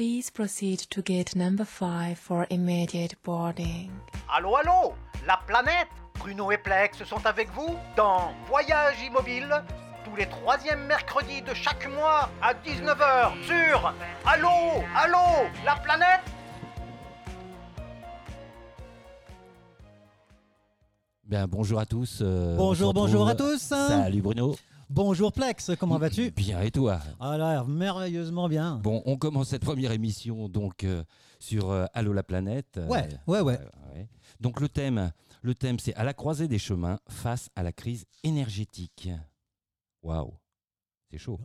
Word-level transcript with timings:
Please 0.00 0.30
proceed 0.30 0.78
to 0.88 1.02
gate 1.02 1.36
number 1.36 1.66
5 1.66 2.16
for 2.18 2.46
immediate 2.48 3.16
boarding. 3.22 3.90
Allô, 4.34 4.56
allô? 4.56 4.94
La 5.26 5.36
planète 5.46 5.88
Bruno 6.18 6.50
et 6.50 6.56
Plex 6.56 7.04
sont 7.04 7.26
avec 7.26 7.50
vous 7.52 7.76
dans 7.98 8.32
Voyage 8.48 8.96
Immobile 9.02 9.62
tous 10.02 10.16
les 10.16 10.24
troisièmes 10.26 10.86
mercredis 10.86 11.42
de 11.42 11.52
chaque 11.52 11.86
mois 11.94 12.30
à 12.40 12.54
19h 12.54 13.44
sur 13.44 13.92
Allô, 14.24 14.82
allô 14.96 15.46
La 15.66 15.76
planète? 15.76 16.22
Bien, 21.24 21.46
bonjour 21.46 21.78
à 21.78 21.84
tous. 21.84 22.20
euh, 22.22 22.56
Bonjour, 22.56 22.94
bonjour 22.94 23.28
à 23.28 23.34
tous. 23.34 23.58
Salut 23.58 24.22
Bruno. 24.22 24.56
Bonjour 24.92 25.32
Plex, 25.32 25.70
comment 25.78 25.98
vas-tu 25.98 26.32
Bien 26.32 26.62
et 26.62 26.72
toi 26.72 27.00
Alors, 27.20 27.68
merveilleusement 27.68 28.48
bien. 28.48 28.78
Bon, 28.82 29.02
on 29.06 29.16
commence 29.16 29.48
cette 29.50 29.62
première 29.62 29.92
émission 29.92 30.48
donc 30.48 30.82
euh, 30.82 31.04
sur 31.38 31.70
euh, 31.70 31.86
Allô 31.94 32.12
la 32.12 32.24
planète. 32.24 32.76
Euh, 32.76 32.88
Ouais, 32.88 33.08
ouais, 33.28 33.40
ouais. 33.40 33.58
ouais. 33.94 34.08
Donc 34.40 34.60
le 34.60 34.68
thème, 34.68 35.12
le 35.42 35.54
thème 35.54 35.78
c'est 35.78 35.94
à 35.94 36.02
la 36.02 36.12
croisée 36.12 36.48
des 36.48 36.58
chemins 36.58 36.98
face 37.08 37.50
à 37.54 37.62
la 37.62 37.70
crise 37.70 38.04
énergétique. 38.24 39.08
Waouh, 40.02 40.32
c'est 41.08 41.18
chaud. 41.18 41.38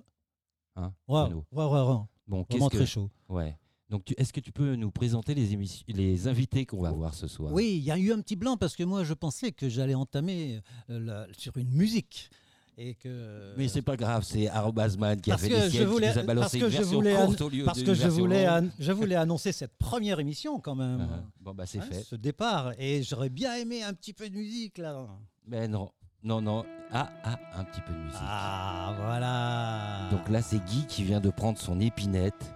Hein, 0.75 0.91
Ouais, 1.07 1.21
Bruno 1.25 1.45
ouais, 1.51 1.65
ouais, 1.65 1.93
ouais. 1.93 2.01
Bon, 2.27 2.43
très 2.69 2.85
chaud. 2.87 3.11
Ouais. 3.29 3.55
Donc 3.91 4.11
est-ce 4.17 4.33
que 4.33 4.39
tu 4.39 4.51
peux 4.51 4.75
nous 4.75 4.89
présenter 4.89 5.35
les 5.35 5.53
émissions, 5.53 5.85
les 5.89 6.27
invités 6.27 6.65
qu'on 6.65 6.81
va 6.81 6.89
voir 6.89 7.13
ce 7.13 7.27
soir? 7.27 7.53
Oui, 7.53 7.75
il 7.77 7.83
y 7.83 7.91
a 7.91 7.97
eu 7.99 8.11
un 8.11 8.19
petit 8.21 8.35
blanc 8.35 8.57
parce 8.57 8.75
que 8.75 8.83
moi 8.83 9.03
je 9.03 9.13
pensais 9.13 9.51
que 9.51 9.69
j'allais 9.69 9.93
entamer 9.93 10.61
euh, 10.89 10.99
la- 10.99 11.27
sur 11.37 11.55
une 11.57 11.69
musique. 11.69 12.31
Et 12.77 12.93
que... 12.95 13.53
Mais 13.57 13.69
c'est 13.69 13.81
pas 13.81 13.95
grave, 13.95 14.23
c'est 14.23 14.49
Arobasman 14.49 15.21
qui 15.21 15.31
a 15.31 15.37
fait 15.37 15.47
les 15.47 15.69
sièges, 15.69 15.85
voulais, 15.85 16.07
qui 16.11 16.13
nous 16.15 16.19
a 16.19 16.23
parce 16.23 16.27
balancé 16.27 16.59
que 16.59 16.65
une 16.65 16.71
je 16.71 16.77
version 16.77 16.95
voulais, 16.97 17.15
courte 17.15 17.41
an- 17.41 17.45
au 17.45 17.49
lieu 17.49 17.63
parce 17.63 17.77
d'une 17.77 17.87
que 17.87 17.93
je 17.93 18.07
voulais, 18.09 18.45
longue. 18.47 18.65
an- 18.65 18.69
je 18.77 18.91
voulais 18.91 19.15
annoncer 19.15 19.51
cette 19.53 19.77
première 19.77 20.19
émission 20.19 20.59
quand 20.59 20.75
même. 20.75 20.99
Uh-huh. 20.99 21.23
Bon 21.41 21.53
bah 21.53 21.65
c'est 21.65 21.79
Hein, 21.79 21.85
fait. 21.89 22.03
Ce 22.03 22.15
départ. 22.17 22.73
Et 22.77 23.01
j'aurais 23.03 23.29
bien 23.29 23.55
aimé 23.55 23.81
un 23.81 23.93
petit 23.93 24.11
peu 24.11 24.29
de 24.29 24.35
musique 24.35 24.77
là. 24.77 25.07
Mais 25.47 25.69
non, 25.69 25.89
non, 26.21 26.41
non. 26.41 26.65
Ah, 26.91 27.09
ah, 27.23 27.39
un 27.55 27.63
petit 27.63 27.79
peu 27.81 27.93
de 27.93 27.97
musique. 27.97 28.19
Ah, 28.21 28.93
voilà. 28.99 30.09
Donc 30.11 30.27
là, 30.29 30.41
c'est 30.41 30.59
Guy 30.65 30.85
qui 30.85 31.03
vient 31.03 31.21
de 31.21 31.29
prendre 31.29 31.57
son 31.57 31.79
épinette 31.79 32.53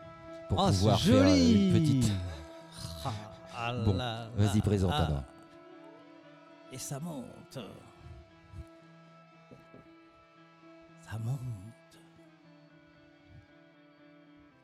pour 0.50 0.60
Oh, 0.62 0.68
pouvoir 0.70 1.00
faire 1.00 1.16
euh, 1.16 1.30
joli. 1.30 1.68
une 1.68 1.74
petite. 1.74 2.12
Ah, 3.06 3.12
ah 3.56 3.74
Bon, 3.86 3.94
Vas-y, 4.38 4.60
présente 4.62 4.92
ah. 4.94 5.06
alors. 5.06 5.24
Et 6.74 6.78
ça 6.78 7.00
monte. 7.00 7.58
Ça 11.10 11.18
monte. 11.18 11.40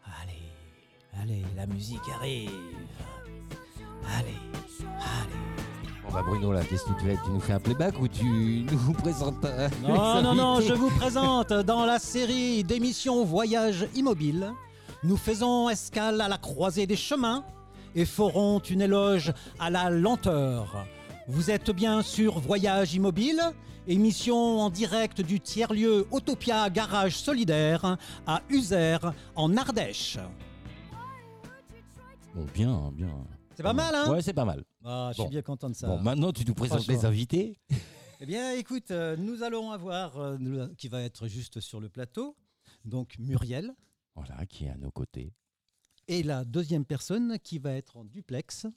Allez, 0.06 1.22
allez, 1.22 1.44
la 1.56 1.66
musique 1.66 2.02
arrive. 2.16 2.52
Allez, 4.16 4.38
allez. 4.84 6.04
Bon 6.04 6.14
bah 6.14 6.22
Bruno, 6.24 6.52
là, 6.52 6.64
qu'est-ce 6.64 6.84
que 6.84 7.00
tu 7.00 7.06
fais? 7.06 7.18
Tu 7.26 7.32
nous 7.32 7.40
fais 7.40 7.54
un 7.54 7.60
playback 7.60 8.00
ou 8.00 8.08
tu 8.08 8.26
nous 8.72 8.94
présentes 8.94 9.44
euh, 9.44 9.70
Non, 9.82 10.22
non, 10.22 10.36
non, 10.36 10.62
je 10.62 10.74
vous 10.74 10.92
présente 10.92 11.52
dans 11.52 11.86
la 11.86 11.98
série 11.98 12.64
d'émissions 12.64 13.26
Voyage 13.26 13.88
Immobile. 13.96 14.52
Nous 15.04 15.18
faisons 15.18 15.70
escale 15.70 16.22
à 16.22 16.28
la 16.28 16.38
croisée 16.38 16.86
des 16.86 16.96
chemins 16.96 17.44
et 17.96 18.06
ferons 18.06 18.60
une 18.60 18.82
éloge 18.82 19.34
à 19.60 19.72
la 19.72 19.90
lenteur. 19.90 20.86
Vous 21.28 21.50
êtes 21.50 21.72
bien 21.72 22.02
sur 22.02 22.40
Voyage 22.40 22.94
Immobile, 22.94 23.42
émission 23.88 24.36
en 24.60 24.70
direct 24.70 25.22
du 25.22 25.40
tiers-lieu 25.40 26.08
Autopia 26.12 26.70
Garage 26.70 27.18
Solidaire 27.18 27.98
à 28.28 28.42
Uzer 28.50 29.00
en 29.36 29.56
Ardèche. 29.58 30.18
Bon, 32.36 32.46
bien, 32.54 32.92
bien. 32.94 33.26
C'est 33.56 33.64
pas 33.64 33.74
mal, 33.74 33.96
hein? 33.96 34.12
Ouais, 34.12 34.22
c'est 34.22 34.34
pas 34.34 34.46
mal. 34.46 34.64
Ah, 34.84 35.10
Je 35.12 35.16
suis 35.16 35.24
Bon. 35.24 35.30
bien 35.30 35.42
content 35.42 35.70
de 35.70 35.76
ça. 35.76 35.88
Bon, 35.88 36.00
maintenant, 36.00 36.32
tu 36.32 36.44
nous 36.46 36.54
présentes 36.54 36.80
Franchement. 36.84 36.94
les 37.02 37.06
invités. 37.06 37.58
Eh 38.22 38.26
bien, 38.26 38.54
écoute, 38.54 38.92
euh, 38.92 39.18
nous 39.18 39.44
allons 39.44 39.72
avoir, 39.72 40.18
euh, 40.18 40.38
qui 40.78 40.88
va 40.88 41.02
être 41.02 41.28
juste 41.28 41.60
sur 41.60 41.82
le 41.82 41.90
plateau, 41.90 42.38
donc 42.86 43.18
Muriel. 43.20 43.76
Voilà, 44.16 44.46
qui 44.46 44.64
est 44.66 44.70
à 44.70 44.78
nos 44.78 44.90
côtés. 44.90 45.34
Et 46.08 46.24
la 46.24 46.46
deuxième 46.46 46.86
personne 46.86 47.38
qui 47.44 47.60
va 47.60 47.74
être 47.74 47.98
en 47.98 48.06
duplex. 48.06 48.68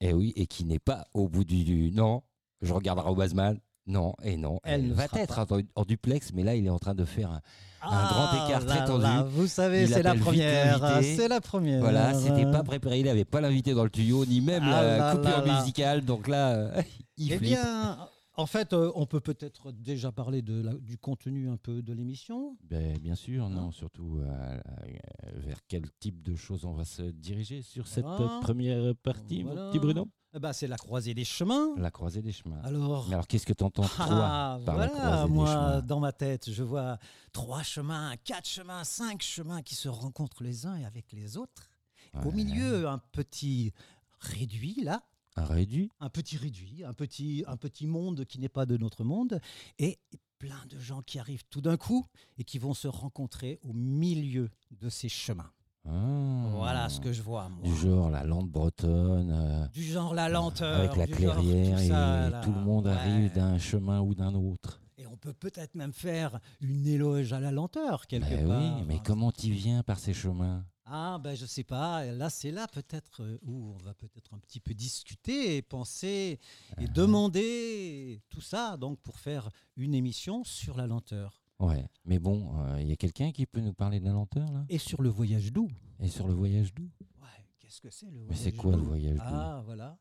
Et 0.00 0.12
oui, 0.12 0.32
et 0.36 0.46
qui 0.46 0.64
n'est 0.64 0.78
pas 0.78 1.06
au 1.14 1.28
bout 1.28 1.44
du. 1.44 1.62
du- 1.64 1.90
Non, 1.92 2.22
je 2.62 2.72
regarde 2.72 2.98
Arobasman. 2.98 3.58
Non, 3.86 4.14
et 4.22 4.36
non. 4.36 4.60
Elle 4.62 4.92
va 4.92 5.06
être 5.16 5.38
en, 5.40 5.46
en 5.74 5.84
duplex, 5.84 6.32
mais 6.32 6.42
là, 6.44 6.54
il 6.54 6.66
est 6.66 6.70
en 6.70 6.78
train 6.78 6.94
de 6.94 7.04
faire 7.04 7.30
un, 7.30 7.40
Un 7.82 8.06
grand 8.08 8.46
écart 8.46 8.64
très 8.64 8.84
tendu. 8.84 9.02
là, 9.02 9.22
vous 9.24 9.46
savez, 9.46 9.86
c'est 9.86 10.02
la 10.02 10.14
première. 10.14 11.00
C'est 11.02 11.28
la 11.28 11.40
première. 11.40 11.80
Voilà, 11.80 12.14
c'était 12.14 12.50
pas 12.50 12.62
préparé, 12.62 13.00
il 13.00 13.06
n'avait 13.06 13.24
pas 13.24 13.40
l'invité 13.40 13.74
dans 13.74 13.84
le 13.84 13.90
tuyau, 13.90 14.24
ni 14.26 14.40
même 14.40 14.62
Ah 14.64 14.82
la 14.82 14.96
là 14.98 15.14
coupure 15.16 15.44
musicale, 15.54 16.04
donc 16.04 16.28
là, 16.28 16.70
il 17.16 17.32
Eh 17.32 17.38
bien, 17.38 17.96
en 18.40 18.46
fait, 18.46 18.72
euh, 18.72 18.90
on 18.94 19.06
peut 19.06 19.20
peut-être 19.20 19.70
déjà 19.72 20.10
parler 20.12 20.42
de 20.42 20.62
la- 20.62 20.74
du 20.74 20.96
contenu 20.98 21.48
un 21.50 21.56
peu 21.56 21.82
de 21.82 21.92
l'émission. 21.92 22.56
Ben, 22.64 22.98
bien 22.98 23.14
sûr, 23.14 23.44
Hein 23.44 23.50
non, 23.50 23.70
surtout 23.70 24.18
euh, 24.18 24.24
euh, 24.26 25.30
vers 25.36 25.58
quel 25.68 25.90
type 26.00 26.22
de 26.22 26.34
choses 26.34 26.64
on 26.64 26.72
va 26.72 26.84
se 26.84 27.02
diriger 27.02 27.62
sur 27.62 27.86
cette 27.86 28.04
Voilà. 28.04 28.36
euh, 28.36 28.40
première 28.40 28.94
partie, 28.96 29.42
Voilà. 29.42 29.62
mon 29.64 29.70
petit 29.70 29.78
Bruno? 29.78 30.08
Eh 30.32 30.38
ben, 30.38 30.52
c'est 30.52 30.68
la 30.68 30.76
croisée 30.76 31.12
des 31.12 31.24
chemins. 31.24 31.74
La 31.76 31.90
croisée 31.90 32.22
des 32.22 32.30
chemins. 32.32 32.60
Alors, 32.62 33.06
Mais 33.08 33.14
alors, 33.14 33.26
qu'est-ce 33.26 33.44
que 33.46 33.52
tu 33.52 33.64
entends, 33.64 33.82
toi, 33.82 34.06
ah, 34.08 34.60
par 34.64 34.76
la 34.76 34.86
voilà, 34.86 35.00
croisée 35.00 35.26
des 35.28 35.34
moi, 35.34 35.54
chemins? 35.54 35.82
dans 35.82 36.00
ma 36.00 36.12
tête, 36.12 36.50
je 36.52 36.62
vois 36.62 36.98
trois 37.32 37.62
chemins, 37.64 38.14
quatre 38.24 38.46
chemins, 38.48 38.84
cinq 38.84 39.22
chemins 39.22 39.60
qui 39.62 39.74
se 39.74 39.88
rencontrent 39.88 40.42
les 40.44 40.66
uns 40.66 40.76
et 40.76 40.84
avec 40.84 41.12
les 41.12 41.36
autres. 41.36 41.68
Au 42.14 42.28
Ouais. 42.28 42.32
milieu, 42.34 42.86
un 42.88 42.98
petit 42.98 43.72
réduit, 44.20 44.82
là, 44.84 45.02
Un 45.36 45.44
réduit 45.44 45.90
un 46.00 46.08
petit 46.10 46.36
réduit, 46.36 46.82
un 46.84 46.92
petit, 46.92 47.44
un 47.46 47.56
petit 47.56 47.86
monde 47.86 48.24
qui 48.24 48.38
n'est 48.40 48.48
pas 48.48 48.66
de 48.66 48.76
notre 48.76 49.04
monde, 49.04 49.40
et 49.78 49.98
plein 50.38 50.64
de 50.68 50.78
gens 50.78 51.02
qui 51.02 51.18
arrivent 51.18 51.44
tout 51.50 51.60
d'un 51.60 51.76
coup 51.76 52.04
et 52.38 52.44
qui 52.44 52.58
vont 52.58 52.74
se 52.74 52.88
rencontrer 52.88 53.58
au 53.62 53.72
milieu 53.72 54.48
de 54.80 54.88
ces 54.88 55.08
chemins. 55.08 55.50
Ah. 55.88 56.46
Voilà 56.52 56.88
ce 56.88 57.00
que 57.00 57.12
je 57.12 57.22
vois, 57.22 57.48
moi. 57.48 57.62
Du 57.62 57.74
genre 57.76 58.10
la 58.10 58.24
lande 58.24 58.50
bretonne, 58.50 59.30
euh, 59.32 59.66
Du 59.68 59.82
genre 59.82 60.14
la 60.14 60.28
lenteur. 60.28 60.78
avec 60.80 60.96
la 60.96 61.06
genre 61.06 61.16
clairière, 61.36 61.76
tout 61.78 61.82
et 61.84 61.88
là. 61.88 62.40
tout 62.44 62.52
le 62.52 62.60
monde 62.60 62.86
Ouais. 62.86 62.92
arrive 62.92 63.32
d'un 63.32 63.56
chemin 63.58 64.00
ou 64.00 64.14
d'un 64.14 64.34
autre. 64.34 64.80
Et 64.98 65.06
on 65.06 65.16
peut 65.16 65.32
peut-être 65.32 65.74
même 65.74 65.92
faire 65.94 66.38
une 66.60 66.86
éloge 66.86 67.32
à 67.32 67.40
la 67.40 67.50
lenteur, 67.50 68.06
quelque 68.06 68.28
Ben 68.28 68.46
part. 68.48 68.60
oui, 68.78 68.84
mais 68.86 69.00
comment 69.02 69.32
tu 69.32 69.50
viens 69.52 69.82
par 69.82 69.98
ces 69.98 70.12
chemins? 70.12 70.64
Ah, 70.92 71.18
ben 71.22 71.34
je 71.36 71.46
sais 71.46 71.62
pas. 71.62 72.04
Là, 72.06 72.30
c'est 72.30 72.50
là 72.50 72.66
peut-être 72.66 73.22
euh, 73.22 73.38
où 73.42 73.74
on 73.74 73.78
va 73.78 73.94
peut-être 73.94 74.34
un 74.34 74.38
petit 74.38 74.58
peu 74.58 74.74
discuter 74.74 75.56
et 75.56 75.62
penser 75.62 76.40
et 76.78 76.84
Ah. 76.84 76.86
demander 76.88 78.20
tout 78.28 78.40
ça, 78.40 78.76
donc 78.76 78.98
pour 79.00 79.18
faire 79.20 79.48
une 79.76 79.94
émission 79.94 80.42
sur 80.44 80.76
la 80.76 80.86
lenteur. 80.88 81.40
Ouais, 81.60 81.86
mais 82.04 82.18
bon, 82.18 82.54
il 82.78 82.88
y 82.88 82.92
a 82.92 82.96
quelqu'un 82.96 83.32
qui 83.32 83.46
peut 83.46 83.60
nous 83.60 83.74
parler 83.74 84.00
de 84.00 84.04
la 84.06 84.12
lenteur, 84.12 84.50
là? 84.50 84.64
Et 84.68 84.78
sur 84.78 85.02
le 85.02 85.10
voyage 85.10 85.52
doux. 85.52 85.68
Et 86.00 86.08
sur 86.08 86.26
le 86.26 86.32
voyage 86.34 86.72
doux 86.74 86.88
Ouais, 87.20 87.28
qu'est-ce 87.58 87.80
que 87.82 87.90
c'est 87.90 88.06
le 88.06 88.12
voyage 88.12 88.28
Mais 88.30 88.36
c'est 88.36 88.52
quoi 88.52 88.72
le 88.76 88.82
voyage 88.82 89.16
doux 89.16 89.22
Ah, 89.24 89.62
voilà. 89.64 89.98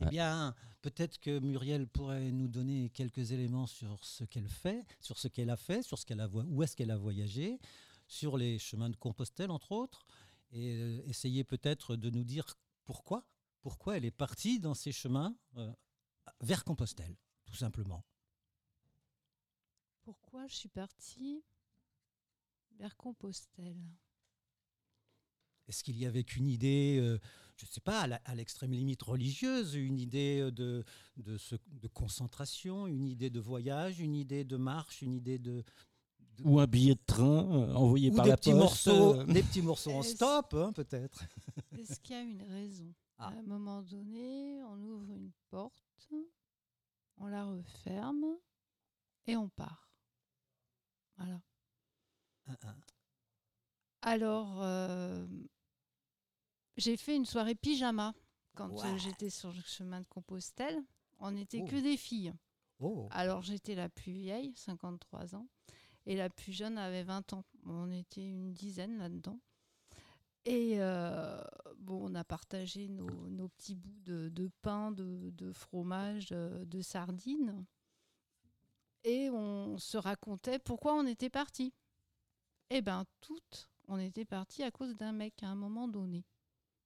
Eh 0.00 0.06
bien, 0.06 0.54
peut-être 0.80 1.18
que 1.20 1.38
Muriel 1.38 1.86
pourrait 1.86 2.32
nous 2.32 2.48
donner 2.48 2.88
quelques 2.90 3.30
éléments 3.30 3.66
sur 3.68 4.04
ce 4.04 4.24
qu'elle 4.24 4.48
fait, 4.48 4.84
sur 5.00 5.18
ce 5.18 5.28
qu'elle 5.28 5.50
a 5.50 5.56
fait, 5.56 5.82
sur 5.82 5.98
ce 5.98 6.04
qu'elle 6.06 6.20
a 6.20 6.28
où 6.28 6.62
est-ce 6.62 6.74
qu'elle 6.74 6.90
a 6.90 6.96
voyagé, 6.96 7.60
sur 8.08 8.36
les 8.36 8.58
chemins 8.58 8.90
de 8.90 8.96
Compostelle, 8.96 9.50
entre 9.50 9.70
autres, 9.72 10.04
et 10.52 10.74
euh, 10.74 11.02
essayer 11.06 11.44
peut-être 11.44 11.96
de 11.96 12.10
nous 12.10 12.24
dire 12.24 12.56
pourquoi, 12.84 13.24
pourquoi 13.60 13.96
elle 13.96 14.04
est 14.04 14.10
partie 14.10 14.60
dans 14.60 14.74
ces 14.74 14.92
chemins 14.92 15.36
euh, 15.56 15.72
vers 16.40 16.64
Compostelle, 16.64 17.16
tout 17.44 17.54
simplement. 17.54 18.04
Pourquoi 20.02 20.46
je 20.46 20.54
suis 20.54 20.68
partie 20.68 21.42
vers 22.78 22.96
Compostelle? 22.96 23.82
Est-ce 25.68 25.84
qu'il 25.84 25.96
y 25.96 26.06
avait 26.06 26.24
qu'une 26.24 26.48
idée, 26.48 26.98
euh, 27.00 27.18
je 27.56 27.64
ne 27.66 27.70
sais 27.70 27.80
pas, 27.80 28.00
à 28.02 28.34
l'extrême 28.34 28.72
limite 28.72 29.02
religieuse, 29.02 29.74
une 29.74 30.00
idée 30.00 30.50
de, 30.50 30.84
de, 31.16 31.38
ce- 31.38 31.54
de 31.66 31.86
concentration, 31.88 32.88
une 32.88 33.06
idée 33.06 33.30
de 33.30 33.38
voyage, 33.40 34.00
une 34.00 34.16
idée 34.16 34.44
de 34.44 34.56
marche, 34.56 35.02
une 35.02 35.12
idée 35.12 35.38
de... 35.38 35.64
Ou 36.44 36.58
un 36.60 36.66
billet 36.66 36.94
de 36.94 37.00
train 37.06 37.24
euh, 37.52 37.74
envoyé 37.74 38.10
ou 38.10 38.14
par 38.16 38.24
des 38.24 38.30
la 38.30 38.36
petits, 38.36 38.50
poste 38.50 38.86
morceaux, 38.86 39.24
des 39.32 39.42
petits 39.42 39.62
morceaux 39.62 39.92
en 39.92 40.02
stop, 40.02 40.54
hein, 40.54 40.72
peut-être. 40.72 41.24
Est-ce 41.78 42.00
qu'il 42.00 42.16
y 42.16 42.18
a 42.18 42.22
une 42.22 42.42
raison? 42.42 42.92
Ah. 43.18 43.28
À 43.28 43.32
un 43.32 43.42
moment 43.42 43.82
donné, 43.82 44.62
on 44.64 44.82
ouvre 44.82 45.12
une 45.12 45.30
porte, 45.50 46.08
on 47.18 47.26
la 47.26 47.44
referme 47.44 48.24
et 49.26 49.36
on 49.36 49.48
part. 49.48 49.88
Voilà. 51.16 51.40
Ah, 52.48 52.56
ah. 52.64 52.74
Alors, 54.02 54.60
euh, 54.62 55.24
j'ai 56.76 56.96
fait 56.96 57.14
une 57.14 57.26
soirée 57.26 57.54
pyjama 57.54 58.14
quand 58.56 58.70
euh, 58.84 58.92
Ouais. 58.92 58.98
j'étais 58.98 59.30
sur 59.30 59.52
le 59.52 59.60
chemin 59.62 60.00
de 60.00 60.06
Compostelle. 60.08 60.82
On 61.20 61.30
n'était 61.30 61.60
Oh. 61.62 61.68
que 61.68 61.76
des 61.80 61.96
filles. 61.96 62.34
Oh. 62.80 63.06
Alors, 63.12 63.42
j'étais 63.42 63.76
la 63.76 63.88
plus 63.88 64.12
vieille, 64.12 64.52
53 64.56 65.36
ans, 65.36 65.46
et 66.06 66.16
la 66.16 66.30
plus 66.30 66.52
jeune 66.52 66.78
avait 66.78 67.04
20 67.04 67.32
ans. 67.32 67.44
On 67.66 67.90
était 67.90 68.26
une 68.26 68.52
dizaine 68.52 68.98
là-dedans. 68.98 69.38
Et 70.44 70.80
euh, 70.80 71.40
bon, 71.78 72.10
on 72.10 72.14
a 72.16 72.24
partagé 72.24 72.88
nos, 72.88 73.08
nos 73.28 73.48
petits 73.48 73.76
bouts 73.76 74.00
de, 74.04 74.28
de 74.28 74.50
pain, 74.62 74.90
de, 74.90 75.30
de 75.30 75.52
fromage, 75.52 76.30
euh, 76.32 76.64
de 76.64 76.80
sardines. 76.80 77.64
Et 79.04 79.30
on 79.30 79.78
se 79.78 79.96
racontait 79.96 80.58
pourquoi 80.58 80.94
on 80.94 81.06
était 81.06 81.30
parti. 81.30 81.72
Eh 82.70 82.82
bien, 82.82 83.04
toutes, 83.20 83.68
on 83.86 83.98
était 83.98 84.24
parti 84.24 84.62
à 84.62 84.70
cause 84.70 84.96
d'un 84.96 85.12
mec 85.12 85.42
à 85.42 85.48
un 85.48 85.54
moment 85.54 85.86
donné. 85.88 86.24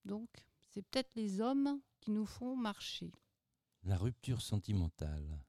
Donc, 0.05 0.29
c'est 0.71 0.83
peut-être 0.83 1.15
les 1.15 1.41
hommes 1.41 1.81
qui 2.01 2.11
nous 2.11 2.27
font 2.27 2.57
marcher. 2.57 3.11
La 3.85 3.97
rupture 3.97 4.43
sentimentale. 4.43 5.41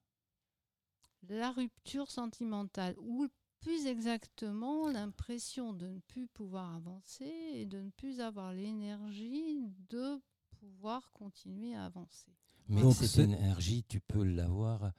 La 1.24 1.52
rupture 1.52 2.10
sentimentale, 2.10 2.96
ou 3.00 3.28
plus 3.59 3.88
exactement 3.88 4.89
l'impression 4.89 5.74
de 5.74 5.88
ne 5.88 6.00
plus 6.00 6.27
pouvoir 6.27 6.75
avancer 6.75 7.31
et 7.54 7.65
de 7.65 7.81
ne 7.81 7.89
plus 7.89 8.19
avoir 8.19 8.54
l'énergie 8.54 9.68
de 9.89 10.21
pouvoir 10.59 11.12
continuer 11.12 11.75
à 11.75 11.86
avancer. 11.86 12.31
Mais 12.69 12.81
Donc, 12.81 12.95
cette 12.95 13.18
énergie, 13.18 13.83
tu 13.83 14.00
peux 14.00 14.24
l'avoir 14.24 14.92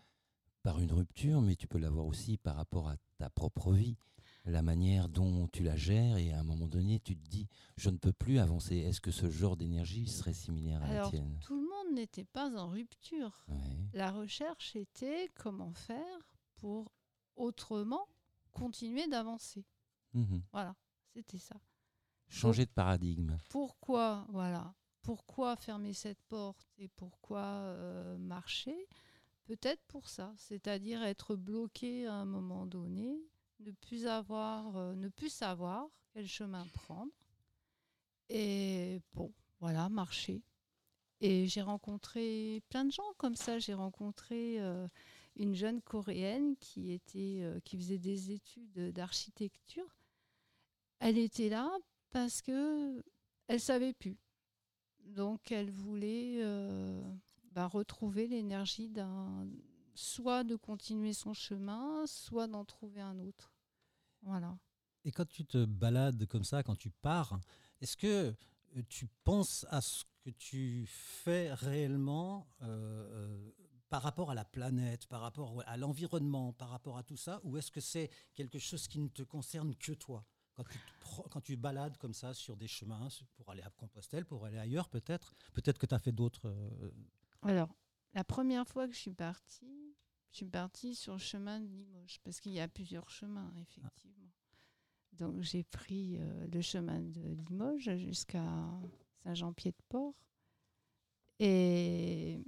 par 0.62 0.80
une 0.80 0.92
rupture, 0.92 1.40
mais 1.40 1.56
tu 1.56 1.66
peux 1.66 1.78
l'avoir 1.78 2.06
aussi 2.06 2.36
par 2.36 2.56
rapport 2.56 2.88
à 2.88 2.96
ta 3.18 3.30
propre 3.30 3.72
vie, 3.72 3.96
la 4.44 4.62
manière 4.62 5.08
dont 5.08 5.46
tu 5.48 5.62
la 5.62 5.76
gères, 5.76 6.16
et 6.16 6.32
à 6.32 6.40
un 6.40 6.42
moment 6.42 6.66
donné, 6.66 7.00
tu 7.00 7.16
te 7.16 7.28
dis, 7.28 7.48
je 7.76 7.90
ne 7.90 7.96
peux 7.96 8.12
plus 8.12 8.38
avancer. 8.38 8.76
Est-ce 8.76 9.00
que 9.00 9.10
ce 9.10 9.30
genre 9.30 9.56
d'énergie 9.56 10.06
serait 10.06 10.32
similaire 10.32 10.82
à 10.82 10.92
la 10.92 11.08
tienne? 11.08 11.38
tout 11.42 11.60
le 11.60 11.68
monde 11.68 11.94
n'était 11.94 12.24
pas 12.24 12.56
en 12.58 12.68
rupture. 12.68 13.44
Ouais. 13.48 13.56
La 13.92 14.10
recherche 14.10 14.74
était 14.76 15.30
comment 15.34 15.72
faire 15.72 16.34
pour 16.56 16.92
autrement 17.36 18.06
continuer 18.52 19.06
d'avancer. 19.08 19.64
Mhm. 20.14 20.42
Voilà, 20.52 20.74
c'était 21.12 21.38
ça. 21.38 21.56
Changer 22.28 22.66
de 22.66 22.70
paradigme. 22.70 23.38
Pourquoi, 23.48 24.26
voilà, 24.28 24.74
pourquoi 25.02 25.56
fermer 25.56 25.94
cette 25.94 26.20
porte 26.28 26.68
et 26.78 26.88
pourquoi 26.88 27.40
euh, 27.40 28.18
marcher? 28.18 28.88
Peut-être 29.44 29.82
pour 29.86 30.08
ça, 30.08 30.34
c'est-à-dire 30.36 31.02
être 31.02 31.34
bloqué 31.34 32.06
à 32.06 32.14
un 32.14 32.26
moment 32.26 32.66
donné, 32.66 33.18
ne 33.60 33.70
plus 33.72 34.06
avoir, 34.06 34.76
euh, 34.76 34.94
ne 34.94 35.08
plus 35.08 35.30
savoir 35.30 35.88
quel 36.12 36.26
chemin 36.26 36.66
prendre. 36.74 37.12
Et 38.28 39.00
bon, 39.14 39.32
voilà, 39.60 39.88
marcher. 39.88 40.42
Et 41.20 41.46
j'ai 41.48 41.62
rencontré 41.62 42.62
plein 42.68 42.84
de 42.84 42.92
gens 42.92 43.14
comme 43.16 43.34
ça. 43.34 43.58
J'ai 43.58 43.74
rencontré 43.74 44.60
euh, 44.60 44.86
une 45.38 45.54
jeune 45.54 45.80
coréenne 45.80 46.56
qui 46.56 46.92
était, 46.92 47.38
euh, 47.40 47.60
qui 47.60 47.76
faisait 47.76 47.98
des 47.98 48.32
études 48.32 48.92
d'architecture. 48.92 49.96
Elle 50.98 51.16
était 51.16 51.48
là 51.48 51.70
parce 52.10 52.42
que 52.42 53.02
elle 53.46 53.60
savait 53.60 53.92
plus. 53.92 54.18
Donc 55.04 55.52
elle 55.52 55.70
voulait 55.70 56.42
euh, 56.42 57.00
bah, 57.52 57.66
retrouver 57.66 58.26
l'énergie 58.26 58.88
d'un, 58.88 59.48
soit 59.94 60.44
de 60.44 60.56
continuer 60.56 61.12
son 61.12 61.32
chemin, 61.32 62.04
soit 62.06 62.48
d'en 62.48 62.64
trouver 62.64 63.00
un 63.00 63.18
autre. 63.20 63.54
Voilà. 64.22 64.58
Et 65.04 65.12
quand 65.12 65.28
tu 65.28 65.46
te 65.46 65.64
balades 65.64 66.26
comme 66.26 66.44
ça, 66.44 66.62
quand 66.62 66.76
tu 66.76 66.90
pars, 66.90 67.38
est-ce 67.80 67.96
que 67.96 68.34
euh, 68.76 68.82
tu 68.88 69.06
penses 69.24 69.64
à 69.70 69.80
ce 69.80 70.04
que 70.24 70.30
tu 70.30 70.84
fais 70.88 71.54
réellement 71.54 72.48
par 73.88 74.02
rapport 74.02 74.30
à 74.30 74.34
la 74.34 74.44
planète, 74.44 75.06
par 75.06 75.20
rapport 75.20 75.62
à 75.66 75.76
l'environnement, 75.76 76.52
par 76.52 76.68
rapport 76.70 76.98
à 76.98 77.02
tout 77.02 77.16
ça, 77.16 77.40
ou 77.44 77.56
est-ce 77.56 77.70
que 77.70 77.80
c'est 77.80 78.10
quelque 78.34 78.58
chose 78.58 78.86
qui 78.88 78.98
ne 78.98 79.08
te 79.08 79.22
concerne 79.22 79.74
que 79.76 79.92
toi? 79.92 80.24
Quand 80.54 80.64
tu, 80.64 80.78
te 80.78 81.00
pro- 81.00 81.26
quand 81.30 81.40
tu 81.40 81.56
balades 81.56 81.96
comme 81.98 82.14
ça 82.14 82.34
sur 82.34 82.56
des 82.56 82.66
chemins 82.66 83.08
pour 83.36 83.48
aller 83.50 83.62
à 83.62 83.70
Compostelle, 83.70 84.24
pour 84.26 84.44
aller 84.44 84.58
ailleurs 84.58 84.88
peut-être, 84.88 85.34
peut-être 85.54 85.78
que 85.78 85.86
tu 85.86 85.94
as 85.94 85.98
fait 86.00 86.12
d'autres... 86.12 86.48
euh, 86.48 86.90
Alors, 87.42 87.74
la 88.12 88.24
première 88.24 88.66
fois 88.66 88.88
que 88.88 88.92
je 88.92 88.98
suis 88.98 89.14
partie, 89.14 89.94
je 90.32 90.38
suis 90.38 90.46
partie 90.46 90.94
sur 90.94 91.12
le 91.12 91.20
chemin 91.20 91.60
de 91.60 91.66
Limoges, 91.66 92.20
parce 92.24 92.40
qu'il 92.40 92.52
y 92.52 92.60
a 92.60 92.66
plusieurs 92.68 93.08
chemins, 93.08 93.52
effectivement. 93.62 94.32
Donc 95.12 95.40
j'ai 95.42 95.64
pris 95.64 96.16
euh, 96.18 96.46
le 96.48 96.60
chemin 96.60 97.00
de 97.00 97.20
Limoges 97.20 97.96
jusqu'à 97.96 98.44
Saint-Jean-Pied-de-Port. 99.22 100.14
Et 101.38 102.42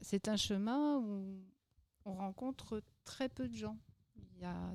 c'est 0.00 0.28
un 0.28 0.36
chemin 0.36 0.98
où 0.98 1.42
on 2.04 2.14
rencontre 2.14 2.82
très 3.04 3.28
peu 3.28 3.48
de 3.48 3.54
gens. 3.54 3.78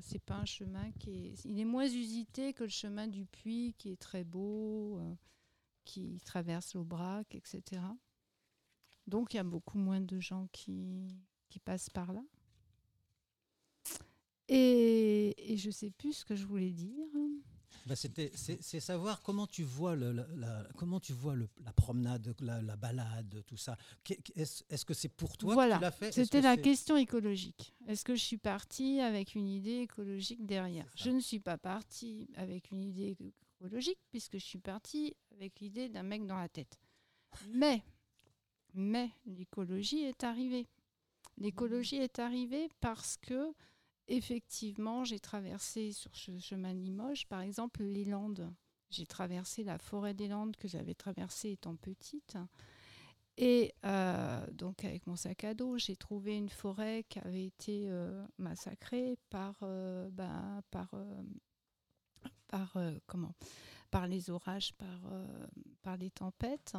C'est 0.01 0.23
pas 0.23 0.35
un 0.35 0.45
chemin 0.45 0.91
qui 0.93 1.11
est, 1.11 1.45
il 1.45 1.59
est 1.59 1.65
moins 1.65 1.87
usité 1.87 2.53
que 2.53 2.63
le 2.63 2.69
chemin 2.69 3.05
du 3.07 3.25
Puy, 3.25 3.75
qui 3.77 3.91
est 3.91 4.01
très 4.01 4.23
beau, 4.23 4.97
euh, 4.99 5.15
qui 5.83 6.21
traverse 6.23 6.73
l'Aubrac, 6.73 7.35
etc. 7.35 7.81
Donc 9.07 9.33
il 9.33 9.37
y 9.37 9.39
a 9.41 9.43
beaucoup 9.43 9.77
moins 9.77 9.99
de 9.99 10.19
gens 10.21 10.47
qui, 10.53 11.19
qui 11.49 11.59
passent 11.59 11.89
par 11.89 12.13
là. 12.13 12.23
Et, 14.47 15.51
et 15.51 15.57
je 15.57 15.69
sais 15.69 15.91
plus 15.91 16.13
ce 16.13 16.25
que 16.25 16.35
je 16.35 16.45
voulais 16.45 16.71
dire. 16.71 17.09
Bah, 17.87 17.95
c'était, 17.95 18.31
c'est, 18.35 18.79
savoir 18.81 19.21
comment 19.21 19.47
tu 19.47 19.63
vois, 19.63 19.95
le, 19.95 20.11
la, 20.11 20.27
la- 20.35 20.67
comment 20.75 20.99
tu 20.99 21.13
vois 21.13 21.35
le- 21.35 21.47
la 21.63 21.71
promenade, 21.71 22.35
la, 22.41 22.61
la 22.61 22.75
balade, 22.75 23.43
tout 23.47 23.55
ça. 23.55 23.77
Est-ce, 24.35 24.83
que 24.85 24.93
c'est 24.93 25.07
pour 25.07 25.37
toi 25.37 25.55
que 25.55 25.75
tu 25.75 25.81
l'as 25.81 25.91
fait? 25.91 26.11
C'était 26.11 26.39
que 26.39 26.43
la 26.43 26.57
question 26.57 26.97
écologique. 26.97 27.73
Est-ce 27.87 28.03
que 28.03 28.13
je 28.13 28.21
suis 28.21 28.37
partie 28.37 28.99
avec 28.99 29.35
une 29.35 29.47
idée 29.47 29.79
écologique 29.79 30.45
derrière? 30.45 30.85
Je 30.95 31.11
ne 31.11 31.21
suis 31.21 31.39
pas 31.39 31.57
partie 31.57 32.29
avec 32.35 32.71
une 32.71 32.81
idée 32.81 33.15
écologique 33.61 33.99
puisque 34.09 34.33
je 34.33 34.43
suis 34.43 34.59
partie 34.59 35.15
avec 35.31 35.59
l'idée 35.61 35.87
d'un 35.87 36.03
mec 36.03 36.25
dans 36.25 36.37
la 36.37 36.49
tête. 36.49 36.77
Mais, 37.53 37.83
mais 38.73 39.11
l'écologie 39.25 39.99
est 39.99 40.25
arrivée. 40.25 40.67
L'écologie 41.37 41.97
est 41.97 42.19
arrivée 42.19 42.67
parce 42.81 43.15
que 43.15 43.53
effectivement, 44.07 45.03
j'ai 45.03 45.19
traversé 45.19 45.91
sur 45.91 46.15
ce 46.15 46.37
chemin 46.39 46.73
de 46.73 46.79
Limoges, 46.79 47.27
par 47.27 47.41
exemple, 47.41 47.83
les 47.83 48.05
Landes. 48.05 48.53
J'ai 48.89 49.05
traversé 49.05 49.63
la 49.63 49.77
forêt 49.77 50.13
des 50.13 50.27
Landes 50.27 50.55
que 50.55 50.67
j'avais 50.67 50.93
traversée 50.93 51.51
étant 51.51 51.75
petite. 51.75 52.37
Et 53.37 53.75
euh, 53.85 54.45
donc, 54.51 54.83
avec 54.83 55.05
mon 55.05 55.15
sac 55.15 55.43
à 55.43 55.53
dos, 55.53 55.77
j'ai 55.77 55.95
trouvé 55.95 56.35
une 56.35 56.49
forêt 56.49 57.05
qui 57.07 57.19
avait 57.19 57.45
été 57.45 57.85
euh, 57.87 58.25
massacrée 58.39 59.17
par, 59.29 59.55
euh, 59.61 60.09
ben, 60.09 60.63
par, 60.71 60.95
les 64.07 64.29
orages, 64.31 64.73
par, 64.73 65.11
par 65.83 65.97
les 65.97 66.09
tempêtes, 66.09 66.75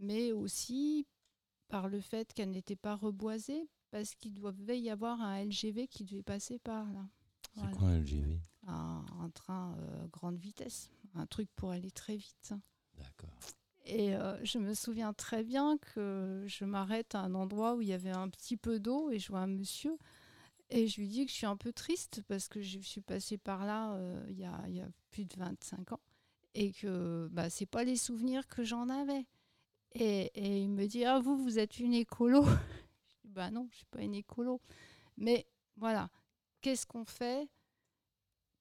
mais 0.00 0.32
aussi 0.32 1.06
par 1.68 1.88
le 1.88 2.00
fait 2.00 2.32
qu'elle 2.32 2.50
n'était 2.50 2.76
pas 2.76 2.96
reboisée, 2.96 3.68
parce 3.94 4.16
qu'il 4.16 4.34
devait 4.34 4.80
y 4.80 4.90
avoir 4.90 5.20
un 5.20 5.44
LGV 5.44 5.86
qui 5.86 6.02
devait 6.02 6.24
passer 6.24 6.58
par 6.58 6.84
là. 6.92 7.06
C'est 7.54 7.60
Voilà. 7.60 7.76
quoi 7.76 7.88
un 7.90 8.00
LGV 8.00 8.40
Un, 8.66 9.04
un 9.20 9.30
train 9.30 9.76
euh, 9.78 10.08
grande 10.08 10.36
vitesse, 10.36 10.90
un 11.14 11.26
truc 11.26 11.48
pour 11.54 11.70
aller 11.70 11.92
très 11.92 12.16
vite. 12.16 12.54
D'accord. 12.98 13.30
Et 13.84 14.16
euh, 14.16 14.36
je 14.44 14.58
me 14.58 14.74
souviens 14.74 15.12
très 15.12 15.44
bien 15.44 15.78
que 15.78 16.42
je 16.44 16.64
m'arrête 16.64 17.14
à 17.14 17.20
un 17.20 17.36
endroit 17.36 17.76
où 17.76 17.82
il 17.82 17.86
y 17.86 17.92
avait 17.92 18.10
un 18.10 18.28
petit 18.28 18.56
peu 18.56 18.80
d'eau 18.80 19.12
et 19.12 19.20
je 19.20 19.28
vois 19.28 19.42
un 19.42 19.46
monsieur. 19.46 19.96
Et 20.70 20.88
je 20.88 21.00
lui 21.00 21.06
dis 21.06 21.24
que 21.24 21.30
je 21.30 21.36
suis 21.36 21.46
un 21.46 21.56
peu 21.56 21.72
triste 21.72 22.20
parce 22.26 22.48
que 22.48 22.62
je 22.62 22.80
suis 22.80 23.00
passée 23.00 23.38
par 23.38 23.64
là 23.64 23.94
euh, 23.94 24.24
il 24.28 24.40
y, 24.40 24.44
a, 24.44 24.60
il 24.66 24.74
y 24.74 24.80
a 24.80 24.88
plus 25.12 25.24
de 25.24 25.36
25 25.36 25.92
ans 25.92 26.00
et 26.54 26.72
que 26.72 27.28
bah, 27.30 27.48
ce 27.48 27.64
pas 27.64 27.84
les 27.84 27.96
souvenirs 27.96 28.48
que 28.48 28.64
j'en 28.64 28.88
avais. 28.88 29.24
Et, 29.92 30.32
et 30.34 30.58
il 30.58 30.70
me 30.70 30.88
dit 30.88 31.04
Ah, 31.04 31.20
vous, 31.20 31.36
vous 31.36 31.60
êtes 31.60 31.78
une 31.78 31.94
écolo 31.94 32.44
Bah 33.34 33.50
non, 33.50 33.66
je 33.70 33.74
ne 33.74 33.76
suis 33.76 33.86
pas 33.86 34.02
une 34.02 34.14
écolo. 34.14 34.60
Mais 35.16 35.46
voilà, 35.76 36.10
qu'est-ce 36.60 36.86
qu'on 36.86 37.04
fait? 37.04 37.48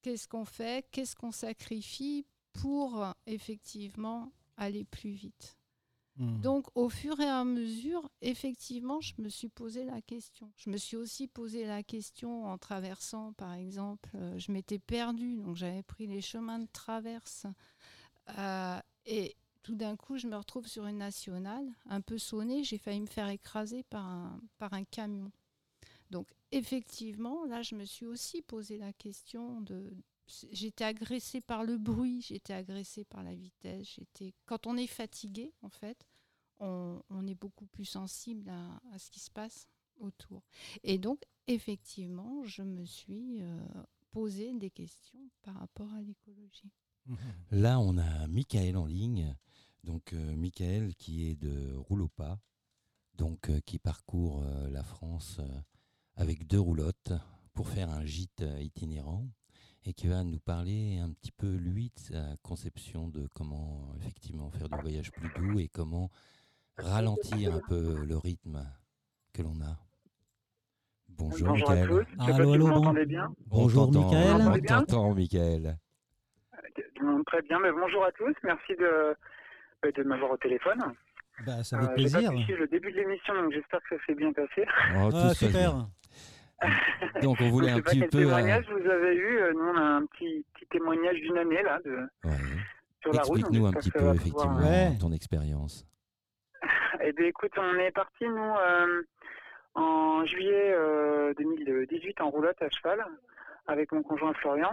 Qu'est-ce 0.01 0.27
qu'on 0.27 0.45
fait? 0.45 0.85
Qu'est-ce 0.91 1.15
qu'on 1.15 1.31
sacrifie 1.31 2.25
pour 2.51 3.05
effectivement 3.25 4.31
aller 4.57 4.83
plus 4.83 5.11
vite? 5.11 5.57
Hmm. 6.17 6.39
donc, 6.41 6.67
au 6.75 6.89
fur 6.89 7.19
et 7.19 7.27
à 7.27 7.43
mesure, 7.43 8.07
effectivement, 8.21 9.01
je 9.01 9.13
me 9.17 9.29
suis 9.29 9.49
posé 9.49 9.83
la 9.83 9.99
question. 9.99 10.51
Je 10.57 10.69
me 10.69 10.77
suis 10.77 10.95
aussi 10.95 11.27
posé 11.27 11.65
la 11.65 11.81
question 11.81 12.45
en 12.45 12.59
traversant, 12.59 13.33
par 13.33 13.53
exemple, 13.53 14.11
euh, 14.13 14.37
je 14.37 14.51
m'étais 14.51 14.77
perdue, 14.77 15.37
donc 15.37 15.55
j'avais 15.55 15.81
pris 15.81 16.05
les 16.05 16.21
chemins 16.21 16.59
de 16.59 16.67
traverse. 16.71 17.47
Euh, 18.37 18.79
et 19.07 19.35
tout 19.63 19.75
d'un 19.75 19.95
coup, 19.95 20.17
je 20.17 20.27
me 20.27 20.35
retrouve 20.35 20.67
sur 20.67 20.85
une 20.85 20.97
nationale, 20.97 21.65
un 21.85 22.01
peu 22.01 22.17
sonnée, 22.17 22.63
j'ai 22.63 22.77
failli 22.77 23.01
me 23.01 23.07
faire 23.07 23.29
écraser 23.29 23.83
par 23.83 24.05
un, 24.05 24.41
par 24.57 24.73
un 24.73 24.83
camion. 24.83 25.31
Donc, 26.11 26.27
effectivement, 26.51 27.45
là, 27.45 27.61
je 27.63 27.75
me 27.75 27.85
suis 27.85 28.05
aussi 28.05 28.41
posé 28.41 28.77
la 28.77 28.93
question 28.93 29.61
de. 29.61 29.95
J'étais 30.51 30.85
agressée 30.85 31.41
par 31.41 31.63
le 31.63 31.77
bruit, 31.77 32.21
j'étais 32.21 32.53
agressée 32.53 33.03
par 33.03 33.23
la 33.23 33.33
vitesse. 33.33 33.95
J'étais. 33.95 34.33
Quand 34.45 34.67
on 34.67 34.77
est 34.77 34.87
fatigué, 34.87 35.53
en 35.61 35.69
fait, 35.69 36.05
on, 36.59 37.27
est 37.27 37.35
beaucoup 37.35 37.65
plus 37.65 37.85
sensible 37.85 38.49
à, 38.49 38.81
à 38.93 38.99
ce 38.99 39.09
qui 39.09 39.19
se 39.19 39.31
passe 39.31 39.67
autour. 39.99 40.43
Et 40.83 40.97
donc, 40.97 41.23
effectivement, 41.47 42.43
je 42.43 42.61
me 42.61 42.85
suis 42.85 43.41
euh, 43.41 43.59
posé 44.11 44.53
des 44.53 44.69
questions 44.69 45.19
par 45.41 45.55
rapport 45.55 45.91
à 45.93 46.01
l'écologie. 46.01 46.71
Là, 47.51 47.79
on 47.79 47.97
a 47.97 48.27
Michael 48.27 48.77
en 48.77 48.85
ligne. 48.85 49.35
Donc, 49.83 50.13
euh, 50.13 50.35
Michael 50.35 50.93
qui 50.95 51.29
est 51.29 51.35
de 51.35 51.73
Roulopa, 51.75 52.39
donc 53.15 53.49
euh, 53.49 53.59
qui 53.65 53.79
parcourt 53.79 54.41
euh, 54.43 54.69
la 54.69 54.83
France 54.83 55.39
euh, 55.39 55.59
avec 56.15 56.47
deux 56.47 56.59
roulottes 56.59 57.11
pour 57.53 57.67
faire 57.67 57.89
un 57.89 58.05
gîte 58.05 58.41
euh, 58.41 58.59
itinérant 58.61 59.27
et 59.85 59.93
qui 59.93 60.07
va 60.07 60.23
nous 60.23 60.39
parler 60.39 60.97
un 60.99 61.11
petit 61.11 61.33
peu, 61.33 61.53
lui, 61.55 61.91
de 61.95 61.99
sa 61.99 62.37
conception 62.41 63.09
de 63.09 63.27
comment 63.35 63.93
effectivement 63.99 64.49
faire 64.51 64.69
du 64.69 64.77
voyage 64.79 65.11
plus 65.11 65.29
doux 65.29 65.59
et 65.59 65.67
comment 65.67 66.09
ralentir 66.77 67.53
un 67.53 67.59
peu 67.67 68.05
le 68.05 68.17
rythme 68.17 68.65
que 69.33 69.41
l'on 69.41 69.59
a. 69.61 69.77
Bonjour, 71.09 71.49
Bonjour 71.49 71.69
à 71.71 71.75
Michael. 71.75 71.89
tous. 71.89 72.05
Sais 72.11 72.15
pas 72.17 72.23
Allô, 72.35 72.45
si 72.49 72.53
allô, 72.55 72.67
bon- 72.81 72.93
bien. 73.05 73.35
Bonjour, 73.47 73.91
Michael. 73.91 74.41
On 74.47 74.61
t'entend, 74.61 75.13
Michael. 75.13 75.77
Très 77.27 77.41
bien, 77.41 77.59
mais 77.59 77.71
bonjour 77.73 78.05
à 78.05 78.11
tous. 78.13 78.33
Merci 78.43 78.73
de, 78.79 79.15
de 79.91 80.03
m'avoir 80.03 80.31
au 80.31 80.37
téléphone. 80.37 80.81
Bah, 81.45 81.63
ça 81.63 81.77
Euh, 81.77 81.81
fait 81.81 81.87
J'ai 81.87 81.93
plaisir. 82.11 82.31
suivre 82.43 82.59
le 82.59 82.67
début 82.67 82.91
de 82.91 82.97
l'émission, 82.97 83.33
donc 83.35 83.51
j'espère 83.51 83.79
que 83.89 83.97
ça 83.97 84.05
s'est 84.05 84.15
bien 84.15 84.31
passé. 84.31 84.65
Oh, 84.95 85.09
tout 85.09 85.17
Ah, 85.17 85.27
passe 85.29 85.39
bien. 85.39 85.49
super. 85.49 85.87
Donc, 87.21 87.37
on 87.41 87.49
voulait 87.49 87.71
un 87.71 87.81
petit 87.81 87.99
quel 87.99 88.09
peu. 88.09 88.17
euh, 88.19 88.21
témoignage 88.21 88.65
vous 88.69 88.89
avez 88.89 89.15
eu. 89.15 89.37
Euh, 89.39 89.51
Nous, 89.53 89.59
on 89.59 89.75
a 89.75 89.81
un 89.81 90.05
petit, 90.05 90.45
petit 90.53 90.65
témoignage 90.67 91.17
d'une 91.19 91.37
année 91.37 91.61
là, 91.61 91.79
de, 91.83 91.91
ouais. 92.23 92.31
sur 93.01 93.11
la 93.11 93.21
route. 93.23 93.41
donc 93.41 93.49
Explique-nous 93.49 93.65
un 93.65 93.73
petit 93.73 93.91
peu, 93.91 93.99
effectivement, 94.13 94.53
pouvoir, 94.55 94.61
Ouais. 94.71 94.97
ton 94.99 95.11
expérience. 95.11 95.85
Eh 97.03 97.11
bien, 97.11 97.25
écoute, 97.25 97.51
on 97.57 97.75
est 97.79 97.91
parti, 97.91 98.23
nous, 98.25 98.55
euh, 98.55 99.01
en 99.75 100.23
juillet 100.25 100.71
euh, 100.73 101.33
2018 101.37 102.21
en 102.21 102.29
roulotte 102.29 102.61
à 102.61 102.69
cheval 102.69 103.03
avec 103.67 103.91
mon 103.91 104.03
conjoint 104.03 104.33
Florian. 104.35 104.71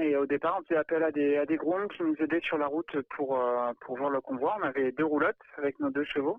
Et 0.00 0.16
au 0.16 0.26
départ, 0.26 0.56
on 0.58 0.62
faisait 0.64 0.76
appel 0.78 1.02
à 1.02 1.10
des, 1.10 1.36
à 1.36 1.46
des 1.46 1.56
grooms 1.56 1.88
qui 1.88 2.02
nous 2.02 2.14
aidaient 2.20 2.40
sur 2.42 2.58
la 2.58 2.66
route 2.66 3.00
pour, 3.16 3.38
euh, 3.40 3.72
pour 3.80 3.96
voir 3.96 4.10
le 4.10 4.20
convoi. 4.20 4.56
On 4.60 4.62
avait 4.62 4.92
deux 4.92 5.04
roulottes 5.04 5.36
avec 5.56 5.80
nos 5.80 5.90
deux 5.90 6.04
chevaux. 6.04 6.38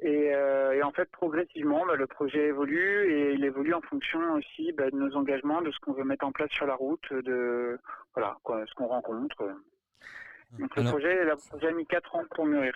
Et, 0.00 0.34
euh, 0.34 0.72
et 0.72 0.82
en 0.82 0.90
fait, 0.92 1.08
progressivement, 1.10 1.84
bah, 1.86 1.94
le 1.94 2.06
projet 2.06 2.46
évolue 2.46 3.12
et 3.12 3.34
il 3.34 3.44
évolue 3.44 3.74
en 3.74 3.82
fonction 3.82 4.32
aussi 4.34 4.72
bah, 4.72 4.90
de 4.90 4.96
nos 4.96 5.14
engagements, 5.14 5.62
de 5.62 5.70
ce 5.70 5.78
qu'on 5.80 5.92
veut 5.92 6.04
mettre 6.04 6.24
en 6.26 6.32
place 6.32 6.50
sur 6.50 6.66
la 6.66 6.74
route, 6.74 7.12
de 7.12 7.78
voilà, 8.14 8.36
quoi, 8.42 8.64
ce 8.66 8.74
qu'on 8.74 8.86
rencontre. 8.86 9.36
Donc 10.58 10.74
le 10.74 10.80
Alors- 10.82 10.92
projet, 10.92 11.24
le 11.24 11.36
projet 11.36 11.68
a 11.68 11.72
mis 11.72 11.86
quatre 11.86 12.16
ans 12.16 12.24
pour 12.34 12.46
mûrir. 12.46 12.74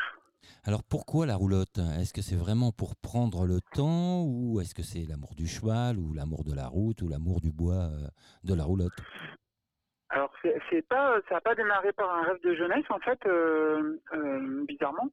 Alors 0.64 0.82
pourquoi 0.82 1.26
la 1.26 1.36
roulotte? 1.36 1.78
Est-ce 2.00 2.12
que 2.12 2.22
c'est 2.22 2.36
vraiment 2.36 2.72
pour 2.72 2.96
prendre 2.96 3.46
le 3.46 3.60
temps 3.74 4.24
ou 4.24 4.60
est-ce 4.60 4.74
que 4.74 4.82
c'est 4.82 5.06
l'amour 5.08 5.34
du 5.36 5.46
cheval 5.46 5.98
ou 5.98 6.12
l'amour 6.12 6.42
de 6.44 6.54
la 6.54 6.66
route 6.66 7.02
ou 7.02 7.08
l'amour 7.08 7.40
du 7.40 7.52
bois 7.52 7.86
euh, 7.86 8.08
de 8.42 8.54
la 8.54 8.64
roulotte? 8.64 8.98
Alors 10.08 10.32
ça 10.42 11.34
n'a 11.34 11.40
pas 11.40 11.54
démarré 11.54 11.92
par 11.92 12.12
un 12.12 12.22
rêve 12.22 12.40
de 12.42 12.54
jeunesse 12.54 12.84
en 12.90 12.98
fait, 12.98 13.18
euh, 13.26 14.00
euh, 14.14 14.64
bizarrement. 14.66 15.08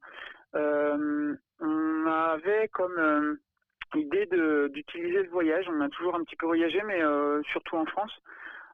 On 0.54 2.06
avait 2.06 2.68
comme 2.68 3.38
idée 3.94 4.26
d'utiliser 4.72 5.22
le 5.22 5.30
voyage. 5.30 5.66
On 5.68 5.80
a 5.80 5.88
toujours 5.88 6.16
un 6.16 6.24
petit 6.24 6.36
peu 6.36 6.46
voyagé, 6.46 6.82
mais 6.82 7.00
surtout 7.52 7.76
en 7.76 7.86
France 7.86 8.12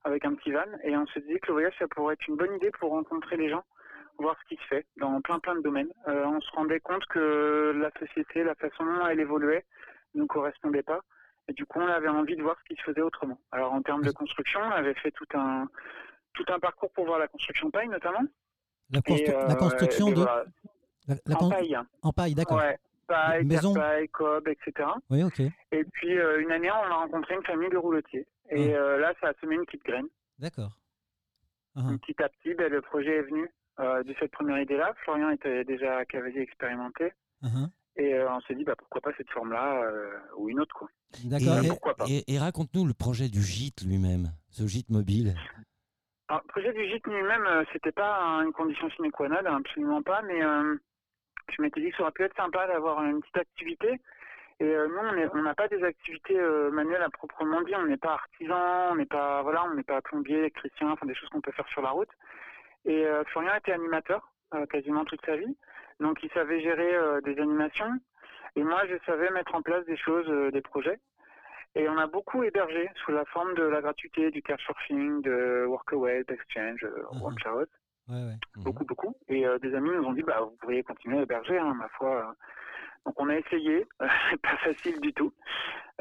avec 0.04 0.24
un 0.24 0.34
petit 0.34 0.52
van. 0.52 0.64
Et 0.84 0.96
on 0.96 1.06
se 1.06 1.18
disait 1.20 1.40
que 1.40 1.48
le 1.48 1.52
voyage 1.54 1.74
ça 1.78 1.88
pourrait 1.88 2.14
être 2.14 2.26
une 2.26 2.36
bonne 2.36 2.54
idée 2.56 2.70
pour 2.70 2.90
rencontrer 2.90 3.36
les 3.36 3.50
gens, 3.50 3.64
voir 4.20 4.36
ce 4.42 4.48
qui 4.54 4.60
se 4.62 4.66
fait 4.68 4.86
dans 4.96 5.20
plein 5.20 5.38
plein 5.38 5.54
de 5.56 5.60
domaines. 5.62 5.92
Euh, 6.08 6.24
on 6.26 6.40
se 6.40 6.50
rendait 6.52 6.80
compte 6.80 7.04
que 7.06 7.72
la 7.76 7.90
société, 7.98 8.44
la 8.44 8.54
façon 8.54 8.84
dont 8.84 9.06
elle 9.06 9.20
évoluait, 9.20 9.64
ne 10.14 10.20
nous 10.20 10.26
correspondait 10.26 10.82
pas. 10.82 11.00
Et 11.48 11.52
du 11.52 11.64
coup, 11.66 11.80
on 11.80 11.86
avait 11.88 12.08
envie 12.08 12.36
de 12.36 12.42
voir 12.42 12.56
ce 12.60 12.64
qui 12.74 12.76
se 12.80 12.82
faisait 12.82 13.00
autrement. 13.00 13.38
Alors 13.50 13.72
en 13.72 13.82
termes 13.82 14.02
de 14.02 14.10
construction, 14.12 14.60
on 14.60 14.70
avait 14.70 14.94
fait 14.94 15.10
tout 15.10 15.26
un 15.34 15.68
tout 16.34 16.44
un 16.48 16.58
parcours 16.60 16.90
pour 16.92 17.06
voir 17.06 17.18
la 17.18 17.28
construction 17.28 17.70
paille 17.70 17.88
notamment. 17.88 18.22
La, 18.92 19.00
euh, 19.08 19.54
construction 19.54 20.10
de. 20.10 20.16
voilà, 20.16 20.44
La, 21.08 21.14
la 21.26 21.36
en 21.42 21.48
paille. 21.48 21.76
en 22.02 22.12
paille, 22.12 22.34
d'accord. 22.34 22.58
Ouais, 22.58 22.76
paille, 23.06 23.44
Maison. 23.44 23.74
paille, 23.74 24.08
cob, 24.08 24.48
etc. 24.48 24.88
Oui, 25.10 25.22
ok. 25.22 25.40
Et 25.72 25.84
puis 25.84 26.18
euh, 26.18 26.40
une 26.40 26.50
année, 26.52 26.70
on 26.70 26.74
a 26.92 26.94
rencontré 26.94 27.34
une 27.34 27.44
famille 27.44 27.68
de 27.70 27.76
roulotiers. 27.76 28.26
Et 28.50 28.74
euh, 28.74 28.98
là, 28.98 29.12
ça 29.20 29.28
a 29.28 29.32
semé 29.40 29.54
une 29.54 29.64
petite 29.64 29.84
graine. 29.84 30.06
D'accord. 30.38 30.72
Ah, 31.76 31.82
Et 31.94 31.98
Petit 31.98 32.20
à 32.22 32.28
petit, 32.28 32.54
ben, 32.54 32.70
le 32.70 32.80
projet 32.82 33.16
est 33.18 33.22
venu 33.22 33.48
de 34.04 34.14
cette 34.18 34.30
première 34.32 34.58
idée-là. 34.60 34.94
Florian 35.04 35.30
était 35.30 35.64
déjà 35.64 36.04
cavalier 36.04 36.40
expérimenté. 36.40 37.12
ah. 37.42 37.46
Et 37.96 38.14
euh, 38.14 38.30
on 38.30 38.40
s'est 38.42 38.54
dit, 38.54 38.64
bah, 38.64 38.74
pourquoi 38.78 39.00
pas 39.00 39.10
cette 39.18 39.28
forme-là 39.30 39.82
euh, 39.82 40.12
ou 40.36 40.48
une 40.48 40.60
autre. 40.60 40.74
Quoi. 40.74 40.88
D'accord. 41.24 41.58
Et- 41.62 41.66
Et- 42.08 42.18
Et, 42.28 42.34
et 42.34 42.38
raconte-nous 42.38 42.86
le 42.86 42.94
projet 42.94 43.28
du 43.28 43.42
gîte 43.42 43.82
lui-même, 43.84 44.28
ce 44.50 44.66
gîte 44.66 44.88
mobile. 44.90 45.34
Alors, 46.28 46.40
le 46.44 46.48
projet 46.48 46.72
du 46.72 46.88
gîte 46.88 47.06
lui-même, 47.06 47.44
euh, 47.46 47.64
c'était 47.72 47.92
pas 47.92 48.20
un- 48.22 48.44
une 48.44 48.52
condition 48.52 48.88
sine 48.90 49.10
qua 49.10 49.28
non, 49.28 49.56
absolument 49.56 50.02
pas, 50.02 50.22
mais 50.22 50.42
euh, 50.42 50.76
je 51.54 51.60
m'étais 51.60 51.80
dit 51.80 51.90
que 51.90 51.96
ça 51.96 52.04
aurait 52.04 52.12
pu 52.12 52.22
être 52.22 52.36
sympa 52.36 52.66
d'avoir 52.68 53.02
une 53.04 53.20
petite 53.20 53.36
activité. 53.38 54.00
Et 54.60 54.64
euh, 54.64 54.86
nous, 54.88 55.30
on 55.34 55.42
n'a 55.42 55.54
pas 55.54 55.68
des 55.68 55.82
activités 55.82 56.38
euh, 56.38 56.70
manuelles 56.70 57.02
à 57.02 57.10
proprement 57.10 57.60
dit. 57.62 57.74
On 57.74 57.86
n'est 57.86 57.96
pas 57.96 58.12
artisan, 58.14 58.92
on 58.92 58.94
n'est 58.94 59.06
pas 59.06 59.42
voilà, 59.42 59.64
on 59.64 59.74
n'est 59.74 59.82
pas 59.82 60.00
plombier, 60.00 60.38
électricien, 60.38 60.90
enfin 60.92 61.06
des 61.06 61.14
choses 61.14 61.28
qu'on 61.30 61.40
peut 61.40 61.52
faire 61.52 61.66
sur 61.68 61.82
la 61.82 61.90
route. 61.90 62.10
Et 62.84 63.04
euh, 63.06 63.24
Florian 63.24 63.54
était 63.56 63.72
animateur 63.72 64.32
euh, 64.54 64.66
quasiment 64.66 65.04
toute 65.04 65.24
sa 65.24 65.36
vie, 65.36 65.56
donc 66.00 66.22
il 66.22 66.30
savait 66.30 66.60
gérer 66.60 66.94
euh, 66.94 67.20
des 67.20 67.38
animations. 67.38 67.92
Et 68.56 68.62
moi, 68.64 68.82
je 68.88 68.96
savais 69.06 69.30
mettre 69.30 69.54
en 69.54 69.62
place 69.62 69.84
des 69.86 69.96
choses, 69.96 70.28
des 70.52 70.60
projets. 70.60 70.98
Et 71.76 71.88
on 71.88 71.96
a 71.98 72.08
beaucoup 72.08 72.42
hébergé 72.42 72.90
sous 73.04 73.12
la 73.12 73.24
forme 73.26 73.54
de 73.54 73.62
la 73.62 73.80
gratuité, 73.80 74.32
du 74.32 74.42
couchsurfing, 74.42 75.22
de 75.22 75.64
Workaway, 75.68 76.24
d'Exchange, 76.24 76.84
Mhm. 77.12 77.20
Workout, 77.22 77.68
ouais, 78.08 78.14
ouais. 78.14 78.36
Mhm. 78.56 78.64
beaucoup, 78.64 78.84
beaucoup. 78.84 79.14
Et 79.28 79.46
euh, 79.46 79.58
des 79.60 79.72
amis 79.74 79.90
nous 79.90 80.02
ont 80.04 80.12
dit, 80.12 80.24
bah, 80.24 80.40
vous 80.40 80.56
pourriez 80.60 80.82
continuer 80.82 81.18
à 81.18 81.22
héberger, 81.22 81.58
hein, 81.58 81.74
ma 81.74 81.86
foi. 81.90 82.34
Donc 83.06 83.14
on 83.18 83.28
a 83.28 83.36
essayé, 83.36 83.86
c'est 84.30 84.40
pas 84.42 84.56
facile 84.58 85.00
du 85.00 85.12
tout, 85.12 85.32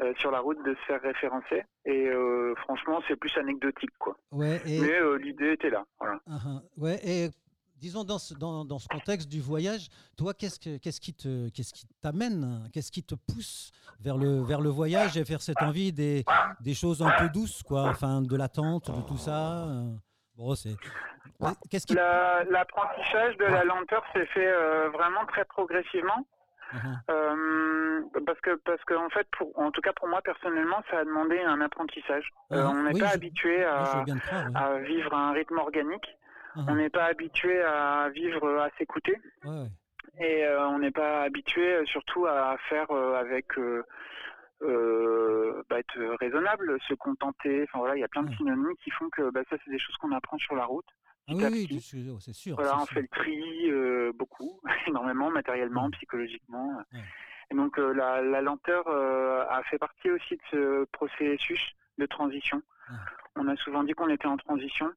euh, 0.00 0.12
sur 0.18 0.30
la 0.30 0.40
route 0.40 0.62
de 0.64 0.74
se 0.74 0.80
faire 0.86 1.00
référencer. 1.02 1.64
Et 1.84 2.06
euh, 2.08 2.54
franchement, 2.56 3.00
c'est 3.08 3.16
plus 3.16 3.36
anecdotique, 3.38 3.90
quoi. 3.98 4.16
Ouais, 4.32 4.60
et, 4.66 4.80
Mais 4.80 4.92
euh, 5.00 5.16
l'idée 5.18 5.52
était 5.52 5.70
là, 5.70 5.84
voilà. 5.98 6.20
ah, 6.30 6.38
ah. 6.46 6.60
ouais, 6.76 6.98
et 7.02 7.30
disons 7.76 8.04
dans 8.04 8.18
ce, 8.18 8.34
dans, 8.34 8.66
dans 8.66 8.78
ce 8.78 8.86
contexte 8.88 9.28
du 9.30 9.40
voyage, 9.40 9.88
toi, 10.18 10.34
qu'est-ce, 10.34 10.60
que, 10.60 10.76
qu'est-ce 10.76 11.00
qui 11.00 11.14
te, 11.14 11.48
qu'est-ce 11.48 11.72
qui 11.72 11.86
t'amène, 12.02 12.68
qu'est-ce 12.74 12.92
qui 12.92 13.02
te 13.02 13.14
pousse 13.14 13.72
vers 14.00 14.18
le, 14.18 14.42
vers 14.42 14.60
le 14.60 14.68
voyage 14.68 15.16
et 15.16 15.22
vers 15.22 15.40
cette 15.40 15.62
envie 15.62 15.90
des, 15.92 16.24
des 16.60 16.74
choses 16.74 17.02
un 17.02 17.10
peu 17.18 17.28
douces, 17.30 17.62
quoi, 17.62 17.84
enfin 17.88 18.20
de 18.20 18.36
l'attente, 18.36 18.90
de 18.94 19.00
tout 19.08 19.16
ça. 19.16 19.66
Bon, 20.36 20.54
c'est. 20.54 20.76
Qu'est-ce 21.70 21.86
qui. 21.86 21.94
La- 21.94 22.44
L'apprentissage 22.44 23.36
de 23.38 23.44
la 23.44 23.64
lenteur 23.64 24.02
s'est 24.12 24.26
fait 24.26 24.46
euh, 24.46 24.88
vraiment 24.90 25.24
très 25.26 25.44
progressivement. 25.46 26.26
Ah. 26.72 27.12
Euh, 27.12 28.00
parce 28.26 28.40
que 28.40 28.54
parce 28.64 28.82
que 28.84 28.94
en 28.94 29.08
fait 29.10 29.26
pour 29.36 29.58
en 29.58 29.70
tout 29.70 29.80
cas 29.80 29.92
pour 29.92 30.08
moi 30.08 30.20
personnellement 30.22 30.82
ça 30.90 30.98
a 30.98 31.04
demandé 31.04 31.40
un 31.40 31.60
apprentissage. 31.60 32.28
Euh, 32.52 32.62
Ah, 32.64 32.70
on 32.72 32.82
n'est 32.84 32.92
oui, 32.94 33.00
pas 33.00 33.08
je- 33.08 33.14
habitué 33.14 33.64
à, 33.64 34.04
croire. 34.26 34.78
vivre 34.78 35.12
à 35.14 35.28
un 35.28 35.32
rythme 35.32 35.58
organique. 35.58 36.08
Ah, 36.56 36.60
On 36.68 36.74
n'est 36.76 36.90
pas 36.90 37.04
habitué 37.04 37.62
à 37.62 38.08
vivre 38.10 38.58
à 38.60 38.68
s'écouter 38.78 39.16
ouais, 39.44 39.66
et 40.18 40.44
euh, 40.46 40.66
on 40.68 40.78
n'est 40.80 40.90
pas 40.90 41.22
habitué 41.22 41.84
surtout 41.86 42.26
à 42.26 42.56
faire 42.68 42.90
avec 42.90 43.46
euh, 44.62 45.62
bah, 45.70 45.78
être 45.78 45.98
raisonnable, 46.20 46.78
se 46.88 46.94
contenter. 46.94 47.62
Enfin 47.64 47.78
voilà, 47.78 47.96
il 47.96 48.00
y 48.00 48.04
a 48.04 48.08
plein 48.08 48.22
de 48.22 48.34
synonymes 48.34 48.74
qui 48.82 48.90
font 48.90 49.08
que 49.10 49.30
bah, 49.30 49.40
ça 49.48 49.56
c'est 49.64 49.70
des 49.70 49.78
choses 49.78 49.96
qu'on 49.96 50.12
apprend 50.12 50.38
sur 50.38 50.54
la 50.54 50.64
route. 50.64 50.86
Ah 51.28 51.34
oui, 51.52 51.66
c'est- 51.70 52.32
sûr. 52.32 52.54
Voilà, 52.56 52.76
on 52.76 52.86
sûr. 52.86 52.94
fait 52.94 53.02
le 53.02 53.08
tri 53.08 53.70
euh, 53.70 54.12
beaucoup, 54.14 54.60
énormément, 54.88 55.30
matériellement, 55.30 55.84
Ouais. 55.84 55.90
psychologiquement. 55.92 56.80
Et 57.50 57.54
donc 57.54 57.78
euh, 57.78 57.92
la, 57.92 58.20
la 58.22 58.40
lenteur 58.40 58.86
euh, 58.88 59.44
a 59.48 59.62
fait 59.64 59.78
partie 59.78 60.10
aussi 60.10 60.36
de 60.36 60.42
ce 60.50 60.84
processus 60.92 61.60
de 61.98 62.06
transition. 62.06 62.62
Ouais. 62.90 62.96
On 63.36 63.46
a 63.48 63.56
souvent 63.56 63.84
dit 63.84 63.92
qu'on 63.92 64.08
était 64.08 64.26
en 64.26 64.36
transition, 64.36 64.90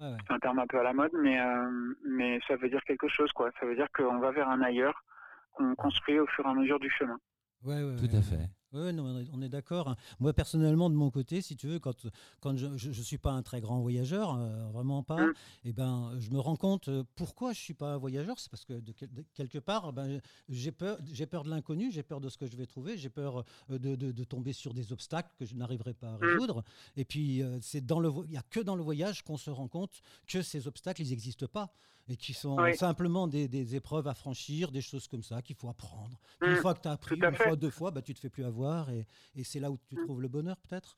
Ouais, 0.00 0.06
ouais. 0.12 0.16
c'est 0.26 0.32
un 0.32 0.38
terme 0.38 0.60
un 0.60 0.66
peu 0.66 0.78
à 0.78 0.84
la 0.84 0.92
mode, 0.92 1.10
mais, 1.14 1.40
euh, 1.40 1.94
mais 2.06 2.38
ça 2.46 2.54
veut 2.56 2.68
dire 2.68 2.82
quelque 2.84 3.08
chose, 3.08 3.32
quoi. 3.32 3.50
Ça 3.58 3.66
veut 3.66 3.74
dire 3.74 3.88
qu'on 3.92 4.18
va 4.18 4.30
vers 4.30 4.48
un 4.48 4.62
ailleurs 4.62 5.04
qu'on 5.52 5.74
construit 5.74 6.20
au 6.20 6.26
fur 6.28 6.46
et 6.46 6.48
à 6.48 6.54
mesure 6.54 6.78
du 6.78 6.88
chemin. 6.90 7.18
Ouais, 7.64 7.82
ouais, 7.82 7.96
Tout 7.96 8.04
ouais, 8.04 8.14
à 8.14 8.16
ouais. 8.18 8.22
fait. 8.22 8.48
Oui, 8.74 8.92
non, 8.92 9.24
on 9.32 9.40
est- 9.40 9.48
d'accord. 9.48 9.96
Moi, 10.20 10.34
personnellement, 10.34 10.90
de 10.90 10.94
mon 10.94 11.10
côté, 11.10 11.40
si 11.40 11.56
tu 11.56 11.66
veux, 11.68 11.78
quand, 11.78 12.06
quand 12.40 12.54
je 12.56 12.66
ne 12.88 12.92
suis 12.92 13.16
pas 13.16 13.32
un 13.32 13.42
très 13.42 13.62
grand 13.62 13.80
voyageur, 13.80 14.34
euh, 14.34 14.68
vraiment 14.72 15.02
pas, 15.02 15.24
Mm. 15.26 15.32
et 15.64 15.72
ben, 15.72 16.12
je 16.18 16.30
me 16.30 16.38
rends 16.38 16.56
compte 16.56 16.88
euh, 16.88 17.02
pourquoi 17.16 17.54
je 17.54 17.60
ne 17.60 17.62
suis 17.62 17.72
pas 17.74 17.94
un 17.94 17.96
voyageur. 17.96 18.38
C'est 18.38 18.50
parce 18.50 18.66
que 18.66 18.74
de, 18.74 18.92
quel- 18.92 19.12
de 19.12 19.24
quelque 19.34 19.58
part, 19.58 19.94
ben, 19.94 20.20
j'ai 20.50 20.70
peur, 20.70 20.98
j'ai 21.10 21.24
peur 21.26 21.44
de 21.44 21.48
l'inconnu, 21.50 21.90
j'ai 21.90 22.02
peur 22.02 22.20
de 22.20 22.28
ce 22.28 22.36
que 22.36 22.46
je 22.46 22.56
vais 22.58 22.66
trouver, 22.66 22.98
j'ai 22.98 23.08
peur 23.08 23.42
euh, 23.70 23.78
de, 23.78 23.94
de- 23.96 24.24
tomber 24.24 24.52
sur 24.52 24.74
des 24.74 24.92
obstacles 24.92 25.30
que 25.38 25.46
je 25.46 25.54
n'arriverai 25.54 25.94
pas 25.94 26.08
à 26.10 26.16
résoudre. 26.18 26.62
Et 26.98 27.06
puis, 27.06 27.42
c'est 27.62 27.84
dans 27.86 28.00
le, 28.00 28.08
vo- 28.08 28.24
il 28.24 28.30
n'y 28.32 28.36
a 28.36 28.42
que 28.42 28.60
dans 28.60 28.76
le 28.76 28.82
voyage 28.82 29.22
qu'on 29.22 29.38
se 29.38 29.48
rend 29.48 29.68
compte 29.68 30.02
que 30.26 30.42
ces 30.42 30.66
obstacles, 30.66 31.00
ils 31.00 31.08
n'existent 31.08 31.46
pas 31.46 31.72
et 32.08 32.16
qui 32.16 32.32
sont 32.34 32.56
Oui. 32.56 32.74
simplement 32.76 33.26
des, 33.28 33.48
des 33.48 33.74
épreuves 33.76 34.06
à 34.08 34.14
franchir, 34.14 34.70
des 34.70 34.80
choses 34.80 35.06
comme 35.08 35.22
ça 35.22 35.42
qu'il 35.42 35.56
faut 35.56 35.68
apprendre. 35.68 36.18
Une 36.42 36.52
Mm, 36.52 36.56
fois 36.56 36.74
que 36.74 36.80
tu 36.82 36.88
as 36.88 36.92
appris 36.92 37.16
une 37.16 37.34
fait. 37.34 37.44
fois, 37.44 37.56
deux 37.56 37.70
fois, 37.70 37.90
bah, 37.90 38.02
tu 38.02 38.14
te 38.14 38.20
fais 38.20 38.30
plus 38.30 38.44
avoir 38.44 38.90
et, 38.90 39.06
et 39.36 39.44
c'est 39.44 39.60
là 39.60 39.70
où 39.70 39.78
tu 39.88 39.96
trouves 39.96 40.20
le 40.22 40.28
bonheur 40.28 40.56
peut-être? 40.56 40.96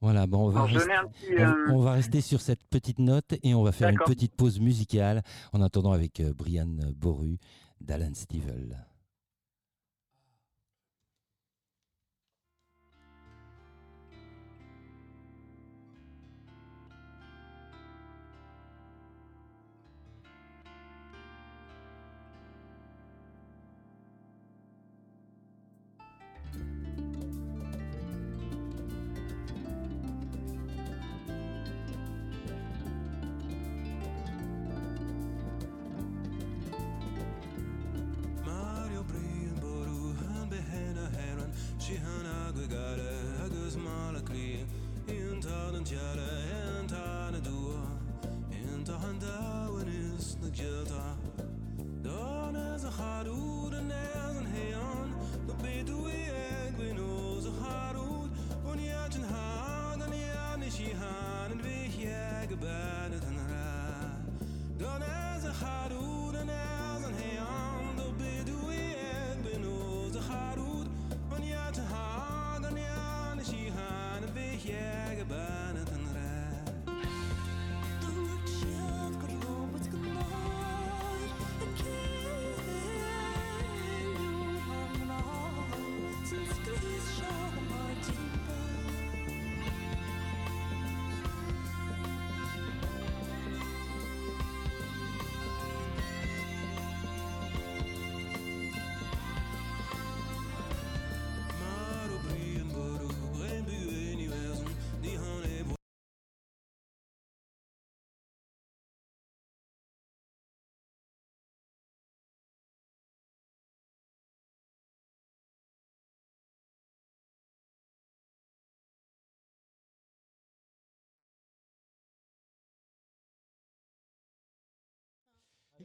Voilà, 0.00 0.26
bon, 0.28 0.46
on 0.46 0.50
va, 0.50 0.60
Alors, 0.60 0.68
je 0.68 0.74
rester, 0.74 0.88
donnais 0.88 0.98
un 0.98 1.08
petit. 1.08 1.26
on- 1.38 1.42
euh, 1.42 1.74
on 1.74 1.80
va 1.80 1.92
rester 1.92 2.20
sur 2.20 2.40
cette 2.40 2.64
petite 2.68 3.00
note 3.00 3.34
et 3.42 3.52
on 3.54 3.62
va 3.64 3.72
faire 3.72 3.90
une 3.90 3.98
petite 3.98 4.34
pause 4.36 4.60
musicale 4.60 5.22
en 5.52 5.60
attendant 5.60 5.92
avec 5.92 6.20
euh, 6.20 6.32
Brian 6.32 6.68
Boru 6.96 7.38
d'Alan 7.80 8.14
Stivell. 8.14 8.86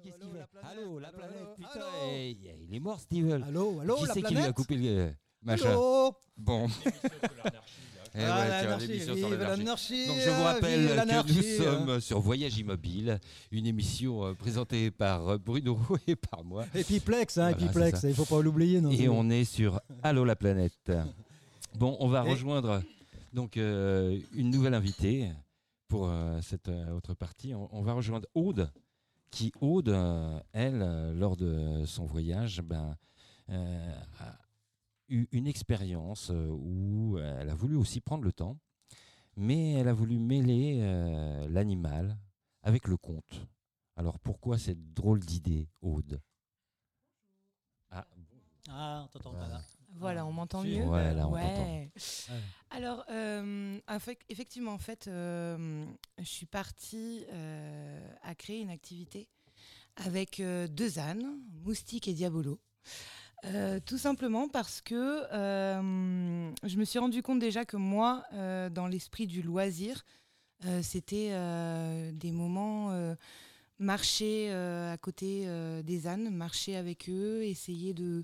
Qu'est-ce 0.03 0.15
qu'il 0.17 0.24
allô, 0.25 0.33
fait 0.33 0.39
la 0.39 0.48
planète, 0.48 0.72
Allô, 0.79 1.00
la 1.00 1.07
allô, 1.07 1.17
planète, 1.17 1.38
allô, 1.41 1.55
putain, 1.55 1.69
allô. 1.79 2.12
eh, 2.12 2.38
il 2.69 2.75
est 2.75 2.80
mort, 2.80 2.99
Steven. 2.99 3.43
Allô, 3.43 3.80
allô, 3.80 3.95
qui 3.95 4.06
la 4.08 4.13
c'est 4.13 4.21
qui 4.21 4.28
lui 4.34 4.38
a 4.38 4.39
planète 4.39 4.56
coupé 4.56 4.75
le 4.78 5.13
machin 5.41 5.69
Allô 5.71 6.15
Bon. 6.38 6.67
Eh 8.15 8.19
ouais, 8.19 8.25
Ah, 8.25 8.62
l'anarchie, 8.63 8.88
l'émission 8.88 9.15
sur 9.15 9.28
vive 9.28 9.39
l'anarchie. 9.39 9.60
l'anarchie, 9.63 10.08
Donc 10.08 10.17
je 10.19 10.30
vous 10.30 10.43
rappelle 10.43 10.80
vive 10.82 11.23
que 11.25 11.34
nous 11.34 11.63
sommes 11.88 11.99
sur 12.01 12.19
Voyage 12.19 12.58
Immobile, 12.60 13.19
une 13.51 13.65
émission 13.65 14.23
euh, 14.25 14.34
présentée 14.36 14.91
par 14.91 15.28
euh, 15.30 15.38
Bruno 15.39 15.80
et 16.08 16.15
par 16.15 16.43
moi. 16.43 16.65
Epiplex, 16.75 17.38
hein, 17.39 17.51
Voilà, 17.51 17.58
c'est 17.58 17.65
Epiplex, 17.65 17.99
ça. 18.01 18.10
il 18.10 18.13
faut 18.15 18.25
pas 18.25 18.39
l'oublier. 18.41 18.82
non, 18.82 18.91
Et 18.91 18.97
c'est- 18.97 19.08
on 19.08 19.30
est 19.32 19.45
sur 19.45 19.80
Allô 20.04 20.25
la 20.25 20.36
planète. 20.36 20.91
Bon, 21.75 21.97
on 21.99 22.08
va 22.08 22.23
Et- 22.28 22.30
rejoindre 22.30 22.84
donc 23.34 23.58
euh, 23.58 24.19
une 24.36 24.51
nouvelle 24.51 24.75
invitée 24.75 25.32
pour 25.88 26.08
euh, 26.08 26.39
cette 26.43 26.67
euh, 26.67 26.91
autre 26.95 27.15
partie. 27.15 27.56
On, 27.56 27.67
on 27.75 27.82
va 27.82 27.93
rejoindre 27.93 28.28
Aude, 28.36 28.71
qui 29.34 29.52
Aude, 29.62 29.89
euh, 29.89 30.39
elle, 30.52 30.84
euh, 30.84 31.12
lors 31.13 31.36
de 31.36 31.86
son 31.86 32.06
voyage, 32.06 32.62
ben, 32.62 32.96
euh, 33.50 34.02
a 34.19 34.38
eu 35.10 35.28
une 35.32 35.48
expérience 35.48 36.30
où 36.30 37.17
elle 37.17 37.50
a 37.50 37.56
voulu 37.56 37.76
aussi 37.76 38.00
prendre 38.00 38.24
le 38.24 38.32
temps, 38.32 38.58
mais 39.36 39.74
elle 39.74 39.88
a 39.88 39.93
voulu 39.93 40.17
mêler 40.19 40.80
l'animal 41.50 42.17
avec 42.62 42.88
le 42.88 42.96
conte. 42.96 43.46
Alors 43.96 44.17
pourquoi 44.19 44.58
cette 44.58 44.93
drôle 44.93 45.19
d'idée, 45.19 45.67
Aude? 45.82 46.22
Ah, 47.91 48.08
Ah, 48.69 49.04
on 49.04 49.08
t'entend 49.08 49.34
pas 49.34 49.50
là. 49.50 49.62
Voilà, 50.04 50.26
on 50.26 50.32
m'entend 50.32 50.63
mieux 50.63 50.84
Ouais, 50.86 51.13
là, 51.13 51.28
on 51.28 51.32
Ouais. 51.34 51.42
Ouais. 51.96 52.36
Alors, 52.70 53.06
euh, 53.10 53.78
effec- 53.89 54.22
effectivement, 54.30 54.74
en 54.74 54.78
fait, 54.78 55.08
euh, 55.08 55.86
je 56.20 56.24
suis 56.26 56.46
partie 56.46 57.26
euh, 57.32 58.08
à 58.22 58.36
créer 58.36 58.60
une 58.62 58.70
activité 58.70 59.28
avec 59.96 60.39
euh, 60.39 60.68
deux 60.68 61.00
ânes, 61.00 61.39
Moustique 61.63 62.08
et 62.08 62.13
Diabolo. 62.13 62.60
Euh, 63.46 63.80
tout 63.86 63.98
simplement 63.98 64.48
parce 64.48 64.82
que 64.82 65.24
euh, 65.34 66.52
je 66.63 66.78
me 66.78 66.86
suis 66.86 66.98
rendu 67.00 67.22
compte 67.22 67.39
déjà 67.39 67.66
que 67.66 67.78
moi, 67.78 68.24
euh, 68.34 68.70
dans 68.70 68.88
l'esprit 68.88 69.28
du 69.28 69.42
loisir, 69.42 70.04
euh, 70.66 70.82
c'était 70.82 71.30
euh, 71.32 72.12
des 72.13 72.32
moments 72.32 72.92
euh, 72.92 73.16
marcher 73.80 74.48
euh, 74.52 74.94
à 74.94 74.98
côté 74.98 75.44
euh, 75.46 75.84
des 75.84 76.08
ânes, 76.08 76.30
marcher 76.30 76.76
avec 76.78 77.10
eux, 77.10 77.44
essayer 77.44 77.94
de 77.94 78.24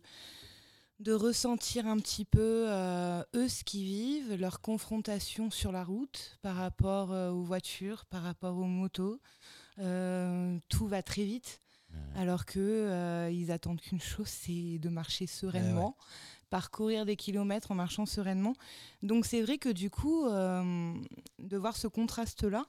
de 1.00 1.14
ressentir 1.14 1.88
un 1.88 1.98
petit 1.98 2.26
peu 2.26 2.66
euh, 2.68 3.24
eux 3.36 3.48
ce 3.48 3.64
qu'ils 3.64 3.86
vivent, 3.86 4.36
leur 4.36 4.62
confrontation 4.62 5.50
sur 5.50 5.72
la 5.72 5.84
route 5.84 6.38
par 6.42 6.56
rapport 6.56 7.12
euh, 7.12 7.32
aux 7.32 7.44
voitures, 7.44 8.06
par 8.06 8.24
rapport 8.24 8.58
aux 8.58 8.66
motos. 8.66 9.20
Euh, 9.80 10.58
tout 10.68 10.88
va 10.88 11.02
très 11.02 11.24
vite, 11.24 11.62
alors 12.16 12.46
que 12.46 13.30
ils 13.32 13.52
attendent 13.52 13.80
qu'une 13.80 14.02
chose, 14.02 14.28
c'est 14.28 14.78
de 14.78 14.90
marcher 14.90 15.26
sereinement, 15.26 15.96
parcourir 16.50 17.06
des 17.06 17.16
kilomètres 17.16 17.72
en 17.72 17.76
marchant 17.76 18.06
sereinement. 18.06 18.54
Donc 19.02 19.26
c'est 19.26 19.42
vrai 19.42 19.58
que 19.58 19.70
du 19.70 19.90
coup, 19.90 20.26
de 20.28 21.58
voir 21.58 21.78
ce 21.78 21.88
contraste-là, 21.88 22.66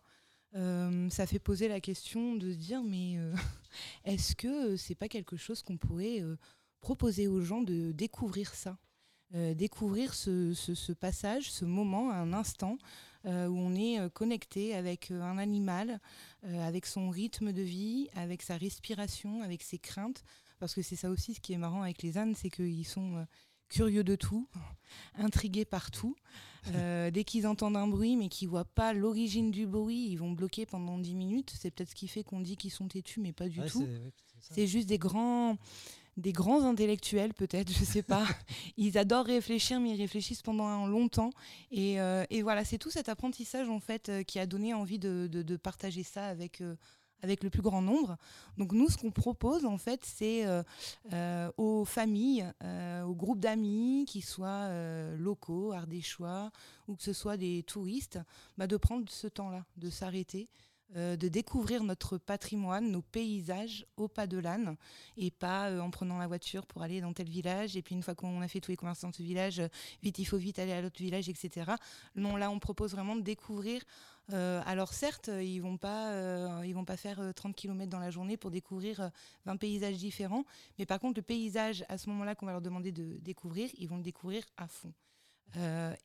euh, 0.56 1.08
ça 1.10 1.26
fait 1.26 1.38
poser 1.38 1.68
la 1.68 1.80
question 1.80 2.34
de 2.34 2.50
se 2.50 2.56
dire 2.56 2.82
mais 2.82 3.18
euh, 3.18 3.32
est-ce 4.04 4.34
que 4.34 4.76
c'est 4.76 4.96
pas 4.96 5.08
quelque 5.08 5.36
chose 5.36 5.62
qu'on 5.62 5.76
pourrait 5.76 6.20
euh, 6.20 6.36
proposer 6.80 7.28
aux 7.28 7.40
gens 7.42 7.62
de 7.62 7.92
découvrir 7.92 8.54
ça 8.54 8.78
Euh, 9.32 9.54
découvrir 9.54 10.12
ce, 10.14 10.52
ce- 10.54 10.74
ce 10.74 10.92
passage, 10.92 11.52
ce 11.52 11.64
moment, 11.64 12.10
un 12.10 12.32
instant 12.32 12.78
euh, 13.26 13.46
où 13.46 13.56
on 13.58 13.76
est 13.76 14.00
euh, 14.00 14.08
connecté 14.08 14.74
avec 14.74 15.12
un 15.12 15.38
animal, 15.38 16.00
euh, 16.44 16.66
avec 16.66 16.84
son 16.84 17.10
rythme 17.10 17.52
de 17.52 17.62
vie, 17.62 18.08
avec 18.16 18.42
sa 18.42 18.56
respiration, 18.56 19.40
avec 19.42 19.62
ses 19.62 19.78
craintes. 19.78 20.24
Parce 20.58 20.74
que 20.74 20.82
c'est 20.82 20.96
ça 20.96 21.10
aussi 21.10 21.34
ce 21.34 21.40
qui 21.40 21.52
est 21.52 21.58
marrant 21.58 21.82
avec 21.82 22.02
les 22.02 22.18
ânes, 22.18 22.34
c'est 22.34 22.50
qu'ils 22.50 22.84
sont 22.84 23.24
curieux 23.68 24.02
de 24.02 24.16
tout, 24.16 24.48
intrigués 25.14 25.64
par 25.64 25.92
tout. 25.92 26.16
Euh, 26.74 27.10
dès 27.12 27.22
qu'ils 27.22 27.46
entendent 27.46 27.76
un 27.76 27.86
bruit 27.86 28.16
mais 28.16 28.28
qu'ils 28.28 28.48
voient 28.48 28.64
pas 28.64 28.92
l'origine 28.92 29.52
du 29.52 29.64
bruit, 29.68 30.08
ils 30.10 30.16
vont 30.16 30.32
bloquer 30.32 30.66
pendant 30.66 30.98
10 30.98 31.14
minutes. 31.14 31.54
C'est 31.56 31.70
peut-être 31.70 31.90
ce 31.90 31.94
qui 31.94 32.08
fait 32.08 32.24
qu'on 32.24 32.40
dit 32.40 32.56
qu'ils 32.56 32.72
sont 32.72 32.88
têtus, 32.88 33.20
mais 33.20 33.32
pas 33.32 33.48
du 33.48 33.60
Ouais, 33.60 33.68
tout. 33.68 33.86
C'est 34.40 34.66
juste 34.66 34.88
des 34.88 34.98
grands, 34.98 35.56
des 36.20 36.32
grands 36.32 36.64
intellectuels 36.64 37.34
peut-être, 37.34 37.72
je 37.72 37.84
sais 37.84 38.02
pas. 38.02 38.24
ils 38.76 38.98
adorent 38.98 39.26
réfléchir, 39.26 39.80
mais 39.80 39.90
ils 39.90 40.00
réfléchissent 40.00 40.42
pendant 40.42 40.86
longtemps. 40.86 41.30
Et, 41.70 42.00
euh, 42.00 42.24
et 42.30 42.42
voilà, 42.42 42.64
c'est 42.64 42.78
tout 42.78 42.90
cet 42.90 43.08
apprentissage 43.08 43.68
en 43.68 43.80
fait 43.80 44.08
euh, 44.08 44.22
qui 44.22 44.38
a 44.38 44.46
donné 44.46 44.74
envie 44.74 44.98
de, 44.98 45.56
partager 45.56 46.02
ça 46.02 46.26
avec. 46.26 46.60
euh, 46.60 46.76
avec 47.22 47.44
le 47.44 47.50
plus 47.50 47.62
grand 47.62 47.82
nombre. 47.82 48.16
Donc 48.56 48.72
nous, 48.72 48.88
ce 48.88 48.96
qu'on 48.96 49.10
propose 49.10 49.64
en 49.64 49.78
fait, 49.78 50.04
c'est 50.04 50.46
euh, 50.46 50.62
euh, 51.12 51.50
aux 51.56 51.84
familles, 51.84 52.50
euh, 52.62 53.02
aux 53.02 53.14
groupes 53.14 53.40
d'amis, 53.40 54.04
qui 54.08 54.20
soient 54.20 54.68
euh, 54.68 55.16
locaux, 55.16 55.72
ardéchois, 55.72 56.50
ou 56.88 56.96
que 56.96 57.02
ce 57.02 57.12
soit 57.12 57.36
des 57.36 57.62
touristes, 57.64 58.18
bah, 58.56 58.66
de 58.66 58.76
prendre 58.76 59.04
ce 59.08 59.26
temps-là, 59.26 59.64
de 59.76 59.90
s'arrêter, 59.90 60.48
euh, 60.96 61.16
de 61.16 61.28
découvrir 61.28 61.84
notre 61.84 62.18
patrimoine, 62.18 62.90
nos 62.90 63.02
paysages 63.02 63.86
au 63.96 64.08
pas 64.08 64.26
de 64.26 64.38
l'âne 64.38 64.76
et 65.16 65.30
pas 65.30 65.70
euh, 65.70 65.78
en 65.78 65.88
prenant 65.88 66.18
la 66.18 66.26
voiture 66.26 66.66
pour 66.66 66.82
aller 66.82 67.00
dans 67.00 67.12
tel 67.12 67.28
village 67.28 67.76
et 67.76 67.82
puis 67.82 67.94
une 67.94 68.02
fois 68.02 68.16
qu'on 68.16 68.40
a 68.40 68.48
fait 68.48 68.58
tous 68.58 68.72
les 68.72 68.76
commerces 68.76 69.02
dans 69.02 69.12
ce 69.12 69.22
village, 69.22 69.60
euh, 69.60 69.68
vite 70.02 70.18
il 70.18 70.24
faut 70.24 70.36
vite 70.36 70.58
aller 70.58 70.72
à 70.72 70.82
l'autre 70.82 71.00
village, 71.00 71.28
etc. 71.28 71.74
Non, 72.16 72.34
là 72.34 72.50
on 72.50 72.58
propose 72.58 72.90
vraiment 72.90 73.14
de 73.14 73.20
découvrir. 73.20 73.84
alors 74.32 74.92
certes, 74.92 75.30
ils 75.40 75.60
vont 75.60 75.76
pas, 75.76 76.60
vont 76.72 76.84
pas 76.84 76.96
faire 76.96 77.20
euh, 77.20 77.32
30 77.32 77.54
km 77.54 77.88
dans 77.88 78.00
la 78.00 78.10
journée 78.10 78.36
pour 78.36 78.50
découvrir 78.50 79.00
euh, 79.00 79.08
20 79.44 79.58
paysages 79.58 79.96
différents, 79.96 80.44
mais 80.76 80.86
par 80.86 80.98
contre 80.98 81.20
le 81.20 81.22
paysage 81.22 81.84
à 81.88 81.98
ce 81.98 82.08
moment-là 82.10 82.34
qu'on 82.34 82.46
va 82.46 82.52
leur 82.52 82.62
demander 82.62 82.90
de 82.90 83.16
découvrir, 83.18 83.70
ils 83.78 83.88
vont 83.88 83.98
le 83.98 84.02
découvrir 84.02 84.42
à 84.56 84.66
fond. 84.66 84.92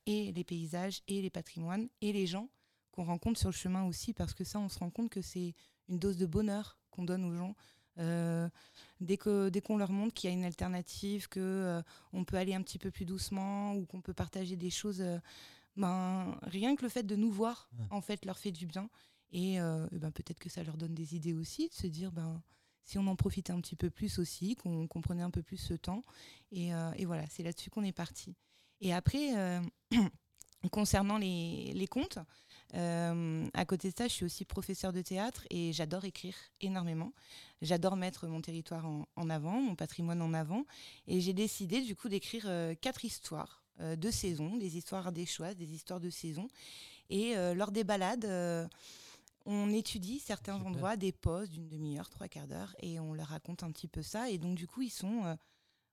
Et 0.06 0.32
les 0.32 0.44
paysages, 0.44 1.02
et 1.06 1.22
les 1.22 1.30
patrimoines, 1.30 1.88
et 2.00 2.12
les 2.12 2.26
gens 2.26 2.48
qu'on 2.96 3.04
rencontre 3.04 3.38
sur 3.38 3.50
le 3.50 3.54
chemin 3.54 3.84
aussi, 3.84 4.12
parce 4.14 4.32
que 4.34 4.42
ça, 4.42 4.58
on 4.58 4.68
se 4.68 4.78
rend 4.78 4.90
compte 4.90 5.10
que 5.10 5.20
c'est 5.22 5.54
une 5.88 5.98
dose 5.98 6.16
de 6.16 6.26
bonheur 6.26 6.78
qu'on 6.90 7.04
donne 7.04 7.24
aux 7.24 7.34
gens. 7.36 7.54
Euh, 7.98 8.48
dès 9.00 9.16
que 9.16 9.48
dès 9.48 9.60
qu'on 9.60 9.76
leur 9.78 9.90
montre 9.92 10.12
qu'il 10.14 10.28
y 10.28 10.32
a 10.32 10.36
une 10.36 10.44
alternative, 10.44 11.28
que 11.28 11.40
euh, 11.40 11.82
on 12.12 12.24
peut 12.24 12.36
aller 12.36 12.54
un 12.54 12.62
petit 12.62 12.78
peu 12.78 12.90
plus 12.90 13.04
doucement 13.06 13.74
ou 13.74 13.86
qu'on 13.86 14.00
peut 14.00 14.12
partager 14.14 14.56
des 14.56 14.70
choses, 14.70 15.00
euh, 15.00 15.18
ben 15.76 16.38
rien 16.42 16.74
que 16.76 16.82
le 16.82 16.88
fait 16.88 17.02
de 17.04 17.16
nous 17.16 17.30
voir, 17.30 17.68
Ouais. 17.78 17.86
en 17.90 18.00
fait, 18.00 18.24
leur 18.24 18.38
fait 18.38 18.50
du 18.52 18.66
bien. 18.66 18.88
Et, 19.32 19.54
et 19.56 19.98
ben 19.98 20.10
peut-être 20.12 20.38
que 20.38 20.48
ça 20.48 20.62
leur 20.62 20.76
donne 20.76 20.94
des 20.94 21.14
idées 21.14 21.34
aussi, 21.34 21.68
de 21.68 21.74
se 21.74 21.86
dire 21.88 22.12
ben 22.12 22.40
si 22.84 22.96
on 22.98 23.06
en 23.08 23.16
profitait 23.16 23.52
un 23.52 23.60
petit 23.60 23.76
peu 23.76 23.90
plus 23.90 24.18
aussi, 24.18 24.54
qu'on 24.56 24.86
qu'on 24.86 25.00
prenait 25.02 25.22
un 25.24 25.30
peu 25.30 25.42
plus 25.42 25.56
ce 25.58 25.74
temps. 25.74 26.02
Et, 26.52 26.68
et 26.96 27.04
voilà, 27.04 27.24
c'est 27.28 27.42
là-dessus 27.42 27.68
qu'on 27.68 27.82
est 27.84 27.92
parti. 27.92 28.36
Et 28.80 28.94
après, 28.94 29.60
concernant 30.70 31.18
les, 31.18 31.72
les 31.74 31.86
contes, 31.86 32.18
euh, 32.74 33.46
à 33.54 33.64
côté 33.64 33.90
de 33.90 33.96
ça, 33.96 34.08
je 34.08 34.12
suis 34.12 34.24
aussi 34.24 34.44
professeur 34.44 34.92
de 34.92 35.00
théâtre 35.00 35.44
et 35.50 35.72
j'adore 35.72 36.04
écrire 36.04 36.34
énormément. 36.60 37.12
J'adore 37.62 37.96
mettre 37.96 38.26
mon 38.26 38.40
territoire 38.40 38.86
en, 38.86 39.06
en 39.16 39.30
avant, 39.30 39.60
mon 39.60 39.76
patrimoine 39.76 40.20
en 40.20 40.34
avant. 40.34 40.64
Et 41.06 41.20
j'ai 41.20 41.32
décidé 41.32 41.80
du 41.80 41.94
coup 41.94 42.08
d'écrire 42.08 42.44
euh, 42.46 42.74
quatre 42.74 43.04
histoires 43.04 43.64
euh, 43.80 43.96
de 43.96 44.10
saison, 44.10 44.56
des 44.56 44.76
histoires 44.76 45.12
des 45.12 45.26
choix, 45.26 45.54
des 45.54 45.72
histoires 45.72 46.00
de 46.00 46.10
saison. 46.10 46.48
Et 47.08 47.36
lors 47.54 47.70
des 47.70 47.84
balades, 47.84 48.26
on 49.44 49.72
étudie 49.72 50.18
certains 50.18 50.60
endroits, 50.60 50.96
des 50.96 51.12
pauses 51.12 51.50
d'une 51.50 51.68
demi-heure, 51.68 52.10
trois 52.10 52.26
quarts 52.26 52.48
d'heure, 52.48 52.74
et 52.80 52.98
on 52.98 53.14
leur 53.14 53.28
raconte 53.28 53.62
un 53.62 53.70
petit 53.70 53.86
peu 53.86 54.02
ça. 54.02 54.28
Et 54.28 54.38
donc 54.38 54.56
du 54.56 54.66
coup, 54.66 54.82
ils 54.82 54.90
sont, 54.90 55.38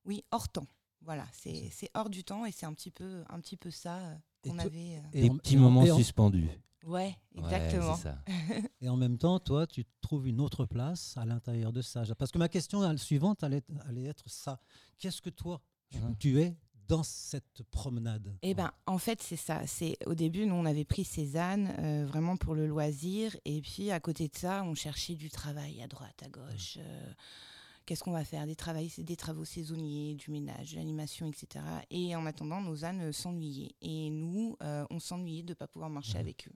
oui, 0.05 0.23
hors 0.31 0.49
temps. 0.49 0.65
Voilà, 1.01 1.27
c'est 1.33 1.91
hors 1.93 2.09
du 2.09 2.23
temps 2.23 2.47
et 2.47 2.51
c'est 2.51 2.65
un 2.65 2.73
petit 2.73 2.89
peu, 2.89 3.23
un 3.29 3.39
petit 3.41 3.55
peu 3.55 3.69
ça 3.69 4.17
qu'on 4.49 4.60
avait. 4.60 4.97
euh, 4.97 5.12
Des 5.12 5.29
en- 5.29 5.38
petits 5.38 5.56
et 5.56 5.58
en- 5.58 5.62
moments 5.62 5.86
et 5.86 5.91
en- 5.91 5.97
suspendus. 5.97 6.49
Ouais, 6.86 7.15
exactement. 7.38 7.95
ça. 7.95 8.17
Et 8.82 8.89
en 8.89 8.97
même 8.97 9.17
temps, 9.17 9.39
toi, 9.39 9.65
tu 9.65 9.86
trouves 10.01 10.27
une 10.27 10.41
autre 10.41 10.65
place 10.65 11.15
à 11.15 11.23
l'intérieur 11.23 11.71
de 11.71 11.82
ça. 11.82 12.03
Parce 12.17 12.29
que 12.29 12.38
ma 12.38 12.49
question 12.49 12.84
elle, 12.84 12.99
suivante 12.99 13.41
allait, 13.41 13.63
allait 13.88 14.03
être 14.03 14.27
ça. 14.27 14.60
Qu'est-ce 14.99 15.21
que 15.21 15.29
toi, 15.29 15.62
tu, 15.89 15.97
tu 16.19 16.41
es 16.41 16.58
dans 16.89 17.01
cette 17.03 17.63
promenade? 17.71 18.36
Eh 18.41 18.53
ben, 18.53 18.69
en 18.86 18.97
fait, 18.97 19.21
c'est 19.21 19.38
ça. 19.38 19.65
C'est 19.65 19.95
au 20.06 20.13
début, 20.13 20.45
nous, 20.45 20.56
on 20.56 20.65
avait 20.65 20.84
pris 20.84 21.06
Cézanne 21.06 21.73
euh, 21.79 22.06
vraiment 22.06 22.36
pour 22.36 22.53
le 22.53 22.67
loisir, 22.67 23.34
et 23.45 23.62
puis 23.62 23.89
à 23.89 24.01
côté 24.01 24.27
de 24.27 24.36
ça, 24.36 24.62
on 24.65 24.75
cherchait 24.75 25.15
du 25.15 25.29
travail 25.29 25.82
à 25.82 25.88
droite, 25.88 26.21
à 26.21 26.27
gauche. 26.27 26.77
euh, 26.82 27.13
Qu'est-ce 27.85 28.03
qu'on 28.03 28.11
va 28.11 28.23
faire? 28.23 28.45
Des 28.47 28.55
travaux, 28.55 28.79
des 28.97 29.15
travaux 29.15 29.45
saisonniers, 29.45 30.15
du 30.15 30.31
ménage, 30.31 30.71
de 30.71 30.77
l'animation, 30.77 31.27
etc. 31.27 31.63
Et 31.89 32.15
en 32.15 32.25
attendant, 32.25 32.61
nos 32.61 32.85
ânes 32.85 33.11
s'ennuyaient, 33.11 33.75
et 33.81 34.09
nous, 34.09 34.55
euh, 34.63 34.85
on 34.89 34.99
s'ennuyait 34.99 35.43
de 35.43 35.49
ne 35.49 35.55
pas 35.55 35.67
pouvoir 35.67 35.89
marcher 35.89 36.13
Mhm. 36.15 36.19
avec 36.21 36.47
eux. 36.47 36.53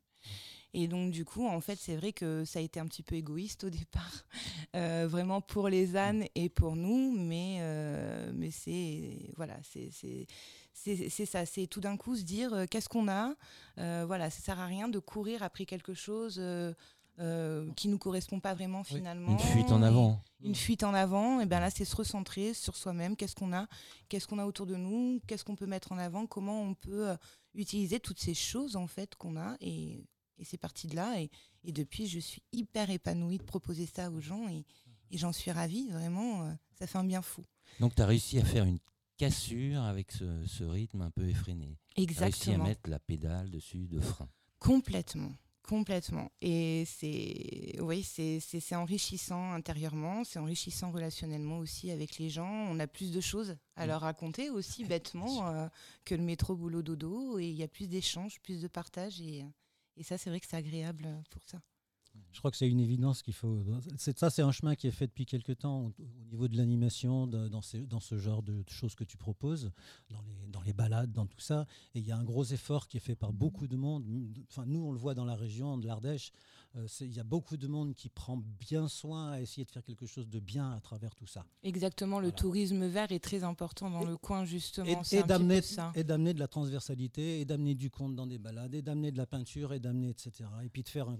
Et 0.73 0.87
donc, 0.87 1.11
du 1.11 1.23
coup, 1.25 1.47
en 1.47 1.61
fait, 1.61 1.77
c'est 1.79 1.95
vrai 1.95 2.11
que 2.11 2.43
ça 2.45 2.59
a 2.59 2.61
été 2.61 2.79
un 2.79 2.85
petit 2.87 3.01
peu 3.03 3.15
égoïste 3.15 3.63
au 3.63 3.69
départ, 3.69 4.25
euh, 4.75 5.07
vraiment 5.09 5.41
pour 5.41 5.69
les 5.69 5.95
ânes 5.95 6.25
et 6.35 6.49
pour 6.49 6.75
nous, 6.75 7.11
mais, 7.17 7.57
euh, 7.61 8.31
mais 8.35 8.51
c'est 8.51 9.31
voilà, 9.37 9.57
c'est 9.63 9.89
ça, 11.25 11.45
c'est 11.45 11.67
tout 11.67 11.79
d'un 11.79 11.97
coup 11.97 12.15
se 12.15 12.23
dire 12.23 12.53
euh, 12.53 12.65
qu'est-ce 12.69 12.89
qu'on 12.89 13.07
a, 13.07 13.33
voilà, 14.05 14.29
ça 14.29 14.41
sert 14.41 14.59
à 14.59 14.65
rien 14.65 14.87
de 14.89 14.99
courir 14.99 15.41
après 15.41 15.65
quelque 15.65 15.93
chose 15.93 16.39
euh, 17.19 17.69
qui 17.75 17.87
nous 17.87 17.97
correspond 17.97 18.39
pas 18.39 18.53
vraiment 18.53 18.83
finalement. 18.83 19.31
Une 19.31 19.39
fuite 19.39 19.71
en 19.71 19.81
avant. 19.81 20.23
Une 20.43 20.55
fuite 20.55 20.83
en 20.83 20.93
avant, 20.93 21.39
et 21.39 21.45
bien 21.45 21.59
là, 21.59 21.69
c'est 21.69 21.85
se 21.85 21.95
recentrer 21.95 22.53
sur 22.53 22.75
soi-même. 22.75 23.15
Qu'est-ce 23.15 23.35
qu'on 23.35 23.53
a? 23.53 23.67
Qu'est-ce 24.09 24.27
qu'on 24.27 24.39
a 24.39 24.45
autour 24.45 24.65
de 24.67 24.75
nous? 24.75 25.19
Qu'est-ce 25.27 25.43
qu'on 25.43 25.55
peut 25.55 25.65
mettre 25.65 25.91
en 25.91 25.97
avant? 25.97 26.27
Comment 26.27 26.61
on 26.61 26.73
peut 26.75 27.09
euh, 27.09 27.15
utiliser 27.55 27.99
toutes 27.99 28.19
ces 28.19 28.33
choses 28.33 28.75
en 28.75 28.87
fait 28.87 29.15
qu'on 29.15 29.35
a? 29.37 29.55
Et, 29.61 30.05
et 30.37 30.45
c'est 30.45 30.57
parti 30.57 30.87
de 30.87 30.95
là. 30.95 31.19
Et, 31.19 31.31
et 31.63 31.71
depuis, 31.71 32.07
je 32.07 32.19
suis 32.19 32.43
hyper 32.51 32.89
épanouie 32.91 33.39
de 33.39 33.43
proposer 33.43 33.87
ça 33.87 34.11
aux 34.11 34.19
gens 34.21 34.47
et, 34.47 34.65
et 35.09 35.17
j'en 35.17 35.33
suis 35.33 35.51
ravie. 35.51 35.89
Vraiment, 35.89 36.43
euh, 36.43 36.53
ça 36.77 36.85
fait 36.85 36.99
un 36.99 37.03
bien 37.03 37.21
fou. 37.21 37.43
Donc, 37.79 37.95
tu 37.95 38.01
as 38.01 38.05
réussi 38.05 38.37
à 38.39 38.45
faire 38.45 38.65
une 38.65 38.79
cassure 39.17 39.81
avec 39.81 40.11
ce, 40.11 40.45
ce 40.45 40.63
rythme 40.63 41.01
un 41.01 41.09
peu 41.09 41.27
effréné. 41.27 41.79
Tu 41.95 42.01
as 42.03 42.05
réussi 42.05 42.19
à 42.21 42.27
Exactement. 42.27 42.63
mettre 42.65 42.89
la 42.89 42.99
pédale 42.99 43.49
dessus 43.49 43.87
de 43.87 43.99
frein. 43.99 44.29
Complètement. 44.59 45.31
Complètement. 45.67 46.31
Et 46.41 46.85
c'est 46.85 47.75
oui, 47.81 48.01
c'est 48.01 48.75
enrichissant 48.75 49.51
intérieurement, 49.51 50.23
c'est 50.23 50.39
enrichissant 50.39 50.91
relationnellement 50.91 51.57
aussi 51.59 51.91
avec 51.91 52.17
les 52.19 52.29
gens. 52.29 52.49
On 52.71 52.79
a 52.79 52.87
plus 52.87 53.11
de 53.11 53.19
choses 53.19 53.57
à 53.75 53.83
Mm. 53.85 53.89
leur 53.89 54.01
raconter 54.01 54.49
aussi 54.49 54.85
bêtement 54.85 55.47
euh, 55.49 55.67
que 56.05 56.15
le 56.15 56.23
métro 56.23 56.55
boulot 56.55 56.81
dodo. 56.81 57.37
Et 57.37 57.49
il 57.49 57.55
y 57.55 57.63
a 57.63 57.67
plus 57.67 57.87
d'échanges, 57.87 58.39
plus 58.41 58.61
de 58.61 58.67
partage. 58.69 59.19
Et, 59.19 59.45
et 59.97 60.03
ça, 60.03 60.17
c'est 60.17 60.29
vrai 60.29 60.39
que 60.39 60.47
c'est 60.47 60.55
agréable 60.55 61.03
euh, 61.05 61.21
pour 61.29 61.43
ça. 61.45 61.59
Je 62.31 62.39
crois 62.39 62.49
que 62.49 62.57
c'est 62.57 62.69
une 62.69 62.79
évidence 62.79 63.21
qu'il 63.21 63.33
faut. 63.33 63.63
Ça, 63.97 64.29
c'est 64.29 64.41
un 64.41 64.51
chemin 64.51 64.75
qui 64.75 64.87
est 64.87 64.91
fait 64.91 65.05
depuis 65.07 65.25
quelques 65.25 65.57
temps 65.59 65.91
niveau 66.27 66.47
de 66.47 66.57
l'animation, 66.57 67.27
dans, 67.27 67.61
ce 67.61 68.17
genre 68.17 68.43
de 68.43 68.63
choses 68.67 68.95
que 68.95 69.03
tu 69.03 69.17
proposes, 69.17 69.71
dans 70.09 70.21
les, 70.21 70.47
dans 70.47 70.61
les 70.61 70.73
balades, 70.73 71.11
dans 71.11 71.25
tout 71.25 71.39
ça. 71.39 71.65
Et 71.95 71.99
il 71.99 72.05
y 72.05 72.11
a 72.11 72.17
un 72.17 72.23
gros 72.23 72.43
effort 72.45 72.87
qui 72.87 72.97
est 72.97 73.01
fait 73.01 73.15
par 73.15 73.33
beaucoup 73.33 73.67
de 73.67 73.75
monde. 73.75 74.05
Enfin, 74.49 74.65
nous, 74.65 74.79
on 74.85 74.91
le 74.91 74.97
voit 74.99 75.13
dans 75.15 75.25
la 75.25 75.35
région 75.35 75.77
de 75.77 75.87
l'Ardèche. 75.87 76.31
euh, 76.75 76.87
Il 77.01 77.13
y 77.13 77.19
a 77.19 77.23
beaucoup 77.23 77.57
de 77.57 77.67
monde 77.67 77.93
qui 77.93 78.09
prend 78.09 78.37
bien 78.59 78.87
soin 78.87 79.31
à 79.31 79.41
essayer 79.41 79.65
de 79.65 79.71
faire 79.71 79.83
quelque 79.83 80.05
chose 80.05 80.27
de 80.29 80.39
bien 80.39 80.71
à 80.71 80.79
travers 80.81 81.15
tout 81.15 81.25
ça. 81.27 81.45
Exactement, 81.63 82.19
le 82.19 82.27
Voilà. 82.27 82.37
tourisme 82.37 82.85
vert 82.87 83.11
est 83.11 83.19
très 83.23 83.43
important 83.43 83.89
dans 83.89 84.01
Et- 84.01 84.05
le 84.07 84.17
coin 84.17 84.45
justement. 84.45 84.85
Et, 84.87 85.17
et 85.17 85.23
d'amener 86.03 86.33
de 86.33 86.39
la 86.39 86.47
transversalité, 86.47 87.39
et 87.41 87.45
d'amener 87.45 87.73
du 87.75 87.89
conte 87.89 88.15
dans 88.15 88.27
des 88.27 88.37
balades, 88.37 88.73
et 88.75 88.81
d'amener 88.81 89.11
de 89.11 89.17
la 89.17 89.25
peinture, 89.25 89.73
et 89.73 89.79
d'amener, 89.79 90.09
etc. 90.09 90.31
Et 90.63 90.69
puis 90.69 90.83
de 90.83 90.89
faire 90.89 91.09
un, 91.09 91.17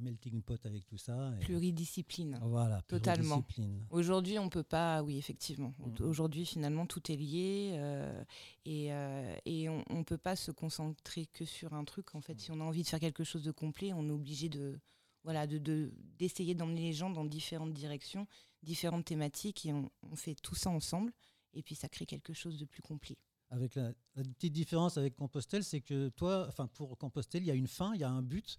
melting 0.00 0.42
pot 0.42 0.64
avec 0.64 0.86
tout 0.86 0.98
ça. 0.98 1.32
et- 1.40 1.44
Pluridiscipline. 1.44 2.38
Voilà, 2.42 2.82
Totalement. 2.82 3.44
Aujourd'hui, 3.90 4.38
on 4.38 4.43
peut 4.48 4.62
pas, 4.62 5.02
oui, 5.02 5.18
effectivement. 5.18 5.74
Mhm. 5.78 6.06
Aujourd'hui, 6.06 6.44
finalement, 6.46 6.86
tout 6.86 7.10
est 7.12 7.16
lié 7.16 7.72
euh, 7.74 8.24
et, 8.64 8.92
euh, 8.92 9.36
et 9.44 9.68
on 9.68 9.84
ne 9.90 10.02
peut 10.04 10.18
pas 10.18 10.36
se 10.36 10.50
concentrer 10.50 11.26
que 11.26 11.44
sur 11.44 11.74
un 11.74 11.84
truc. 11.84 12.14
En 12.14 12.20
fait, 12.20 12.40
si 12.40 12.50
on 12.50 12.60
a 12.60 12.64
envie 12.64 12.82
de 12.82 12.88
faire 12.88 13.00
quelque 13.00 13.24
chose 13.24 13.42
de 13.42 13.52
complet, 13.52 13.92
on 13.92 14.06
est 14.08 14.12
obligé 14.12 14.48
de 14.48 14.78
voilà 15.22 15.46
de- 15.46 15.58
de- 15.58 15.92
d'essayer 16.18 16.54
d'emmener 16.54 16.82
les 16.82 16.92
gens 16.92 17.08
dans 17.10 17.24
différentes 17.24 17.72
directions, 17.72 18.26
différentes 18.62 19.06
thématiques 19.06 19.64
et 19.66 19.72
on, 19.72 19.90
on 20.02 20.16
fait 20.16 20.34
tout 20.34 20.54
ça 20.54 20.68
ensemble 20.70 21.12
et 21.54 21.62
puis 21.62 21.74
ça 21.74 21.88
crée 21.88 22.04
quelque 22.06 22.32
chose 22.34 22.58
de 22.58 22.64
plus 22.66 22.82
complet. 22.82 23.16
Avec 23.50 23.74
la, 23.74 23.92
la 24.16 24.22
petite 24.24 24.52
différence 24.52 24.98
avec 24.98 25.14
Compostelle, 25.16 25.64
c'est 25.64 25.80
que 25.80 26.08
toi, 26.10 26.46
enfin 26.48 26.66
pour 26.66 26.98
Compostelle, 26.98 27.42
il 27.42 27.46
y 27.46 27.50
a 27.50 27.54
une 27.54 27.68
fin, 27.68 27.94
il 27.94 28.00
y 28.00 28.04
a 28.04 28.10
un 28.10 28.22
but. 28.22 28.58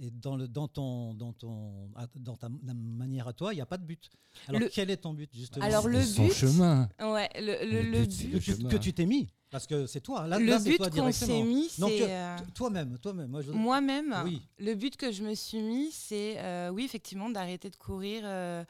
Et 0.00 0.10
dans, 0.10 0.36
le, 0.36 0.46
dans, 0.46 0.68
ton, 0.68 1.14
dans, 1.14 1.32
ton, 1.32 1.90
à- 1.96 2.06
dans 2.16 2.36
ta 2.36 2.48
ma- 2.48 2.72
manière 2.74 3.26
à 3.28 3.32
toi, 3.32 3.52
il 3.52 3.56
n'y 3.56 3.62
a 3.62 3.66
pas 3.66 3.78
de 3.78 3.84
but. 3.84 4.08
Alors 4.46 4.60
Le- 4.60 4.68
quel 4.68 4.90
est 4.90 4.96
ton 4.98 5.12
but 5.12 5.28
justement? 5.34 5.64
Alors, 5.64 5.88
le 5.88 6.00
C'est 6.00 6.06
son 6.14 6.24
but- 6.26 6.32
chemin. 6.34 6.88
Ouais, 7.00 7.28
le, 7.36 7.64
le- 7.66 7.82
Le 7.90 8.06
but, 8.06 8.30
but, 8.58 8.68
que 8.68 8.76
tu 8.76 8.92
t'es 8.92 9.06
mis 9.06 9.26
Parce 9.50 9.66
que 9.66 9.86
c'est 9.86 10.02
toi. 10.02 10.26
Là, 10.26 10.38
le 10.38 10.44
là, 10.44 10.58
c'est 10.60 10.68
but 10.68 10.90
qu'on 10.90 11.10
s'est 11.10 11.42
mis, 11.42 11.68
c'est 11.70 12.10
euh, 12.12 12.36
Toi-même, 12.54 12.98
toi-même. 12.98 13.30
Moi, 13.30 13.42
moi-même. 13.54 14.14
Oui. 14.24 14.42
Le 14.58 14.74
but 14.74 14.94
que 14.96 15.10
je 15.10 15.22
me 15.22 15.34
suis 15.34 15.62
mis, 15.62 15.90
c'est 15.90 16.34
euh, 16.38 16.68
oui, 16.70 16.84
effectivement, 16.84 17.30
d'arrêter 17.30 17.70
de 17.70 17.76
courir 17.76 18.22
euh, 18.26 18.62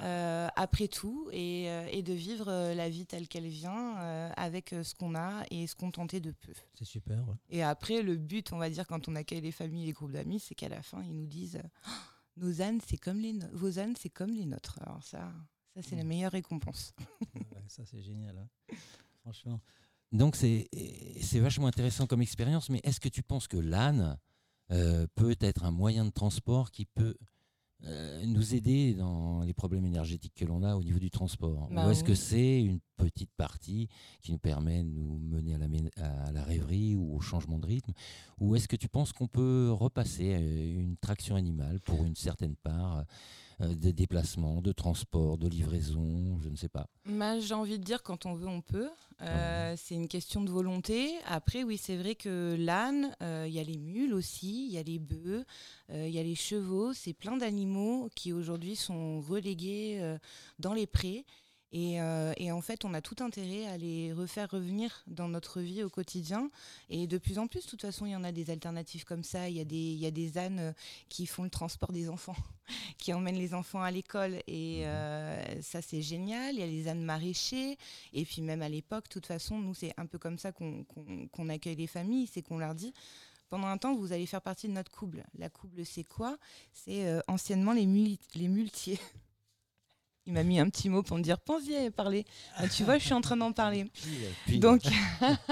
euh, 0.00 0.48
après 0.56 0.88
tout 0.88 1.28
et, 1.32 1.64
et 1.96 2.02
de 2.02 2.14
vivre 2.14 2.46
la 2.74 2.88
vie 2.88 3.04
telle 3.04 3.28
qu'elle 3.28 3.46
vient 3.48 3.96
avec 4.36 4.70
ce 4.82 4.94
qu'on 4.94 5.14
a 5.14 5.44
et 5.50 5.66
se 5.66 5.74
contenter 5.76 6.20
de 6.20 6.30
peu. 6.30 6.54
C'est 6.74 6.86
super. 6.86 7.18
ouais. 7.28 7.34
Et 7.50 7.62
après, 7.62 8.00
le 8.02 8.16
but, 8.16 8.52
on 8.54 8.58
va 8.58 8.70
dire, 8.70 8.86
quand 8.86 9.08
on 9.08 9.16
accueille 9.16 9.42
les 9.42 9.52
familles, 9.52 9.84
les 9.86 9.92
groupes 9.92 10.12
d'amis, 10.12 10.40
c'est 10.40 10.54
qu'à 10.54 10.70
la 10.70 10.80
fin, 10.82 11.02
ils 11.02 11.14
nous 11.14 11.26
disent 11.26 11.60
Oh, 11.86 11.90
nos 12.38 12.62
ânes, 12.62 12.80
c'est 12.88 12.96
comme 12.96 13.18
les 13.20 13.34
no- 13.34 13.46
vos 13.52 13.78
ânes, 13.78 13.94
c'est 14.00 14.08
comme 14.08 14.30
les 14.32 14.46
nôtres. 14.46 14.78
Alors 14.80 15.02
ça, 15.02 15.30
ça 15.74 15.82
c'est 15.82 15.94
la 15.96 16.04
Mm. 16.04 16.08
meilleure 16.08 16.32
récompense. 16.32 16.94
Ouais, 17.34 17.44
ça, 17.68 17.82
c'est 17.84 18.00
génial. 18.00 18.34
hein. 18.38 18.74
Franchement. 19.20 19.60
Donc 20.12 20.36
c'est 20.36 20.68
vachement 21.40 21.66
intéressant 21.66 22.06
comme 22.06 22.22
expérience, 22.22 22.68
mais 22.68 22.80
est-ce 22.84 23.00
que 23.00 23.08
tu 23.08 23.22
penses 23.22 23.48
que 23.48 23.56
l'âne 23.56 24.18
euh, 24.70 25.06
peut 25.14 25.36
être 25.40 25.64
un 25.64 25.70
moyen 25.70 26.04
de 26.04 26.10
transport 26.10 26.70
qui 26.70 26.84
peut 26.84 27.16
euh, 27.84 28.24
nous 28.26 28.54
aider 28.54 28.94
dans 28.94 29.40
les 29.42 29.54
problèmes 29.54 29.84
énergétiques 29.86 30.34
que 30.36 30.44
l'on 30.44 30.62
a 30.62 30.76
au 30.76 30.82
niveau 30.84 30.98
du 30.98 31.10
transport? 31.10 31.68
Bah 31.70 31.86
Ou 31.86 31.90
est-ce 31.90 32.02
oui. 32.02 32.08
que 32.08 32.14
c'est 32.14 32.62
une 32.62 32.78
petite 32.96 33.30
partie 33.36 33.88
qui 34.20 34.32
nous 34.32 34.38
permet 34.38 34.84
de 34.84 34.88
nous 34.90 35.18
mener 35.18 35.54
à 35.54 35.58
la, 35.58 35.66
à 36.26 36.32
la 36.32 36.44
rêverie 36.44 36.94
ou 36.94 37.16
au 37.16 37.20
changement 37.20 37.58
de 37.58 37.66
rythme? 37.66 37.92
Ou 38.38 38.54
est-ce 38.54 38.68
que 38.68 38.76
tu 38.76 38.88
penses 38.88 39.12
qu'on 39.12 39.28
peut 39.28 39.72
repasser 39.72 40.34
à 40.34 40.38
une 40.38 40.96
traction 40.98 41.36
animale 41.36 41.80
pour 41.80 42.04
une 42.04 42.14
certaine 42.16 42.54
part 42.54 43.04
euh, 43.60 43.74
de 43.74 43.90
déplacement, 43.90 44.60
de 44.60 44.72
transport, 44.72 45.38
de 45.38 45.48
livraison 45.48 46.38
Je 46.42 46.48
ne 46.48 46.56
sais 46.56 46.68
pas. 46.68 46.86
Bah, 47.06 47.38
J'ai 47.40 47.54
envie 47.54 47.78
de 47.78 47.84
dire 47.84 48.02
quand 48.02 48.26
on 48.26 48.34
veut, 48.34 48.48
on 48.48 48.60
peut. 48.60 48.90
Euh, 49.20 49.74
C'est 49.76 49.94
une 49.94 50.08
question 50.08 50.42
de 50.42 50.50
volonté. 50.50 51.14
Après, 51.26 51.62
oui, 51.62 51.78
c'est 51.78 51.96
vrai 51.96 52.14
que 52.14 52.56
l'âne, 52.58 53.14
euh, 53.22 53.44
il 53.46 53.54
y 53.54 53.60
a 53.60 53.62
les 53.62 53.78
mules 53.78 54.14
aussi, 54.14 54.66
il 54.66 54.72
y 54.72 54.78
a 54.78 54.82
les 54.82 54.98
bœufs, 54.98 55.44
il 55.92 56.10
y 56.10 56.18
a 56.18 56.22
les 56.22 56.34
chevaux. 56.34 56.92
C'est 56.92 57.12
plein 57.12 57.36
d'animaux 57.36 58.08
qui 58.14 58.32
aujourd'hui 58.32 58.76
sont 58.76 59.20
relégués 59.20 60.16
dans 60.58 60.72
les 60.72 60.86
prés. 60.86 61.24
Et, 61.74 62.00
euh, 62.02 62.34
et 62.36 62.52
en 62.52 62.60
fait, 62.60 62.84
on 62.84 62.92
a 62.92 63.00
tout 63.00 63.16
intérêt 63.20 63.66
à 63.66 63.78
les 63.78 64.12
refaire 64.12 64.50
revenir 64.50 65.02
dans 65.06 65.28
notre 65.28 65.60
vie 65.60 65.82
au 65.82 65.88
quotidien. 65.88 66.50
Et 66.90 67.06
de 67.06 67.16
plus 67.16 67.38
en 67.38 67.46
plus, 67.46 67.64
de 67.64 67.70
toute 67.70 67.80
façon, 67.80 68.04
il 68.04 68.12
y 68.12 68.16
en 68.16 68.24
a 68.24 68.32
des 68.32 68.50
alternatives 68.50 69.04
comme 69.04 69.24
ça. 69.24 69.48
Il 69.48 69.56
y 69.56 69.60
a 69.60 69.64
des, 69.64 69.76
il 69.76 69.98
y 69.98 70.04
a 70.06 70.10
des 70.10 70.36
ânes 70.36 70.58
euh, 70.58 70.72
qui 71.08 71.26
font 71.26 71.44
le 71.44 71.50
transport 71.50 71.90
des 71.92 72.10
enfants, 72.10 72.36
qui 72.98 73.14
emmènent 73.14 73.38
les 73.38 73.54
enfants 73.54 73.80
à 73.82 73.90
l'école. 73.90 74.34
Et 74.46 74.82
euh, 74.86 75.62
ça, 75.62 75.80
c'est 75.80 76.02
génial. 76.02 76.54
Il 76.54 76.60
y 76.60 76.62
a 76.62 76.66
les 76.66 76.88
ânes 76.88 77.02
maraîchers. 77.02 77.78
Et 78.12 78.24
puis 78.26 78.42
même 78.42 78.60
à 78.60 78.68
l'époque, 78.68 79.04
de 79.04 79.10
toute 79.14 79.26
façon, 79.26 79.58
nous, 79.58 79.72
c'est 79.74 79.94
un 79.96 80.04
peu 80.04 80.18
comme 80.18 80.36
ça 80.38 80.52
qu'on 80.52 81.48
accueille 81.48 81.76
les 81.76 81.86
familles. 81.86 82.28
C'est 82.30 82.42
qu'on 82.42 82.58
leur 82.58 82.74
dit, 82.74 82.92
pendant 83.48 83.66
un 83.68 83.78
temps, 83.78 83.94
vous 83.94 84.12
allez 84.12 84.26
faire 84.26 84.42
partie 84.42 84.68
de 84.68 84.72
notre 84.74 84.90
couple. 84.90 85.22
La 85.38 85.48
couple, 85.48 85.86
c'est 85.86 86.04
quoi? 86.04 86.36
C'est 86.74 87.06
euh, 87.06 87.20
anciennement 87.28 87.72
les, 87.72 87.86
muli- 87.86 88.18
les 88.34 88.48
muletiers. 88.48 88.98
Il 90.26 90.34
m'a 90.34 90.44
mis 90.44 90.60
un 90.60 90.70
petit 90.70 90.88
mot 90.88 91.02
pour 91.02 91.18
me 91.18 91.22
dire, 91.22 91.40
pense-y 91.40 91.74
à 91.74 91.90
parler. 91.90 92.24
Ah, 92.56 92.68
tu 92.68 92.84
vois, 92.84 92.96
je 92.96 93.04
suis 93.04 93.12
en 93.12 93.20
train 93.20 93.36
d'en 93.36 93.52
parler. 93.52 93.90
Donc, 94.48 94.82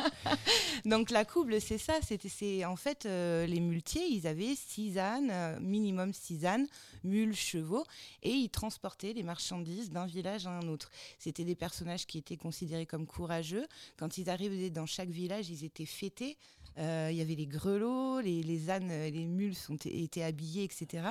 donc 0.84 1.10
la 1.10 1.24
couple, 1.24 1.60
c'est 1.60 1.76
ça. 1.78 1.94
C'était, 2.06 2.28
c'est 2.28 2.64
en 2.64 2.76
fait 2.76 3.04
euh, 3.04 3.46
les 3.46 3.58
muletiers, 3.58 4.06
ils 4.08 4.28
avaient 4.28 4.54
six 4.54 4.96
ânes, 4.96 5.30
euh, 5.32 5.58
minimum 5.58 6.12
six 6.12 6.46
ânes, 6.46 6.68
mules, 7.02 7.34
chevaux, 7.34 7.84
et 8.22 8.30
ils 8.30 8.48
transportaient 8.48 9.12
les 9.12 9.24
marchandises 9.24 9.90
d'un 9.90 10.06
village 10.06 10.46
à 10.46 10.50
un 10.50 10.68
autre. 10.68 10.92
C'était 11.18 11.44
des 11.44 11.56
personnages 11.56 12.06
qui 12.06 12.18
étaient 12.18 12.36
considérés 12.36 12.86
comme 12.86 13.06
courageux. 13.06 13.66
Quand 13.96 14.18
ils 14.18 14.30
arrivaient 14.30 14.70
dans 14.70 14.86
chaque 14.86 15.10
village, 15.10 15.50
ils 15.50 15.64
étaient 15.64 15.84
fêtés. 15.84 16.36
Euh, 16.78 17.08
Il 17.10 17.16
y 17.16 17.20
avait 17.20 17.34
les 17.34 17.46
grelots, 17.46 18.20
les, 18.20 18.70
ânes, 18.70 18.90
euh, 18.90 19.10
les 19.10 19.26
mules 19.26 19.54
sont, 19.54 19.76
étaient 19.84 20.22
habillés, 20.22 20.64
etc. 20.64 21.08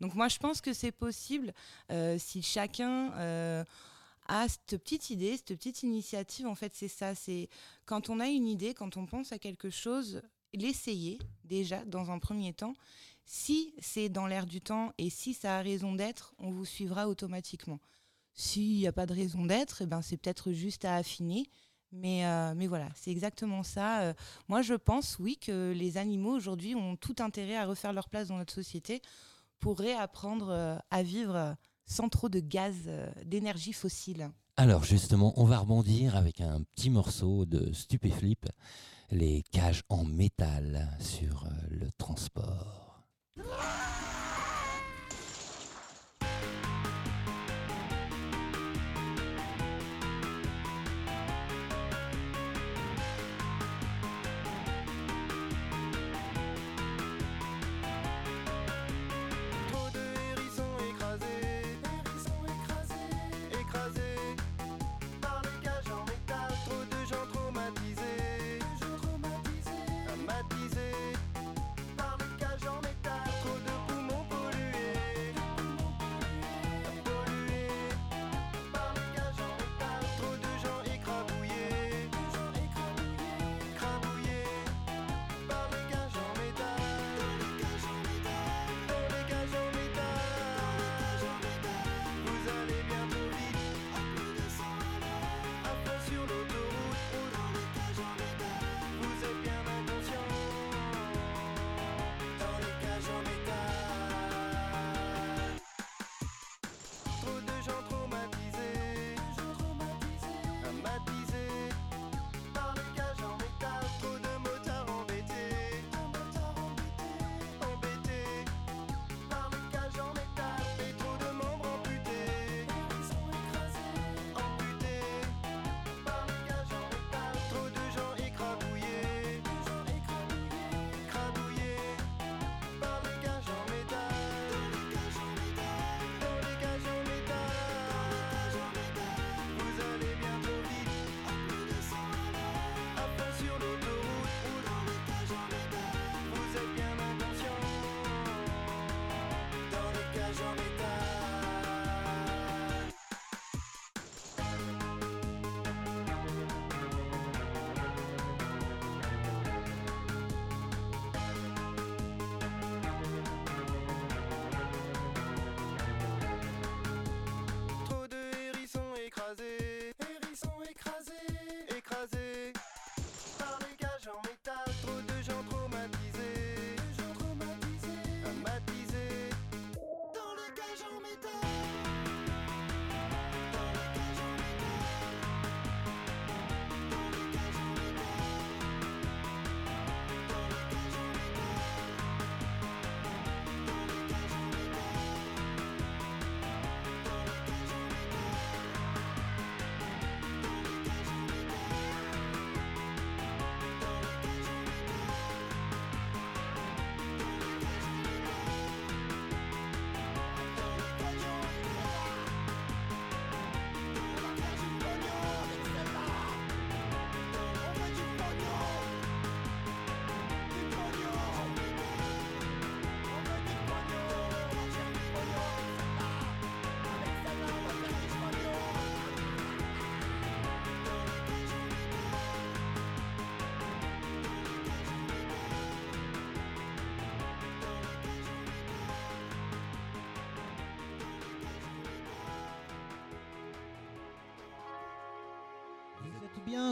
Donc 0.00 0.14
moi, 0.14 0.28
je 0.28 0.38
pense 0.38 0.60
que 0.60 0.72
c'est 0.72 0.92
possible 0.92 1.52
euh, 1.90 2.18
si 2.18 2.42
chacun 2.42 3.64
a 4.30 4.46
cette 4.48 4.82
petite 4.82 5.10
idée, 5.10 5.36
cette 5.36 5.56
petite 5.56 5.82
initiative. 5.82 6.46
En 6.46 6.54
fait, 6.54 6.74
c'est 6.74 6.88
ça. 6.88 7.14
C'est 7.14 7.48
quand 7.86 8.10
on 8.10 8.20
a 8.20 8.28
une 8.28 8.46
idée, 8.46 8.74
quand 8.74 8.96
on 8.96 9.06
pense 9.06 9.32
à 9.32 9.38
quelque 9.38 9.70
chose, 9.70 10.22
l'essayer 10.52 11.18
déjà 11.44 11.84
dans 11.84 12.10
un 12.10 12.18
premier 12.18 12.52
temps. 12.52 12.74
Si 13.24 13.74
c'est 13.78 14.08
dans 14.08 14.26
l'air 14.26 14.46
du 14.46 14.60
temps 14.60 14.92
et 14.96 15.10
si 15.10 15.34
ça 15.34 15.58
a 15.58 15.62
raison 15.62 15.94
d'être, 15.94 16.34
on 16.38 16.50
vous 16.50 16.64
suivra 16.64 17.08
automatiquement. 17.08 17.78
S'il 18.32 18.76
n'y 18.76 18.86
a 18.86 18.92
pas 18.92 19.04
de 19.04 19.14
raison 19.14 19.44
d'être, 19.44 19.82
eh 19.82 19.86
ben, 19.86 20.00
c'est 20.00 20.16
peut-être 20.16 20.52
juste 20.52 20.84
à 20.84 20.94
affiner. 20.94 21.50
Mais, 21.90 22.26
euh, 22.26 22.54
mais 22.54 22.66
voilà, 22.66 22.88
c'est 22.94 23.10
exactement 23.10 23.62
ça. 23.62 24.00
Euh, 24.00 24.14
moi, 24.48 24.62
je 24.62 24.74
pense, 24.74 25.18
oui, 25.18 25.38
que 25.38 25.72
les 25.72 25.96
animaux 25.96 26.32
aujourd'hui 26.36 26.74
ont 26.74 26.96
tout 26.96 27.16
intérêt 27.20 27.56
à 27.56 27.66
refaire 27.66 27.92
leur 27.92 28.08
place 28.08 28.28
dans 28.28 28.36
notre 28.36 28.52
société 28.52 29.00
pour 29.58 29.78
réapprendre 29.78 30.50
euh, 30.50 30.76
à 30.90 31.02
vivre 31.02 31.56
sans 31.86 32.08
trop 32.08 32.28
de 32.28 32.40
gaz, 32.40 32.74
euh, 32.86 33.08
d'énergie 33.24 33.72
fossile. 33.72 34.30
Alors 34.56 34.84
justement, 34.84 35.32
on 35.36 35.44
va 35.44 35.58
rebondir 35.58 36.16
avec 36.16 36.40
un 36.40 36.62
petit 36.74 36.90
morceau 36.90 37.46
de 37.46 37.72
Stupéflip, 37.72 38.46
les 39.10 39.42
cages 39.50 39.82
en 39.88 40.04
métal 40.04 40.88
sur 41.00 41.44
euh, 41.44 41.50
le 41.70 41.90
transport. 41.96 43.04
Trop 43.36 43.97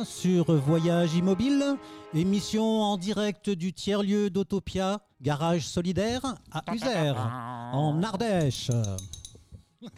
sur 0.04 0.54
Voyage 0.54 1.14
Immobile, 1.14 1.76
émission 2.14 2.64
en 2.64 2.96
direct 2.96 3.50
du 3.50 3.72
tiers-lieu 3.72 4.30
d'Autopia, 4.30 5.00
garage 5.20 5.66
solidaire 5.66 6.22
à 6.50 6.62
Uzer, 6.74 7.16
en 7.72 8.02
Ardèche. 8.02 8.70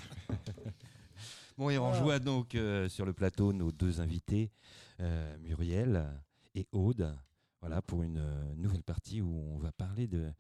Bon, 1.57 1.71
et 1.71 1.79
on 1.79 1.91
rejoint 1.91 2.21
donc 2.21 2.55
euh, 2.55 2.89
sur 2.89 3.05
le 3.05 3.13
plateau 3.13 3.53
nos 3.53 3.73
deux 3.73 4.01
invités, 4.01 4.53
euh, 5.01 5.37
Muriel 5.39 6.07
et 6.55 6.69
Aude, 6.71 7.17
voilà, 7.61 7.83
pour 7.83 8.05
une 8.05 8.19
euh, 8.19 8.55
nouvelle 8.55 8.85
partie 8.85 9.21
où 9.21 9.37
on 9.53 9.59
va 9.59 9.73
parler 9.73 10.07
de 10.07 10.33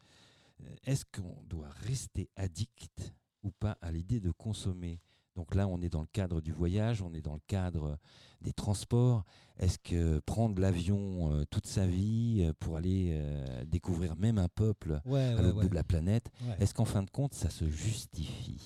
est-ce 0.85 1.05
qu'on 1.05 1.43
doit 1.43 1.71
rester 1.87 2.31
addict 2.37 3.13
ou 3.43 3.51
pas 3.51 3.77
à 3.81 3.91
l'idée 3.91 4.21
de 4.21 4.31
consommer? 4.31 5.01
Donc 5.35 5.57
là, 5.57 5.67
on 5.67 5.81
est 5.81 5.89
dans 5.89 6.03
le 6.03 6.09
cadre 6.13 6.41
du 6.41 6.53
voyage, 6.53 7.03
on 7.03 7.13
est 7.13 7.21
dans 7.21 7.35
le 7.35 7.43
cadre 7.49 7.99
des 8.41 8.53
transports. 8.53 9.25
Est-ce 9.59 9.79
que 9.79 10.21
prendre 10.21 10.61
l'avion 10.61 11.33
euh, 11.33 11.45
toute 11.51 11.67
sa 11.67 11.87
vie 11.87 12.43
euh, 12.43 12.53
pour 12.61 12.77
aller 12.77 13.11
euh, 13.13 13.65
découvrir 13.65 14.15
même 14.17 14.39
un 14.39 14.49
peuple 14.49 15.01
Ouais, 15.05 15.21
à 15.21 15.35
ouais, 15.37 15.43
l'autre 15.43 15.57
ouais. 15.57 15.63
bout 15.65 15.69
de 15.71 15.75
la 15.75 15.83
planète, 15.85 16.31
est-ce 16.61 16.75
qu'en 16.75 16.85
fin 16.85 17.03
de 17.03 17.11
compte, 17.11 17.35
ça 17.35 17.51
se 17.51 17.69
justifie? 17.69 18.61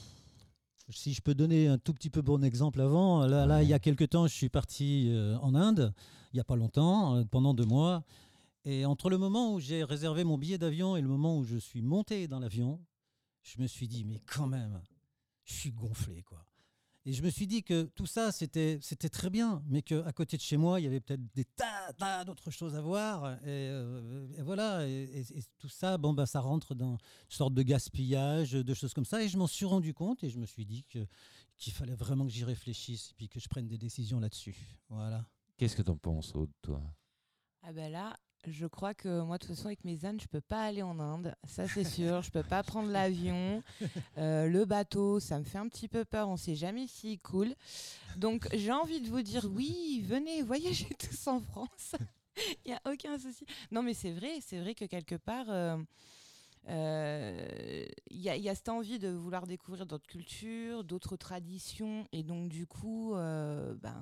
Si 0.91 1.15
je 1.15 1.23
peux 1.23 1.35
donner 1.35 1.69
un 1.69 1.79
tout 1.79 1.95
petit 1.95 2.11
peu 2.11 2.21
bon 2.21 2.45
exemple 2.45 2.81
avant, 2.83 3.25
là, 3.27 3.63
il 3.63 3.69
y 3.69 3.73
a 3.73 3.79
quelques 3.79 4.11
temps, 4.11 4.27
je 4.27 4.35
suis 4.35 4.51
parti 4.51 5.09
euh, 5.11 5.39
en 5.39 5.55
Inde, 5.55 5.95
il 6.33 6.37
n'y 6.37 6.41
a 6.41 6.45
pas 6.45 6.57
longtemps, 6.57 7.25
pendant 7.31 7.55
deux 7.55 7.65
mois. 7.65 8.05
Et 8.65 8.85
entre 8.85 9.09
le 9.09 9.17
moment 9.17 9.55
où 9.55 9.61
j'ai 9.61 9.83
réservé 9.85 10.23
mon 10.25 10.37
billet 10.37 10.59
d'avion 10.59 10.97
et 10.97 11.01
le 11.01 11.09
moment 11.09 11.39
où 11.39 11.45
je 11.45 11.57
suis 11.57 11.81
monté 11.83 12.29
dans 12.29 12.39
l'avion, 12.41 12.79
je 13.43 13.61
me 13.61 13.67
suis 13.67 13.89
dit, 13.89 14.05
mais 14.05 14.21
quand 14.27 14.47
même, 14.47 14.81
je 15.45 15.55
suis 15.55 15.73
gonflé, 15.73 16.23
quoi. 16.23 16.45
Et 17.05 17.13
je 17.13 17.23
me 17.23 17.31
suis 17.31 17.49
dit 17.49 17.65
que 17.65 17.83
tout 17.97 18.07
ça, 18.07 18.31
c'était 18.31 18.79
c'était 18.81 19.09
très 19.09 19.29
bien, 19.29 19.61
mais 19.67 19.83
qu'à 19.83 20.13
côté 20.13 20.37
de 20.37 20.43
chez 20.43 20.57
moi, 20.57 20.79
il 20.79 20.85
y 20.85 20.87
avait 20.87 21.01
peut-être 21.01 21.21
des 21.35 21.45
tas, 21.45 21.93
tas 21.95 22.25
d'autres 22.25 22.53
choses 22.53 22.77
à 22.77 22.81
voir. 22.81 23.33
Et, 23.43 23.49
euh, 23.49 24.29
et 24.39 24.43
voilà, 24.43 24.87
et, 24.87 25.03
et- 25.13 25.39
et 25.39 25.43
tout 25.59 25.69
ça, 25.69 25.99
bon, 25.99 26.13
bah, 26.13 26.27
ça 26.27 26.39
rentre 26.41 26.77
dans 26.77 26.93
une 26.93 26.99
sorte 27.29 27.55
de 27.55 27.63
gaspillage, 27.63 28.53
de 28.53 28.75
choses 28.75 28.95
comme 28.95 29.05
ça. 29.05 29.21
Et 29.23 29.29
je 29.29 29.37
m'en 29.37 29.49
suis 29.49 29.65
rendu 29.67 29.93
compte 29.95 30.23
et 30.23 30.31
je 30.31 30.39
me 30.39 30.47
suis 30.47 30.65
dit 30.65 30.85
que 30.85 31.05
qu'il 31.59 31.73
fallait 31.73 31.95
vraiment 31.97 32.25
que 32.25 32.31
j'y 32.33 32.45
réfléchisse 32.45 33.11
et 33.11 33.15
puis 33.15 33.29
que 33.29 33.41
je 33.41 33.49
prenne 33.49 33.67
des 33.67 33.79
décisions 33.79 34.21
là-dessus. 34.21 34.57
Voilà. 34.89 35.27
Qu'est-ce 35.57 35.75
que 35.77 35.83
tu 35.83 35.91
en 35.91 35.97
penses, 35.97 36.35
Aude, 36.37 36.51
toi? 36.63 36.81
Ah 37.63 37.73
ben 37.73 37.91
là, 37.91 38.17
je 38.47 38.67
crois 38.67 38.95
que 38.95 39.23
moi, 39.23 39.39
de 39.39 39.47
toute 39.47 39.55
façon, 39.57 39.67
avec 39.67 39.85
mes 39.85 40.05
ânes, 40.05 40.21
je 40.21 40.27
peux 40.27 40.41
pas 40.41 40.65
aller 40.65 40.83
en 40.83 40.99
Inde. 40.99 41.35
Ça, 41.47 41.67
c'est 41.69 41.85
sûr. 41.89 42.23
je 42.23 42.31
peux 42.31 42.43
pas 42.43 42.63
prendre 42.63 42.91
l'avion. 42.91 43.63
Euh, 44.19 44.49
le 44.49 44.65
bateau, 44.65 45.21
ça 45.21 45.39
me 45.39 45.45
fait 45.45 45.59
un 45.59 45.69
petit 45.69 45.89
peu 45.89 46.05
peur. 46.05 46.29
On 46.29 46.37
sait 46.37 46.55
jamais 46.57 46.87
s'il 46.87 47.19
coule. 47.21 47.55
Donc, 48.17 48.49
j'ai 48.55 48.73
envie 48.73 49.01
de 49.01 49.09
vous 49.09 49.23
dire 49.23 49.47
oui, 49.53 50.05
venez 50.07 50.43
voyager 50.43 50.89
tous 50.99 51.27
en 51.29 51.41
France. 51.41 51.95
Il 52.65 52.71
n'y 52.71 52.75
a 52.75 52.81
aucun 52.91 53.19
souci. 53.19 53.45
Non, 53.71 53.83
mais 53.83 53.95
c'est 53.95 54.13
vrai. 54.13 54.39
C'est 54.41 54.61
vrai 54.61 54.75
que 54.75 54.85
quelque 54.87 55.17
part... 55.17 55.47
euh, 55.49 55.77
euh, 56.69 57.85
Il 58.11 58.21
y, 58.21 58.29
a- 58.29 58.37
il 58.37 58.43
y 58.43 58.49
a 58.49 58.55
cette 58.55 58.69
envie 58.69 58.99
de 58.99 59.09
vouloir 59.09 59.47
découvrir 59.47 59.87
d'autres 59.87 60.07
cultures, 60.07 60.85
d'autres 60.85 61.17
traditions, 61.17 62.07
et 62.13 62.23
donc 62.23 62.49
du 62.49 62.67
coup, 62.67 63.15
euh, 63.15 63.75
ben, 63.75 64.01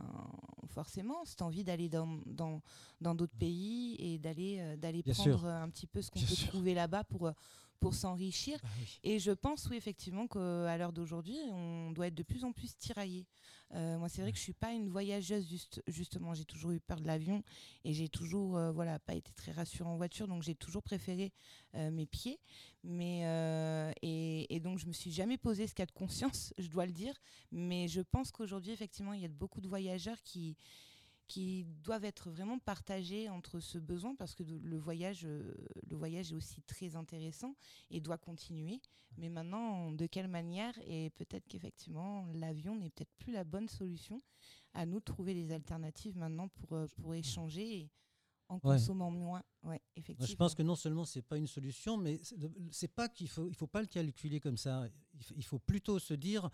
forcément, 0.68 1.24
cette 1.24 1.42
envie 1.42 1.64
d'aller 1.64 1.88
dans, 1.88 2.20
dans, 2.26 2.60
dans 3.00 3.14
d'autres 3.14 3.36
pays 3.38 3.96
et 3.98 4.18
d'aller 4.18 4.58
euh, 4.60 4.76
d'aller 4.76 5.02
prendre 5.02 5.38
sûr. 5.38 5.46
euh, 5.46 5.62
un 5.62 5.68
petit 5.70 5.86
peu 5.86 6.02
ce 6.02 6.10
qu'on 6.10 6.20
peut 6.20 6.26
sûr. 6.26 6.48
trouver 6.48 6.74
là-bas 6.74 7.04
pour, 7.04 7.28
euh, 7.28 7.32
pour 7.78 7.94
s'enrichir. 7.94 8.58
Bah 8.62 8.68
oui. 8.78 8.98
Et 9.04 9.18
je 9.18 9.30
pense, 9.32 9.66
oui, 9.70 9.76
effectivement, 9.76 10.26
qu'à 10.26 10.76
l'heure 10.76 10.92
d'aujourd'hui, 10.92 11.38
on 11.50 11.92
doit 11.92 12.08
être 12.08 12.14
de 12.14 12.22
plus 12.22 12.44
en 12.44 12.52
plus 12.52 12.76
tiraillé. 12.76 13.26
Euh, 13.74 13.98
moi, 13.98 14.08
c'est 14.08 14.22
vrai 14.22 14.32
que 14.32 14.38
je 14.38 14.42
suis 14.42 14.52
pas 14.52 14.72
une 14.72 14.88
voyageuse, 14.88 15.48
juste, 15.48 15.82
justement. 15.86 16.34
J'ai 16.34 16.44
toujours 16.44 16.72
eu 16.72 16.80
peur 16.80 17.00
de 17.00 17.06
l'avion 17.06 17.42
et 17.84 17.92
j'ai 17.92 18.08
toujours, 18.08 18.56
euh, 18.56 18.72
voilà, 18.72 18.98
pas 18.98 19.14
été 19.14 19.32
très 19.32 19.52
rassurée 19.52 19.88
en 19.88 19.96
voiture, 19.96 20.26
donc 20.26 20.42
j'ai 20.42 20.54
toujours 20.54 20.82
préféré 20.82 21.32
euh, 21.74 21.90
mes 21.90 22.06
pieds. 22.06 22.40
Mais 22.82 23.20
et, 24.02 24.54
et 24.54 24.60
donc, 24.60 24.78
je 24.78 24.86
me 24.86 24.92
suis 24.92 25.12
jamais 25.12 25.36
posé 25.36 25.66
ce 25.66 25.74
cas 25.74 25.86
de 25.86 25.92
conscience, 25.92 26.54
je 26.58 26.68
dois 26.68 26.86
le 26.86 26.92
dire. 26.92 27.14
Mais 27.52 27.88
je 27.88 28.00
pense 28.00 28.30
qu'aujourd'hui, 28.30 28.72
effectivement, 28.72 29.12
il 29.12 29.20
y 29.20 29.26
a 29.26 29.28
beaucoup 29.28 29.60
de 29.60 29.68
voyageurs 29.68 30.20
qui 30.22 30.56
qui 31.30 31.64
doivent 31.84 32.04
être 32.04 32.28
vraiment 32.28 32.58
partagés 32.58 33.28
entre 33.28 33.60
ce 33.60 33.78
besoin 33.78 34.16
parce 34.16 34.34
que 34.34 34.42
le 34.42 34.76
voyage, 34.78 35.20
euh, 35.24 35.54
le 35.88 35.94
voyage 35.96 36.32
est 36.32 36.34
aussi 36.34 36.60
très 36.62 36.96
intéressant 36.96 37.54
et 37.92 38.00
doit 38.00 38.18
continuer. 38.18 38.80
Mais 39.16 39.28
maintenant, 39.28 39.92
de 39.92 40.06
quelle 40.06 40.26
manière? 40.26 40.76
Et 40.84 41.10
peut-être 41.10 41.46
qu'effectivement, 41.46 42.26
l'avion 42.34 42.74
n'est 42.74 42.90
peut-être 42.90 43.12
plus 43.20 43.32
la 43.32 43.44
bonne 43.44 43.68
solution. 43.68 44.20
À 44.74 44.86
nous 44.86 44.98
de 44.98 45.04
trouver 45.04 45.34
des 45.34 45.52
alternatives 45.52 46.16
maintenant 46.16 46.48
pour, 46.48 46.72
euh, 46.72 46.86
pour 46.96 47.14
échanger 47.14 47.78
et 47.82 47.90
en 48.48 48.56
Ouais. 48.56 48.60
consommant 48.76 49.12
moins. 49.12 49.44
Ouais, 49.62 49.80
effectivement. 49.94 50.26
je 50.26 50.34
pense 50.34 50.56
que 50.56 50.64
non 50.64 50.74
seulement 50.74 51.04
c'est 51.04 51.22
pas 51.22 51.36
une 51.36 51.46
solution, 51.46 51.96
mais 51.96 52.18
c'est 52.72 52.88
pas 52.92 53.08
qu'il 53.08 53.28
faut, 53.28 53.46
il 53.46 53.54
faut 53.54 53.68
pas 53.68 53.80
le 53.82 53.86
calculer 53.86 54.40
comme 54.40 54.56
ça. 54.56 54.88
Il 55.36 55.44
faut 55.44 55.60
plutôt 55.60 56.00
se 56.00 56.14
dire, 56.14 56.50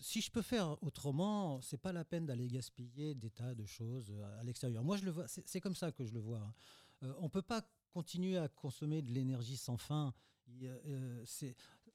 si 0.00 0.20
je 0.20 0.30
peux 0.30 0.42
faire 0.42 0.76
autrement, 0.82 1.60
c'est 1.60 1.78
pas 1.78 1.92
la 1.92 2.04
peine 2.04 2.26
d'aller 2.26 2.48
gaspiller 2.48 3.14
des 3.14 3.30
tas 3.30 3.54
de 3.54 3.66
choses 3.66 4.10
euh, 4.10 4.40
à 4.40 4.44
l'extérieur. 4.44 4.84
Moi, 4.84 4.96
je 4.96 5.04
le 5.04 5.10
vois, 5.10 5.26
c'est 5.28 5.60
comme 5.60 5.74
ça 5.74 5.92
que 5.92 6.04
je 6.04 6.12
le 6.12 6.20
vois. 6.20 6.40
hein. 6.40 6.54
Euh, 7.04 7.14
on 7.18 7.28
peut 7.28 7.42
pas 7.42 7.62
continuer 7.92 8.38
à 8.38 8.48
consommer 8.48 9.02
de 9.02 9.12
l'énergie 9.12 9.56
sans 9.56 9.76
fin. 9.76 10.12
Euh, 10.62 11.24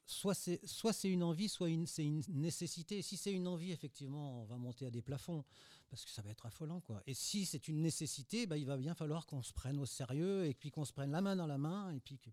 soit 0.06 0.34
c'est 0.34 1.10
une 1.10 1.22
envie, 1.22 1.48
soit 1.48 1.68
c'est 1.86 2.04
une 2.04 2.22
nécessité. 2.28 3.02
Si 3.02 3.16
c'est 3.16 3.32
une 3.32 3.48
envie, 3.48 3.72
effectivement, 3.72 4.42
on 4.42 4.44
va 4.44 4.56
monter 4.56 4.86
à 4.86 4.90
des 4.90 5.02
plafonds 5.02 5.44
parce 5.90 6.04
que 6.04 6.10
ça 6.10 6.22
va 6.22 6.30
être 6.30 6.46
affolant, 6.46 6.80
quoi. 6.80 7.02
Et 7.06 7.14
si 7.14 7.46
c'est 7.46 7.68
une 7.68 7.80
nécessité, 7.80 8.46
bah, 8.46 8.56
il 8.56 8.66
va 8.66 8.76
bien 8.76 8.94
falloir 8.94 9.26
qu'on 9.26 9.42
se 9.42 9.52
prenne 9.52 9.78
au 9.78 9.86
sérieux 9.86 10.46
et 10.46 10.54
puis 10.54 10.70
qu'on 10.70 10.84
se 10.84 10.92
prenne 10.92 11.10
la 11.10 11.20
main 11.20 11.36
dans 11.36 11.46
la 11.46 11.58
main 11.58 11.90
et 11.90 12.00
puis 12.00 12.18
que 12.18 12.30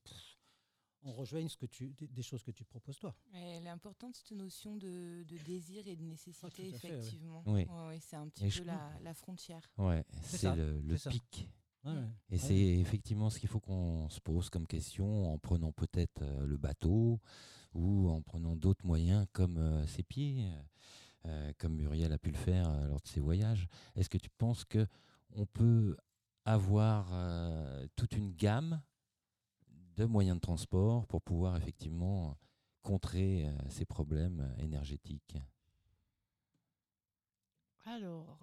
on 1.04 1.14
rejoigne 1.14 1.48
ce 1.50 1.58
que 1.58 1.66
tu, 1.66 1.94
des, 2.00 2.22
choses 2.24 2.44
que 2.44 2.52
tu 2.52 2.64
proposes 2.64 3.00
toi. 3.00 3.16
Ouais, 3.34 3.40
Elle 3.58 3.66
est 3.66 3.70
importante 3.70 4.16
cette 4.16 4.32
notion 4.38 4.76
de, 4.76 5.24
de 5.24 5.38
désir 5.46 5.88
et 5.88 5.96
de 5.96 6.04
nécessité, 6.04 6.72
Ah, 6.74 6.78
fait, 6.78 6.92
ouais. 6.92 6.98
effectivement. 6.98 7.44
Oui. 7.48 7.66
Ouais, 7.66 7.88
ouais, 7.88 8.00
c'est 8.02 8.16
un 8.16 8.28
petit 8.30 8.44
Et 8.46 8.48
peu 8.48 8.54
je- 8.54 8.64
la, 8.64 8.92
la 9.04 9.14
frontière. 9.14 9.62
Ouais, 9.78 10.04
C'est 10.24 10.56
le, 10.56 10.82
pic. 11.10 11.50
Ouais, 11.84 11.92
ouais. 11.94 11.98
Et 12.30 12.34
Ouais. 12.34 12.38
c'est 12.38 12.56
effectivement 12.80 13.30
ce 13.32 13.40
qu'il 13.40 13.50
faut 13.50 13.60
qu'on 13.60 14.08
se 14.10 14.20
pose 14.20 14.50
comme 14.50 14.68
question 14.68 15.34
en 15.34 15.40
prenant 15.40 15.72
peut-être 15.72 16.22
euh, 16.22 16.46
le 16.46 16.58
bateau 16.58 17.20
ou 17.74 18.10
en 18.10 18.22
prenant 18.22 18.56
d'autres 18.56 18.86
moyens 18.86 19.26
comme 19.34 19.58
euh, 19.58 19.88
ses 19.88 20.04
pieds, 20.04 20.46
euh, 21.26 21.52
comme 21.58 21.76
Muriel 21.76 22.12
a 22.14 22.20
pu 22.20 22.30
le 22.30 22.38
faire 22.38 22.70
euh, 22.70 22.86
lors 22.88 23.02
de 23.02 23.08
ses 23.08 23.20
voyages. 23.20 23.68
Est-ce 23.96 24.10
que 24.10 24.18
tu 24.20 24.30
penses 24.30 24.64
que 24.66 24.86
on 25.34 25.46
peut 25.48 25.98
avoir 26.46 27.08
euh, 27.14 27.88
toute 27.96 28.12
une 28.16 28.34
gamme 28.34 28.82
de 29.98 30.06
moyens 30.06 30.38
de 30.38 30.42
transport 30.42 31.06
pour 31.08 31.22
pouvoir 31.22 31.58
effectivement 31.58 32.38
contrer 32.82 33.48
euh, 33.48 33.70
ces 33.70 33.86
problèmes 33.86 34.40
euh, 34.40 34.64
énergétiques 34.64 35.38
Alors, 37.86 38.40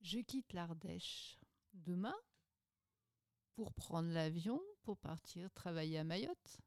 je 0.00 0.18
quitte 0.18 0.52
l'Ardèche 0.52 1.38
demain 1.74 2.16
pour 3.54 3.72
prendre 3.74 4.10
l'avion 4.10 4.60
pour 4.82 4.98
partir 4.98 5.50
travailler 5.52 5.98
à 5.98 6.04
Mayotte. 6.04 6.58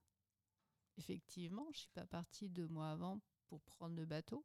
Effectivement, 0.98 1.64
je 1.66 1.70
ne 1.70 1.76
suis 1.76 1.90
pas 1.90 2.06
partie 2.06 2.50
deux 2.50 2.68
mois 2.68 2.92
avant 2.92 3.22
pour 3.48 3.62
prendre 3.62 3.96
le 3.96 4.06
bateau. 4.06 4.44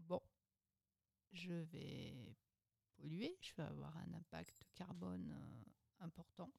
Bon, 0.00 0.20
je 1.32 1.52
vais 1.52 2.36
polluer, 2.96 3.38
je 3.40 3.54
vais 3.54 3.62
avoir 3.62 3.96
un 3.96 4.12
impact 4.14 4.64
carbone 4.74 5.32
euh, 5.32 6.04
important. 6.04 6.50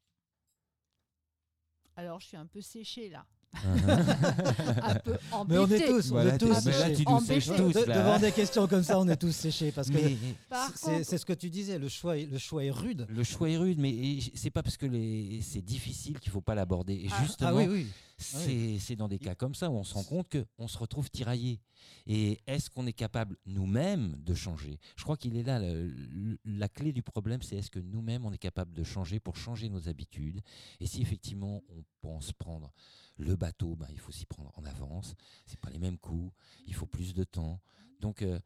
Alors, 1.95 2.19
je 2.19 2.27
suis 2.27 2.37
un 2.37 2.45
peu 2.47 2.61
séchée 2.61 3.09
là, 3.09 3.25
un 3.63 4.95
peu 4.99 5.17
Mais 5.47 5.57
on 5.57 5.67
est 5.67 5.85
tous, 5.85 6.09
on 6.11 6.13
Voilà, 6.15 6.35
est 6.35 6.37
tous 6.37 6.47
mais 6.65 6.71
là, 6.71 6.87
séchés. 6.87 6.93
tu 6.95 7.03
nous 7.03 7.11
Embêté. 7.15 7.39
sèches 7.41 7.57
tous, 7.57 7.73
De- 7.73 7.85
là. 7.85 7.97
devant 7.99 8.19
des 8.19 8.31
questions 8.31 8.67
comme 8.67 8.83
ça, 8.83 8.99
on 8.99 9.07
est 9.07 9.15
tous 9.15 9.31
séchés 9.31 9.71
parce 9.71 9.89
que 9.89 9.97
c'est 9.97 10.17
contre, 10.49 11.03
c'est 11.05 11.17
ce 11.17 11.25
que 11.25 11.33
tu 11.33 11.49
disais, 11.49 11.77
le 11.77 11.87
choix, 11.89 12.17
est- 12.17 12.25
le 12.25 12.37
choix 12.37 12.63
est 12.63 12.71
rude. 12.71 13.05
Le 13.09 13.23
choix 13.23 13.49
est 13.49 13.57
rude, 13.57 13.79
mais 13.79 14.19
c'est 14.33 14.49
pas 14.49 14.63
parce 14.63 14.77
que 14.77 14.85
les- 14.85 15.41
c'est 15.41 15.61
difficile 15.61 16.19
qu'il 16.19 16.31
faut 16.31 16.41
pas 16.41 16.55
l'aborder. 16.55 16.93
Et 16.95 17.07
Ah. 17.11 17.21
justement, 17.23 17.49
Ah 17.51 17.55
oui, 17.55 17.67
oui. 17.69 17.87
c'est 18.17 18.77
c'est 18.79 18.95
dans 18.95 19.07
des 19.07 19.19
cas 19.19 19.35
comme 19.35 19.55
ça 19.55 19.69
où 19.69 19.75
on 19.75 19.83
se 19.83 19.93
rend 19.93 20.03
compte 20.03 20.35
qu'on 20.57 20.67
se 20.67 20.77
retrouve 20.77 21.09
tiraillé. 21.09 21.59
Et 22.07 22.39
est-ce 22.47 22.69
qu'on 22.69 22.87
est 22.87 22.93
capable 22.93 23.35
nous-mêmes 23.45 24.15
de 24.23 24.33
changer? 24.33 24.79
Je 24.95 25.03
crois 25.03 25.17
qu'il 25.17 25.35
est 25.37 25.43
là 25.43 25.59
le- 25.59 25.87
le- 25.89 26.37
la 26.45 26.69
clé 26.69 26.91
du 26.93 27.01
problème, 27.01 27.41
c'est 27.41 27.57
est-ce 27.57 27.69
que 27.71 27.79
nous-mêmes 27.79 28.25
on 28.25 28.31
est 28.31 28.37
capable 28.37 28.73
de 28.73 28.83
changer 28.83 29.19
pour 29.19 29.35
changer 29.35 29.67
nos 29.69 29.89
habitudes? 29.89 30.39
Et 30.79 30.87
si 30.87 31.01
effectivement 31.01 31.61
on 31.69 31.83
pense 32.01 32.31
prendre 32.31 32.71
le 33.17 33.35
bateau, 33.35 33.75
ben, 33.75 33.87
il 33.91 33.99
faut 33.99 34.11
s'y 34.11 34.25
prendre 34.25 34.51
en 34.55 34.65
avance. 34.65 35.15
C'est 35.45 35.59
pas 35.59 35.69
les 35.69 35.79
mêmes 35.79 35.97
coûts, 35.97 36.31
il 36.67 36.73
faut 36.73 36.85
plus 36.85 37.13
de 37.13 37.23
temps. 37.23 37.59
Donc 37.99 38.21
euh, 38.21 38.39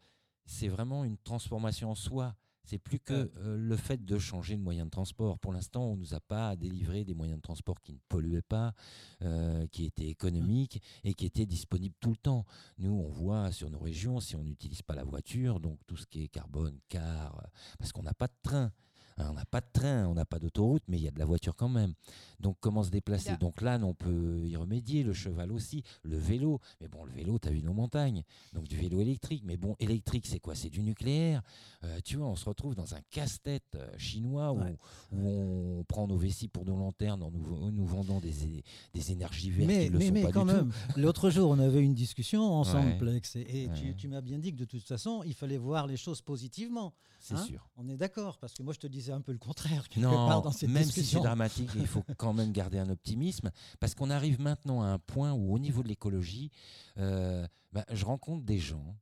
c'est 0.46 0.68
vraiment 0.68 1.04
une 1.04 1.18
transformation 1.18 1.92
en 1.92 1.96
soi. 1.96 2.36
C'est 2.64 2.80
plus 2.80 3.00
que 3.00 3.32
euh, 3.38 3.58
le 3.58 3.78
fait 3.78 4.04
de 4.04 4.20
changer 4.20 4.58
de 4.58 4.62
moyen 4.62 4.84
de 4.84 4.90
transport. 4.90 5.40
Pour 5.40 5.54
l'instant, 5.54 5.86
on 5.86 5.96
ne 5.96 6.02
nous 6.02 6.14
a 6.14 6.20
pas 6.20 6.58
délivré 6.58 7.06
des 7.06 7.14
moyens 7.14 7.38
de 7.38 7.42
transport 7.42 7.80
qui 7.82 7.94
ne 7.94 8.00
polluaient 8.10 8.42
pas, 8.42 8.74
euh, 9.22 9.66
qui 9.68 9.86
étaient 9.86 10.10
économiques 10.10 10.82
et 11.06 11.14
qui 11.14 11.26
étaient 11.26 11.46
disponibles 11.46 11.96
tout 12.02 12.10
le 12.10 12.18
temps. 12.18 12.46
Nous, 12.78 12.92
on 12.92 13.08
voit 13.08 13.54
sur 13.54 13.70
nos 13.70 13.80
régions, 13.80 14.20
si 14.20 14.36
on 14.36 14.44
n'utilise 14.44 14.82
pas 14.82 14.96
la 14.96 15.06
voiture, 15.06 15.62
donc 15.62 15.80
tout 15.88 15.96
ce 15.96 16.06
qui 16.06 16.24
est 16.24 16.28
carbone, 16.28 16.78
car, 16.90 17.42
parce 17.80 17.94
qu'on 17.94 18.04
n'a 18.04 18.14
pas 18.14 18.28
de 18.28 18.36
train. 18.44 18.74
Hein, 19.18 19.28
on 19.32 19.34
n'a 19.34 19.46
pas 19.46 19.62
de 19.62 19.68
train, 19.74 20.06
on 20.08 20.14
n'a 20.14 20.26
pas 20.26 20.38
d'autoroute, 20.40 20.84
mais 20.88 20.98
il 20.98 21.04
y 21.04 21.08
a 21.08 21.12
de 21.12 21.18
la 21.20 21.26
voiture 21.26 21.56
quand 21.56 21.70
même. 21.70 21.94
Donc 22.40 22.58
comment 22.60 22.84
se 22.84 22.92
déplacer? 22.92 23.32
Là. 23.32 23.38
Donc 23.38 23.62
là, 23.62 23.80
on 23.82 23.94
peut 23.96 24.42
y 24.46 24.56
remédier, 24.56 25.04
le 25.04 25.14
cheval 25.14 25.52
aussi, 25.52 25.84
le 26.04 26.18
vélo. 26.18 26.60
Mais 26.82 26.88
bon, 26.88 27.04
le 27.04 27.12
vélo, 27.12 27.40
tu 27.40 27.48
as 27.48 27.52
vu 27.52 27.64
nos 27.64 27.74
montagnes. 27.74 28.24
Donc 28.54 28.68
du 28.68 28.78
vélo 28.78 29.02
électrique. 29.02 29.44
Mais 29.46 29.58
bon, 29.58 29.76
électrique, 29.80 30.28
c'est 30.28 30.40
quoi? 30.40 30.54
C'est 30.54 30.70
du 30.70 30.84
nucléaire. 30.84 31.42
Euh, 31.84 32.00
tu 32.04 32.18
vois, 32.18 32.28
on 32.28 32.36
se 32.36 32.46
retrouve 32.46 32.76
dans 32.76 32.94
un 32.94 33.02
casse-tête 33.10 33.76
euh, 33.76 33.88
chinois 33.98 34.52
où, 34.54 34.58
Ouais. 34.58 34.78
où 35.12 35.28
on 35.28 35.84
prend 35.84 36.08
nos 36.08 36.18
vessies 36.18 36.48
pour 36.48 36.66
nos 36.66 36.78
lanternes 36.78 37.24
en 37.24 37.32
nous, 37.32 37.56
en 37.56 37.72
nous 37.72 37.86
vendant 37.86 38.20
des, 38.20 39.12
énergies 39.12 39.50
vertes 39.50 39.68
Mais, 39.68 39.86
qui 39.86 39.90
ne 39.90 39.94
le 39.94 40.00
mais, 40.00 40.08
sont 40.08 40.14
mais 40.14 40.24
pas 40.24 40.32
quand 40.32 40.46
du 40.46 40.54
même, 40.54 40.72
l'autre 40.96 41.30
jour, 41.30 41.50
on 41.52 41.60
avait 41.60 41.82
une 41.82 41.94
discussion 41.94 42.42
ensemble, 42.54 42.88
Ouais. 42.88 42.98
Plex, 42.98 43.36
et, 43.36 43.64
et 43.64 43.70
tu, 43.76 43.96
tu 43.96 44.08
m'as 44.08 44.22
bien 44.22 44.38
dit 44.40 44.52
que 44.52 44.58
de 44.58 44.66
toute 44.66 44.84
façon, 44.84 45.24
il 45.26 45.34
fallait 45.34 45.58
voir 45.58 45.88
les 45.88 45.98
choses 45.98 46.22
positivement. 46.22 46.94
C'est 47.28 47.36
Hein 47.36 47.46
sûr. 47.46 47.70
On 47.76 47.88
est 47.90 47.98
d'accord, 47.98 48.38
parce 48.40 48.54
que 48.54 48.64
moi, 48.64 48.74
je 48.74 48.80
te 48.80 48.88
disais 48.88 49.12
un 49.12 49.22
peu 49.22 49.32
le 49.32 49.38
contraire 49.38 49.90
quelque 49.90 50.04
Non, 50.04 50.28
part 50.28 50.42
dans 50.42 50.52
cette 50.52 50.70
même 50.70 50.84
si 50.84 51.04
c'est 51.04 51.20
dramatique, 51.20 51.70
il 51.76 51.88
faut 51.88 52.04
quand 52.18 52.34
même 52.34 52.52
garder 52.52 52.78
un 52.80 52.90
optimisme 52.90 53.52
parce 53.80 53.96
qu'on 53.96 54.10
arrive 54.10 54.40
maintenant 54.40 54.82
à 54.82 54.88
un 54.88 55.00
point 55.00 55.34
où, 55.34 55.54
au 55.54 55.60
niveau 55.60 55.84
de 55.84 55.88
l'écologie, 55.90 56.52
euh, 56.98 57.46
bah, 57.74 57.86
je 57.92 58.06
rencontre 58.06 58.46
des 58.46 58.60
gens 58.60 58.96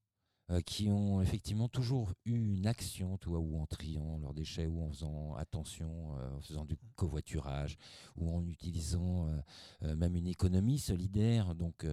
euh, 0.51 0.61
qui 0.61 0.89
ont 0.89 1.21
effectivement 1.23 1.67
toujours 1.67 2.13
eu 2.26 2.53
une 2.53 2.67
action, 2.67 3.17
tu 3.17 3.30
vois, 3.30 3.39
ou 3.39 3.59
en 3.59 3.65
triant 3.65 4.19
leurs 4.19 4.36
déchets, 4.36 4.67
ou 4.67 4.84
en 4.84 4.89
faisant 4.89 5.34
attention, 5.36 6.15
euh, 6.19 6.38
en 6.38 6.41
faisant 6.41 6.65
du 6.65 6.78
covoiturage, 6.95 7.78
ou 8.15 8.36
en 8.36 8.45
utilisant 8.45 9.28
euh, 9.82 9.95
même 9.95 10.15
une 10.15 10.28
économie 10.28 10.78
solidaire, 10.78 11.55
donc 11.55 11.86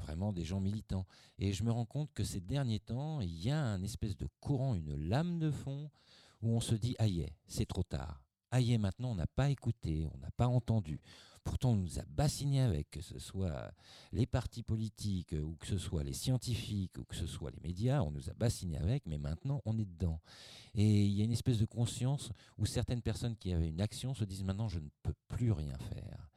vraiment 0.00 0.32
des 0.32 0.44
gens 0.44 0.60
militants. 0.60 1.06
Et 1.38 1.52
je 1.52 1.64
me 1.64 1.70
rends 1.70 1.84
compte 1.84 2.12
que 2.12 2.24
ces 2.24 2.40
derniers 2.40 2.80
temps, 2.80 3.20
il 3.20 3.42
y 3.42 3.50
a 3.50 3.62
un 3.62 3.82
espèce 3.82 4.16
de 4.16 4.26
courant, 4.40 4.74
une 4.74 4.94
lame 4.94 5.38
de 5.38 5.50
fond, 5.50 5.90
où 6.42 6.50
on 6.50 6.60
se 6.60 6.74
dit, 6.74 6.96
aïe, 6.98 7.26
c'est 7.46 7.66
trop 7.66 7.82
tard. 7.82 8.22
Aïe, 8.50 8.76
maintenant, 8.78 9.12
on 9.12 9.14
n'a 9.14 9.28
pas 9.28 9.50
écouté, 9.50 10.08
on 10.12 10.18
n'a 10.18 10.30
pas 10.32 10.48
entendu. 10.48 11.00
Pourtant, 11.44 11.70
on 11.70 11.76
nous 11.76 11.98
a 11.98 12.04
bassiné 12.08 12.60
avec, 12.60 12.90
que 12.90 13.00
ce 13.00 13.18
soit 13.18 13.72
les 14.12 14.26
partis 14.26 14.62
politiques, 14.62 15.34
ou 15.40 15.54
que 15.56 15.66
ce 15.66 15.78
soit 15.78 16.02
les 16.02 16.12
scientifiques, 16.12 16.98
ou 16.98 17.04
que 17.04 17.14
ce 17.14 17.26
soit 17.26 17.50
les 17.50 17.60
médias, 17.60 18.02
on 18.02 18.10
nous 18.10 18.28
a 18.28 18.34
bassiné 18.34 18.76
avec, 18.76 19.06
mais 19.06 19.18
maintenant, 19.18 19.62
on 19.64 19.78
est 19.78 19.84
dedans. 19.84 20.20
Et 20.74 21.04
il 21.04 21.12
y 21.12 21.22
a 21.22 21.24
une 21.24 21.32
espèce 21.32 21.58
de 21.58 21.64
conscience 21.64 22.32
où 22.58 22.66
certaines 22.66 23.02
personnes 23.02 23.36
qui 23.36 23.52
avaient 23.52 23.68
une 23.68 23.80
action 23.80 24.14
se 24.14 24.24
disent 24.24 24.44
maintenant, 24.44 24.68
je 24.68 24.80
ne 24.80 24.88
peux 25.02 25.14
plus 25.28 25.52
rien 25.52 25.78
faire. 25.78 26.29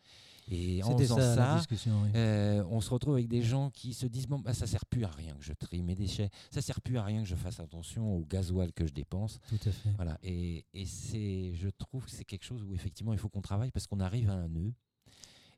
Et 0.51 0.83
en 0.83 0.97
faisant 0.97 1.17
ça, 1.19 1.61
oui. 1.71 1.77
euh, 2.15 2.63
on 2.69 2.81
se 2.81 2.89
retrouve 2.89 3.13
avec 3.13 3.27
des 3.29 3.41
gens 3.41 3.69
qui 3.69 3.93
se 3.93 4.05
disent 4.05 4.27
bon 4.27 4.39
bah 4.39 4.53
ça 4.53 4.67
sert 4.67 4.85
plus 4.85 5.05
à 5.05 5.09
rien 5.09 5.33
que 5.35 5.43
je 5.43 5.53
trie 5.53 5.81
mes 5.81 5.95
déchets, 5.95 6.29
ça 6.51 6.61
sert 6.61 6.81
plus 6.81 6.97
à 6.97 7.03
rien 7.03 7.23
que 7.23 7.27
je 7.29 7.35
fasse 7.35 7.59
attention 7.61 8.17
au 8.17 8.25
gasoil 8.25 8.73
que 8.73 8.85
je 8.85 8.91
dépense, 8.93 9.39
Tout 9.47 9.55
à 9.69 9.71
fait. 9.71 9.89
voilà. 9.95 10.17
Et, 10.21 10.65
et 10.73 10.85
c'est, 10.85 11.53
je 11.53 11.69
trouve 11.69 12.05
que 12.05 12.11
c'est 12.11 12.25
quelque 12.25 12.43
chose 12.43 12.61
où 12.63 12.73
effectivement 12.73 13.13
il 13.13 13.19
faut 13.19 13.29
qu'on 13.29 13.41
travaille 13.41 13.71
parce 13.71 13.87
qu'on 13.87 14.01
arrive 14.01 14.29
à 14.29 14.33
un 14.33 14.49
nœud. 14.49 14.73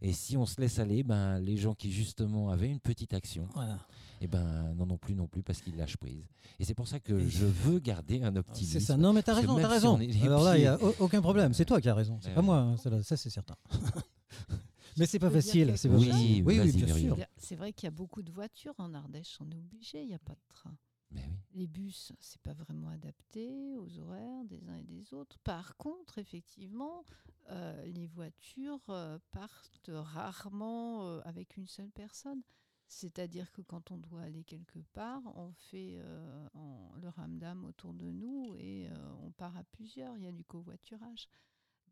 Et 0.01 0.11
si 0.13 0.35
on 0.37 0.45
se 0.45 0.59
laisse 0.61 0.77
aller, 0.77 1.03
ben 1.03 1.39
les 1.39 1.57
gens 1.57 1.73
qui 1.73 1.91
justement 1.91 2.49
avaient 2.49 2.69
une 2.69 2.81
petite 2.81 3.13
action, 3.13 3.47
Voilà. 3.55 3.79
et 4.21 4.27
ben 4.27 4.73
n'en 4.75 4.89
ont 4.89 4.97
plus 4.97 5.15
non 5.15 5.25
plus 5.25 5.41
parce 5.41 5.61
qu'ils 5.61 5.77
lâchent 5.77 5.97
prise. 5.97 6.27
Et 6.59 6.65
c'est 6.65 6.73
pour 6.75 6.87
ça 6.87 6.99
que 6.99 7.17
je 7.27 7.45
veux 7.45 7.79
garder 7.79 8.21
un 8.21 8.35
optimisme. 8.35 8.73
C'est 8.73 8.85
ça. 8.85 8.97
Non, 8.97 9.13
mais 9.13 9.23
t'as 9.23 9.33
raison, 9.33 9.55
t'as 9.55 9.67
raison. 9.69 9.97
Alors 10.21 10.43
là, 10.43 10.57
il 10.57 10.61
n'y 10.61 10.67
a 10.67 10.77
aucun 10.99 11.21
problème. 11.21 11.53
C'est 11.53 11.65
toi 11.65 11.79
qui 11.81 11.89
as 11.89 11.95
raison. 11.95 12.19
C'est 12.21 12.29
Ouais, 12.29 12.35
pas 12.35 12.41
moi. 12.41 12.57
hein, 12.57 12.75
ça, 12.77 13.17
c'est 13.17 13.29
certain. 13.29 13.55
mais 14.97 15.05
c'est 15.05 15.19
pas 15.19 15.29
facile. 15.29 15.77
C'est 15.77 15.89
pas. 15.89 15.95
Oui, 15.95 16.41
Oui, 16.45 16.59
oui, 16.59 16.71
bien 16.71 16.95
sûr. 16.95 17.17
C'est 17.37 17.55
vrai 17.55 17.73
qu'il 17.73 17.85
y 17.85 17.87
a 17.87 17.91
beaucoup 17.91 18.21
de 18.23 18.31
voitures 18.31 18.75
en 18.77 18.93
Ardèche, 18.93 19.37
on 19.41 19.49
est 19.51 19.57
obligé, 19.57 20.01
il 20.01 20.07
n'y 20.07 20.13
a 20.15 20.19
pas 20.19 20.35
de 20.35 20.43
train. 20.49 20.75
Mais 21.11 21.21
oui. 21.27 21.37
Les 21.53 21.67
bus, 21.67 22.11
c'est 22.19 22.41
pas 22.41 22.53
vraiment 22.53 22.89
adapté 22.89 23.77
aux 23.77 23.99
horaires 23.99 24.43
des 24.45 24.67
uns 24.67 24.75
et 24.75 24.83
des 24.83 25.13
autres. 25.13 25.37
Par 25.39 25.77
contre, 25.77 26.17
effectivement, 26.17 27.05
euh, 27.51 27.85
les 27.85 28.07
voitures 28.07 28.81
euh, 28.89 29.19
partent 29.31 29.91
rarement 29.93 31.07
euh, 31.07 31.21
avec 31.23 31.55
une 31.57 31.67
seule 31.67 31.91
personne. 31.91 32.41
C'est-à-dire 32.87 33.51
que 33.51 33.61
quand 33.61 33.91
on 33.91 33.97
doit 33.97 34.21
aller 34.23 34.43
quelque 34.43 34.79
part, 34.93 35.21
on 35.37 35.51
fait 35.53 35.95
euh, 35.97 36.47
en- 36.53 36.91
le 37.01 37.09
ramdam 37.09 37.65
autour 37.65 37.93
de 37.93 38.11
nous 38.11 38.55
et 38.59 38.87
euh, 38.89 38.95
on 39.23 39.31
part 39.31 39.55
à 39.57 39.63
plusieurs. 39.63 40.17
Il 40.17 40.23
y 40.23 40.27
a 40.27 40.31
du 40.31 40.43
covoiturage. 40.43 41.27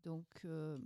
Donc, 0.04 0.26
euh, 0.44 0.78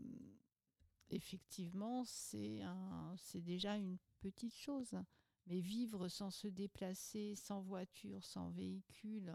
effectivement, 1.11 2.05
c'est 2.05 2.63
un- 2.63 3.15
c'est 3.19 3.41
déjà 3.41 3.77
une 3.77 3.99
petite 4.21 4.55
chose. 4.55 4.95
Mais 5.47 5.61
vivre 5.61 6.09
sans 6.09 6.31
se 6.31 6.47
déplacer, 6.47 7.35
sans 7.35 7.63
voiture, 7.63 8.23
sans 8.23 8.51
véhicule, 8.51 9.35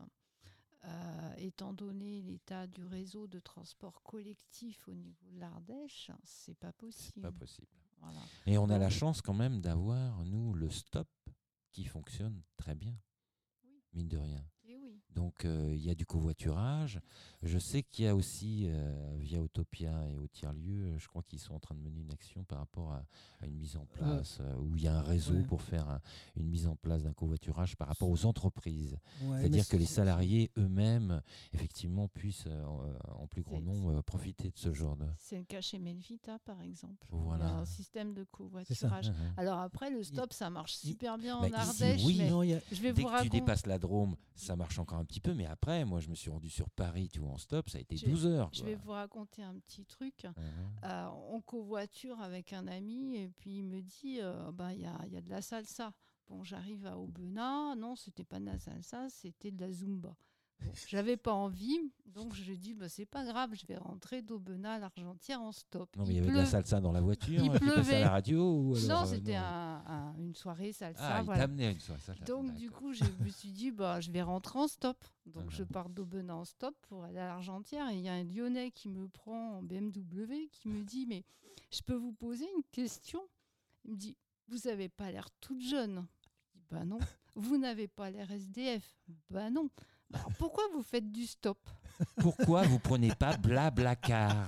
euh, 0.86 1.34
étant 1.38 1.74
donné 1.74 2.22
l'état 2.22 2.68
du 2.68 2.84
réseau 2.86 3.26
de 3.26 3.40
transport 3.40 4.04
collectif 4.04 4.88
au 4.88 4.94
niveau 4.94 5.26
de 5.32 5.40
l'Ardèche, 5.40 6.12
c'est 6.24 6.54
pas 6.54 6.68
C'est 6.72 6.78
possible. 6.78 7.22
pas 7.22 7.32
possible. 7.32 7.68
Voilà. 8.00 8.20
Et 8.46 8.58
on 8.60 8.70
a 8.70 8.78
la 8.78 8.90
chance 8.92 9.22
quand 9.24 9.34
même 9.34 9.60
d'avoir, 9.62 10.24
nous, 10.26 10.54
le 10.54 10.70
stop 10.70 11.08
qui 11.72 11.86
fonctionne 11.86 12.44
très 12.58 12.76
bien, 12.76 12.96
mine 13.94 14.08
de 14.10 14.18
rien. 14.18 14.46
Donc 15.16 15.46
euh, 15.46 15.72
il 15.76 15.84
y 15.86 15.90
a 15.90 15.96
du 15.96 16.06
covoiturage. 16.06 17.00
Je 17.44 17.58
sais 17.60 17.84
qu'il 17.84 18.06
y 18.06 18.08
a 18.08 18.16
aussi, 18.16 18.64
euh, 18.68 19.16
via 19.20 19.40
Utopia 19.42 20.08
et 20.10 20.18
au 20.18 20.28
tiers-lieu, 20.28 20.86
euh, 20.86 20.98
je 20.98 21.08
crois 21.08 21.22
qu'ils 21.24 21.40
sont 21.40 21.54
en 21.54 21.60
train 21.60 21.76
de 21.76 21.82
mener 21.82 22.00
une 22.02 22.12
action 22.12 22.44
par 22.46 22.60
rapport 22.60 22.94
à, 22.94 23.04
à 23.42 23.46
une 23.48 23.56
mise 23.58 23.76
en 23.76 23.86
place, 23.86 24.40
où 24.60 24.76
il 24.78 24.84
y 24.84 24.88
a 24.88 24.98
un 24.98 25.02
réseau 25.02 25.34
Ouais. 25.34 25.44
pour 25.44 25.62
faire 25.62 25.90
un- 25.90 26.00
une 26.38 26.48
mise 26.48 26.68
en 26.68 26.76
place 26.76 27.04
d'un 27.04 27.14
covoiturage 27.14 27.76
par 27.76 27.90
rapport 27.90 28.10
aux 28.10 28.26
entreprises. 28.26 28.98
Ouais, 29.24 29.40
C'est-à-dire 29.42 29.68
que 29.68 29.76
les 29.78 29.86
salariés 29.86 30.52
eux-mêmes, 30.58 31.22
effectivement, 31.54 32.08
puissent 32.08 32.48
en, 32.66 33.28
plus 33.28 33.42
grand 33.44 33.62
nombre 33.62 34.02
profiter 34.02 34.50
de 34.52 34.58
ce 34.58 34.74
genre 34.74 34.96
de... 34.96 35.06
C'est 35.18 35.38
le 35.40 35.44
cas 35.46 35.60
chez 35.62 35.80
Melvita, 35.80 36.38
par 36.40 36.62
exemple. 36.62 37.06
Il 37.12 37.16
y 37.18 37.20
a 37.20 37.24
Voilà. 37.24 37.56
un 37.58 37.66
système 37.66 38.14
de 38.14 38.24
covoiturage. 38.26 39.12
Alors 39.38 39.60
après, 39.60 39.90
le 39.90 40.04
stop, 40.04 40.32
ça 40.34 40.50
marche 40.50 40.74
super 40.76 41.18
bien 41.18 41.40
Bah, 41.42 41.48
en 41.58 41.62
ici, 41.62 41.84
Ardèche. 41.84 42.04
oui. 42.06 42.16
mais 42.20 42.30
Non, 42.30 42.42
a- 42.42 42.46
je 42.46 42.82
vais 42.82 42.92
Dès 42.92 42.92
vous 42.92 42.96
que 42.96 43.02
tu 43.02 43.06
raconter. 43.08 43.30
dépasses 43.40 43.66
la 43.66 43.80
Drôme, 43.80 44.16
ça 44.36 44.56
marche 44.56 44.78
encore 44.80 45.00
un 45.04 45.06
petit 45.06 45.20
peu, 45.20 45.34
mais 45.34 45.46
après, 45.46 45.86
moi, 45.86 46.00
je 46.00 46.10
me 46.10 46.16
suis 46.16 46.30
rendu 46.32 46.50
sur 46.50 46.70
Paris, 46.70 47.10
vois, 47.20 47.32
en 47.32 47.38
stop, 47.38 47.70
ça 47.70 47.78
a 47.78 47.82
été 47.82 47.98
Je 47.98 48.06
vais- 48.06 48.12
12 48.12 48.26
heures. 48.26 48.50
Je 48.54 48.64
vais 48.64 48.76
vous 48.76 48.92
raconter 48.92 49.44
un 49.44 49.54
petit 49.60 49.86
truc. 49.86 50.24
Mhm. 50.26 50.44
Euh, 50.86 51.08
on 51.30 51.42
covoiture 51.42 52.20
avec 52.22 52.54
un 52.54 52.68
ami 52.68 53.18
et 53.18 53.30
puis 53.30 53.58
il 53.58 53.64
me 53.64 53.82
dit 53.82 54.20
euh, 54.22 54.52
bah, 54.52 54.74
il 54.74 54.82
y, 54.82 54.86
a, 54.86 54.98
y 55.08 55.18
a 55.18 55.22
de 55.22 55.30
la 55.30 55.42
salsa. 55.42 55.94
Bon, 56.28 56.44
j'arrive 56.44 56.86
à 56.86 56.98
Aubenas. 56.98 57.76
Non, 57.76 57.96
c'était 57.96 58.24
pas 58.24 58.40
de 58.40 58.46
la 58.46 58.58
salsa, 58.58 59.10
c'était 59.10 59.52
de 59.52 59.60
la 59.62 59.72
zumba. 59.72 60.16
Bon, 60.66 60.72
J'avais 60.88 61.18
pas 61.18 61.34
envie, 61.34 61.80
donc 62.06 62.34
je 62.36 62.54
dis 62.54 62.74
bah, 62.74 62.90
c'est 62.90 63.06
pas 63.06 63.24
grave, 63.26 63.52
je 63.54 63.66
vais 63.66 63.78
rentrer 63.78 64.22
d'Aubenas 64.22 64.76
à 64.76 64.80
l'Argentière 64.80 65.42
en 65.42 65.52
stop. 65.52 65.96
Non, 65.98 66.04
mais 66.06 66.14
il 66.14 66.16
y 66.18 66.20
avait 66.20 66.32
de 66.32 66.36
la 66.38 66.46
salsa 66.46 66.80
dans 66.80 66.92
la 66.92 67.02
voiture. 67.02 67.44
Il 67.44 67.50
passais 67.52 67.66
à 67.66 67.74
pleuvait. 67.74 68.00
la 68.02 68.10
radio 68.10 68.54
ou 68.54 68.76
alors, 68.76 68.88
Non, 69.06 69.08
euh, 69.12 69.16
c'était 69.16 69.34
non 69.34 69.44
un- 69.44 69.84
un- 69.86 70.16
une 70.18 70.36
soirée 70.36 70.72
salsa. 70.72 71.02
Ah, 71.16 71.20
il 71.22 71.26
voilà. 71.26 71.42
t'amenait 71.42 71.68
à 71.68 71.72
une 71.72 71.80
soirée 71.80 72.02
salsa. 72.02 72.26
Donc 72.26 72.54
du 72.56 72.70
coup, 72.72 72.94
je 72.94 73.04
me 73.24 73.30
suis 73.30 73.52
dit, 73.52 73.72
bah, 73.72 74.00
je 74.00 74.12
vais 74.12 74.22
rentrer 74.22 74.60
en 74.60 74.68
stop. 74.68 75.04
Donc 75.26 75.50
je 75.50 75.64
Mhm. 75.64 75.70
pars 75.70 75.90
d'Aubenas 75.90 76.36
en 76.36 76.46
stop 76.46 76.76
pour 76.90 77.04
aller 77.04 77.20
à 77.20 77.28
l'Argentière. 77.28 77.90
Et 77.90 77.96
il 77.96 78.02
y 78.02 78.10
a 78.10 78.14
un 78.14 78.24
Lyonnais 78.24 78.72
qui 78.72 78.90
me 78.90 79.08
prend 79.08 79.58
en 79.58 79.64
BMW, 79.64 80.50
qui 80.52 80.68
me 80.70 80.84
dit, 80.84 81.06
mais 81.08 81.24
je 81.72 81.82
peux 81.82 81.96
vous 81.96 82.14
poser 82.14 82.46
une 82.56 82.64
question? 82.72 83.22
Il 83.86 83.92
me 83.92 83.98
dit, 83.98 84.16
vous 84.48 84.58
n'avez 84.66 84.88
pas 84.90 85.12
l'air 85.12 85.30
toute 85.42 85.62
jeune. 85.62 86.06
Je 86.54 86.60
dis, 86.60 86.66
bah 86.70 86.86
non. 86.86 87.00
Vous 87.36 87.58
n'avez 87.58 87.88
pas 87.88 88.12
l'air 88.12 88.30
SDF. 88.32 88.96
Bah 89.32 89.50
non. 89.50 89.68
Alors 90.14 90.32
pourquoi 90.38 90.64
vous 90.74 90.84
faites 90.84 91.12
du 91.12 91.26
stop 91.26 91.58
Pourquoi 92.18 92.64
vous 92.64 92.80
prenez 92.80 93.14
pas 93.16 93.36
Blablacar 93.38 94.46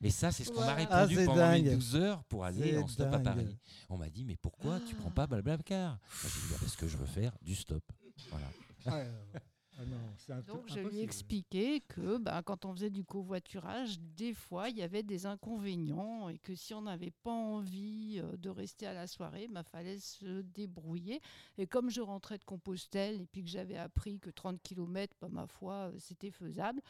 Et 0.00 0.10
ça, 0.10 0.30
c'est 0.32 0.44
ce 0.44 0.50
qu'on 0.50 0.60
m'a 0.60 0.74
Voilà. 0.74 0.96
répondu 1.04 1.14
Ah, 1.16 1.20
c'est 1.20 1.24
pendant 1.26 1.50
les 1.52 1.62
dingue. 1.62 1.74
12 1.74 1.96
heures 1.96 2.24
pour 2.24 2.44
aller 2.44 2.72
C'est 2.72 2.78
en 2.78 2.86
stop 2.88 3.06
à 3.08 3.18
dingue. 3.18 3.24
Paris. 3.24 3.58
On 3.88 3.96
m'a 3.98 4.08
dit, 4.08 4.24
mais 4.24 4.36
pourquoi 4.36 4.80
tu 4.80 4.94
prends 4.94 5.10
pas 5.10 5.26
Blablacar 5.26 5.90
Moi, 5.90 5.98
J'ai 6.22 6.28
dit, 6.40 6.46
Bah, 6.50 6.56
parce 6.60 6.76
que 6.76 6.86
je 6.88 6.96
veux 6.96 7.06
faire 7.06 7.32
du 7.42 7.54
stop. 7.54 7.84
Voilà. 8.30 9.06
Peu 9.86 10.42
Donc 10.46 10.68
je 10.68 10.80
lui 10.80 11.00
expliqué 11.00 11.80
que 11.80 12.18
bah, 12.18 12.42
quand 12.42 12.64
on 12.64 12.72
faisait 12.74 12.90
du 12.90 13.04
covoiturage, 13.04 13.98
des 14.00 14.34
fois 14.34 14.68
il 14.68 14.76
y 14.76 14.82
avait 14.82 15.02
des 15.02 15.26
inconvénients 15.26 16.28
et 16.28 16.38
que 16.38 16.54
si 16.54 16.74
on 16.74 16.82
n'avait 16.82 17.10
pas 17.10 17.32
envie 17.32 18.20
euh, 18.22 18.36
de 18.36 18.48
rester 18.48 18.86
à 18.86 18.94
la 18.94 19.06
soirée, 19.06 19.48
il 19.50 19.62
fallait 19.70 19.98
se 19.98 20.42
débrouiller. 20.42 21.20
Et 21.58 21.66
comme 21.66 21.90
je 21.90 22.00
rentrais 22.00 22.38
de 22.38 22.44
Compostelle 22.44 23.20
et 23.20 23.26
puis 23.26 23.42
que 23.42 23.50
j'avais 23.50 23.76
appris 23.76 24.18
que 24.18 24.30
30 24.30 24.60
km, 24.62 25.14
bah, 25.20 25.28
ma 25.30 25.46
foi, 25.46 25.90
euh, 25.90 25.98
c'était 25.98 26.30
faisable, 26.30 26.80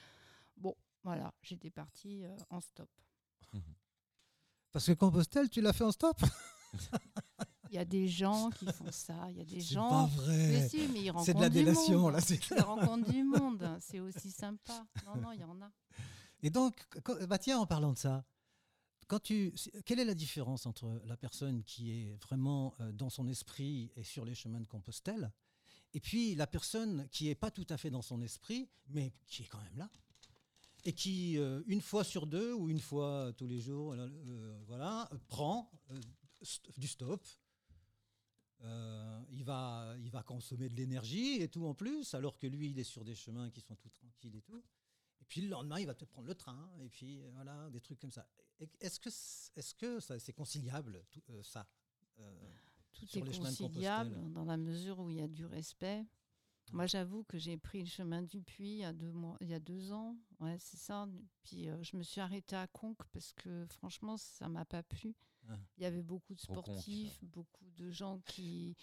bon 0.57 0.75
voilà, 1.03 1.33
j'étais 1.43 1.71
partie 1.71 2.25
euh, 2.25 2.37
en 2.51 2.61
stop. 2.61 2.89
Parce 4.73 4.87
que 4.87 4.93
Compostelle, 4.93 5.51
tu 5.51 5.61
l'as 5.61 5.73
fait 5.73 5.85
en 5.85 5.93
stop? 5.93 6.17
Il 7.73 7.77
y 7.77 7.79
a 7.79 7.85
des 7.87 8.07
gens 8.07 8.51
qui 8.51 8.67
font 8.67 8.93
ça. 8.93 9.29
Il 9.31 9.39
y 9.39 9.41
a 9.41 9.45
des 9.47 9.61
C'est 9.63 9.75
gens. 9.75 9.89
pas 9.89 10.11
Mais 10.29 10.59
vrai. 10.59 10.69
si, 10.69 10.89
mais 10.89 11.05
ils 11.05 11.13
C'est 11.25 11.33
de 11.33 11.41
la 11.41 11.49
délation, 11.49 12.11
là. 12.11 12.21
c'est- 12.21 12.51
Ils 12.51 12.61
rencontrent 12.61 13.11
du 13.11 13.25
monde. 13.25 13.79
C'est 13.81 13.99
aussi 13.99 14.31
sympa. 14.31 14.87
Non, 15.07 15.17
non, 15.17 15.33
il 15.33 15.41
y 15.41 15.45
en 15.45 15.59
a. 15.63 15.71
Et 16.43 16.51
donc, 16.51 16.77
bah 17.29 17.39
tiens, 17.39 17.59
en 17.59 17.67
parlant 17.67 17.93
de 17.93 17.99
ça, 17.99 18.27
quand 19.09 19.21
tu, 19.21 19.55
quelle 19.87 20.01
est 20.01 20.05
la 20.05 20.15
différence 20.15 20.67
entre 20.67 21.01
la 21.07 21.17
personne 21.17 21.63
qui 21.65 21.93
est 21.93 22.15
vraiment 22.23 22.75
euh, 22.81 22.93
dans 22.93 23.09
son 23.11 23.27
esprit 23.27 23.91
et 23.97 24.03
sur 24.05 24.25
les 24.27 24.35
chemins 24.35 24.61
de 24.61 24.67
Compostelle, 24.67 25.33
et 25.95 26.01
puis 26.01 26.35
la 26.35 26.47
personne 26.47 27.09
qui 27.11 27.29
est 27.31 27.35
pas 27.35 27.51
tout 27.51 27.67
à 27.71 27.77
fait 27.79 27.91
dans 27.91 28.03
son 28.03 28.21
esprit, 28.21 28.69
mais 28.89 29.13
qui 29.29 29.43
est 29.45 29.47
quand 29.47 29.63
même 29.63 29.77
là, 29.79 29.89
et 30.85 30.93
qui, 30.93 31.39
euh, 31.39 31.63
une 31.67 31.81
fois 31.81 32.05
sur 32.05 32.27
deux 32.27 32.53
ou 32.53 32.69
une 32.69 32.81
fois 32.81 33.33
tous 33.37 33.47
les 33.47 33.61
jours, 33.61 33.93
euh, 33.95 34.61
voilà, 34.67 35.09
prend 35.29 35.71
euh, 35.91 36.01
st- 36.43 36.71
du 36.77 36.87
stop. 36.89 37.25
Euh, 38.65 39.23
il, 39.31 39.43
va, 39.45 39.95
il 39.99 40.11
va 40.11 40.23
consommer 40.23 40.69
de 40.69 40.75
l'énergie 40.75 41.43
et 41.43 41.49
tout 41.49 41.67
en 41.67 41.75
plus, 41.75 42.15
alors 42.15 42.37
que 42.39 42.47
lui, 42.47 42.71
il 42.71 42.79
est 42.79 42.85
sur 42.85 43.05
des 43.05 43.15
chemins 43.15 43.51
qui 43.51 43.61
sont 43.61 43.75
tout 43.77 43.89
tranquilles 43.89 44.37
et 44.37 44.43
tout. 44.43 44.63
Et 45.21 45.25
puis 45.25 45.41
le 45.41 45.49
lendemain, 45.49 45.81
il 45.81 45.87
va 45.87 45.95
peut-être 45.95 46.11
prendre 46.13 46.29
le 46.29 46.35
train, 46.35 46.71
et 46.81 46.89
puis 46.89 47.21
euh, 47.23 47.31
voilà, 47.35 47.69
des 47.71 47.81
trucs 47.81 47.99
comme 47.99 48.13
ça. 48.13 48.27
Est-ce 48.81 49.01
que 49.01 49.09
est-ce 49.59 49.75
que 49.75 49.99
ça- 50.01 50.19
c'est 50.21 50.33
conciliable, 50.33 51.03
tout, 51.11 51.23
euh, 51.31 51.43
ça 51.43 51.67
euh, 52.21 52.51
Tout 52.93 53.07
Sur 53.07 53.27
est 53.27 53.31
les 53.31 53.39
conciliable 53.39 54.31
dans 54.33 54.45
la 54.45 54.57
mesure 54.57 55.01
où 55.01 55.11
il 55.11 55.17
y 55.17 55.23
a 55.23 55.29
du 55.29 55.45
respect. 55.47 56.05
Moi, 56.73 56.87
j'avoue 56.87 57.25
que 57.25 57.39
j'ai 57.39 57.57
pris 57.59 57.81
le 57.81 57.89
chemin 57.89 58.23
du 58.23 58.41
puits 58.41 58.75
il 58.75 58.79
y 58.79 58.85
a 58.85 58.93
deux, 58.93 59.11
mois, 59.13 59.37
il 59.41 59.49
y 59.49 59.55
a 59.55 59.59
deux 59.59 59.93
ans. 59.93 60.17
Ouais, 60.39 60.57
c'est 60.61 60.77
ça. 60.77 61.09
Puis 61.43 61.69
euh, 61.69 61.83
je 61.83 61.97
me 61.97 62.03
suis 62.03 62.21
arrêtée 62.21 62.57
à 62.57 62.67
Conques 62.69 63.05
parce 63.13 63.33
que 63.33 63.67
franchement, 63.67 64.17
ça 64.17 64.49
m'a 64.49 64.65
pas 64.65 64.83
plu. 64.85 65.15
Ah. 65.49 65.57
Il 65.77 65.83
y 65.83 65.87
avait 65.87 66.03
beaucoup 66.03 66.35
de 66.35 66.41
sportifs, 66.41 67.23
beaucoup 67.25 67.71
de 67.77 67.91
gens 67.91 68.21
qui, 68.27 68.77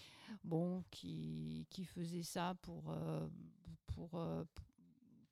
bon, 0.43 0.83
qui, 0.91 1.65
qui 1.69 1.85
faisaient 1.85 2.23
ça 2.23 2.55
pour, 2.61 2.89
euh, 2.91 3.27
pour, 3.87 4.15
euh, 4.15 4.43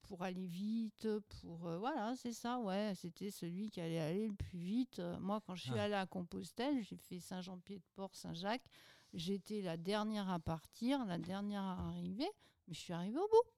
pour 0.04 0.24
aller 0.24 0.46
vite, 0.48 1.08
pour 1.42 1.68
euh, 1.68 1.78
voilà, 1.80 2.16
c'est 2.16 2.32
ça, 2.32 2.60
ouais, 2.60 2.94
c'était 2.96 3.30
celui 3.30 3.70
qui 3.70 3.82
allait 3.82 4.00
aller 4.00 4.28
le 4.28 4.36
plus 4.36 4.58
vite. 4.60 5.02
Moi, 5.20 5.42
quand 5.46 5.56
je 5.56 5.64
suis 5.64 5.72
Ah. 5.80 5.84
allée 5.84 5.94
à 5.96 6.06
Compostelle, 6.06 6.82
j'ai 6.84 6.96
fait 6.98 7.20
Saint-Jean-Pied-de-Port, 7.20 8.16
Saint-Jacques. 8.16 8.66
J'étais 9.14 9.62
la 9.62 9.78
dernière 9.78 10.30
à 10.30 10.40
partir, 10.40 11.06
la 11.06 11.18
dernière 11.18 11.62
à 11.64 11.88
arriver, 11.90 12.28
mais 12.68 12.74
je 12.74 12.80
suis 12.80 12.94
arrivée 12.94 13.18
au 13.20 13.28
bout. 13.28 13.52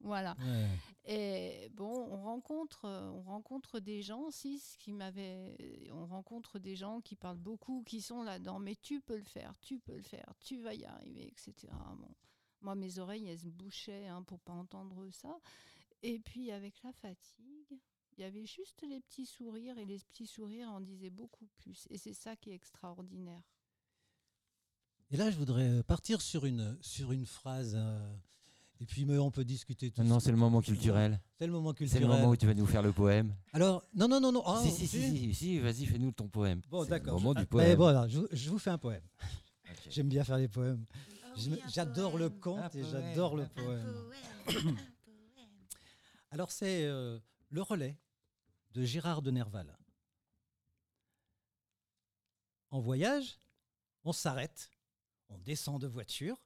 Voilà. 0.00 0.36
ouais. 0.40 0.68
Et 1.10 1.70
bon, 1.70 2.06
on 2.10 2.22
rencontre, 2.22 2.84
euh, 2.84 3.08
on 3.08 3.22
rencontre 3.22 3.80
des 3.80 4.02
gens 4.02 4.20
aussi, 4.20 4.58
ce 4.58 4.76
qui 4.76 4.92
m'avait, 4.92 5.56
on 5.92 6.06
rencontre 6.06 6.58
des 6.58 6.76
gens 6.76 7.00
qui 7.00 7.16
parlent 7.16 7.38
beaucoup, 7.38 7.82
qui 7.86 8.02
sont 8.02 8.22
là-dedans. 8.22 8.58
Mais 8.58 8.76
tu 8.76 9.00
peux 9.00 9.16
le 9.16 9.24
faire, 9.24 9.54
tu 9.60 9.78
peux 9.78 9.96
le 9.96 10.02
faire, 10.02 10.34
tu 10.40 10.60
vas 10.60 10.74
y 10.74 10.84
arriver, 10.84 11.26
etc. 11.28 11.72
Bon, 11.96 12.14
moi, 12.60 12.74
mes 12.74 12.98
oreilles, 12.98 13.26
elles 13.26 13.38
se 13.38 13.48
bouchaient 13.48 14.06
hein, 14.06 14.22
pour 14.22 14.40
pas 14.40 14.52
entendre 14.52 15.08
ça. 15.10 15.38
Et 16.02 16.18
puis 16.20 16.50
avec 16.50 16.82
la 16.82 16.92
fatigue, 16.92 17.80
il 18.16 18.22
y 18.22 18.24
avait 18.24 18.46
juste 18.46 18.82
les 18.82 19.00
petits 19.00 19.26
sourires 19.26 19.78
et 19.78 19.84
les 19.84 19.98
petits 19.98 20.26
sourires 20.26 20.70
en 20.70 20.80
disaient 20.80 21.10
beaucoup 21.10 21.46
plus. 21.56 21.86
Et 21.90 21.98
c'est 21.98 22.14
ça 22.14 22.36
qui 22.36 22.50
est 22.50 22.54
extraordinaire. 22.54 23.42
Et 25.10 25.16
là, 25.16 25.30
je 25.30 25.36
voudrais 25.36 25.68
euh, 25.68 25.82
partir 25.82 26.20
sur 26.20 26.44
une, 26.44 26.76
sur 26.82 27.12
une 27.12 27.26
phrase, 27.26 27.74
euh, 27.76 28.16
et 28.80 28.86
puis 28.86 29.04
mais 29.04 29.18
on 29.18 29.30
peut 29.30 29.44
discuter 29.44 29.90
tout 29.90 30.02
Non, 30.02 30.18
ce 30.20 30.26
c'est 30.26 30.30
le 30.30 30.36
moment 30.36 30.60
culturel. 30.60 31.20
C'est 31.38 31.46
le 31.46 31.52
moment 31.52 31.70
C'est 31.70 31.76
culturel. 31.78 32.02
le 32.02 32.08
moment 32.08 32.28
où 32.28 32.36
tu 32.36 32.46
vas 32.46 32.54
nous 32.54 32.66
faire 32.66 32.82
le 32.82 32.92
poème. 32.92 33.34
Alors, 33.52 33.84
non, 33.94 34.06
non, 34.08 34.20
non, 34.20 34.30
non. 34.32 34.42
ah, 34.46 34.60
si, 34.62 34.70
si, 34.70 34.86
si, 34.86 35.00
si. 35.02 35.18
si, 35.18 35.34
si, 35.34 35.58
vas-y, 35.58 35.84
fais-nous 35.86 36.12
ton 36.12 36.28
poème. 36.28 36.60
Bon, 36.68 36.84
C'est 36.84 36.90
d'accord. 36.90 37.14
Le 37.18 37.20
moment 37.22 37.32
je- 37.34 37.38
du 37.38 37.44
ah, 37.44 37.46
poème. 37.46 37.68
mais 37.68 37.76
bon, 37.76 37.86
alors, 37.86 38.08
je, 38.08 38.18
vous- 38.20 38.28
je 38.30 38.50
vous 38.50 38.58
fais 38.58 38.70
un 38.70 38.78
poème. 38.78 39.02
J'aime 39.90 40.08
bien 40.08 40.24
faire 40.24 40.38
les 40.38 40.48
poèmes. 40.48 40.84
Me- 41.46 41.58
J'adore 41.68 42.18
le 42.18 42.30
conte 42.30 42.58
Un 42.74 42.78
et 42.78 42.84
j'adore 42.84 43.36
le 43.36 43.42
un 43.44 43.46
poème. 43.54 44.10
Alors, 46.30 46.50
c'est 46.50 46.84
euh, 46.84 47.18
le 47.50 47.62
relais 47.62 47.96
de 48.72 48.84
Gérard 48.84 49.22
de 49.22 49.30
Nerval. 49.30 49.76
En 52.70 52.80
voyage, 52.80 53.38
on 54.04 54.12
s'arrête, 54.12 54.70
on 55.30 55.38
descend 55.38 55.80
de 55.80 55.86
voiture, 55.86 56.36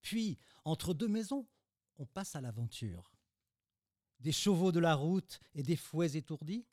puis, 0.00 0.38
entre 0.68 0.94
deux 0.94 1.08
maisons, 1.08 1.46
on 1.96 2.06
passe 2.06 2.36
à 2.36 2.40
l'aventure. 2.40 3.12
Des 4.20 4.32
chevaux 4.32 4.72
de 4.72 4.80
la 4.80 4.94
route 4.94 5.40
et 5.54 5.62
des 5.62 5.76
fouets 5.76 6.16
étourdis, 6.16 6.66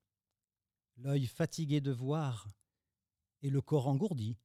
l'œil 0.97 1.27
fatigué 1.27 1.81
de 1.81 1.91
voir 1.91 2.49
et 3.41 3.49
le 3.49 3.61
corps 3.61 3.87
engourdi. 3.87 4.37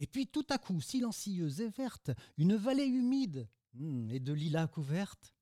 Et 0.00 0.06
puis 0.06 0.26
tout 0.26 0.46
à 0.50 0.58
coup, 0.58 0.80
silencieuse 0.80 1.60
et 1.60 1.68
verte, 1.68 2.10
une 2.36 2.56
vallée 2.56 2.86
humide 2.86 3.48
hum, 3.78 4.10
et 4.10 4.20
de 4.20 4.32
lilas 4.32 4.66
couverte, 4.66 5.34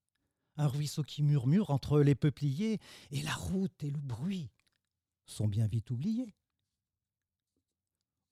un 0.56 0.68
ruisseau 0.68 1.02
qui 1.02 1.22
murmure 1.22 1.70
entre 1.70 2.00
les 2.00 2.14
peupliers, 2.14 2.78
et 3.10 3.22
la 3.22 3.34
route 3.34 3.82
et 3.82 3.90
le 3.90 4.00
bruit 4.00 4.50
sont 5.26 5.48
bien 5.48 5.66
vite 5.66 5.90
oubliés. 5.90 6.34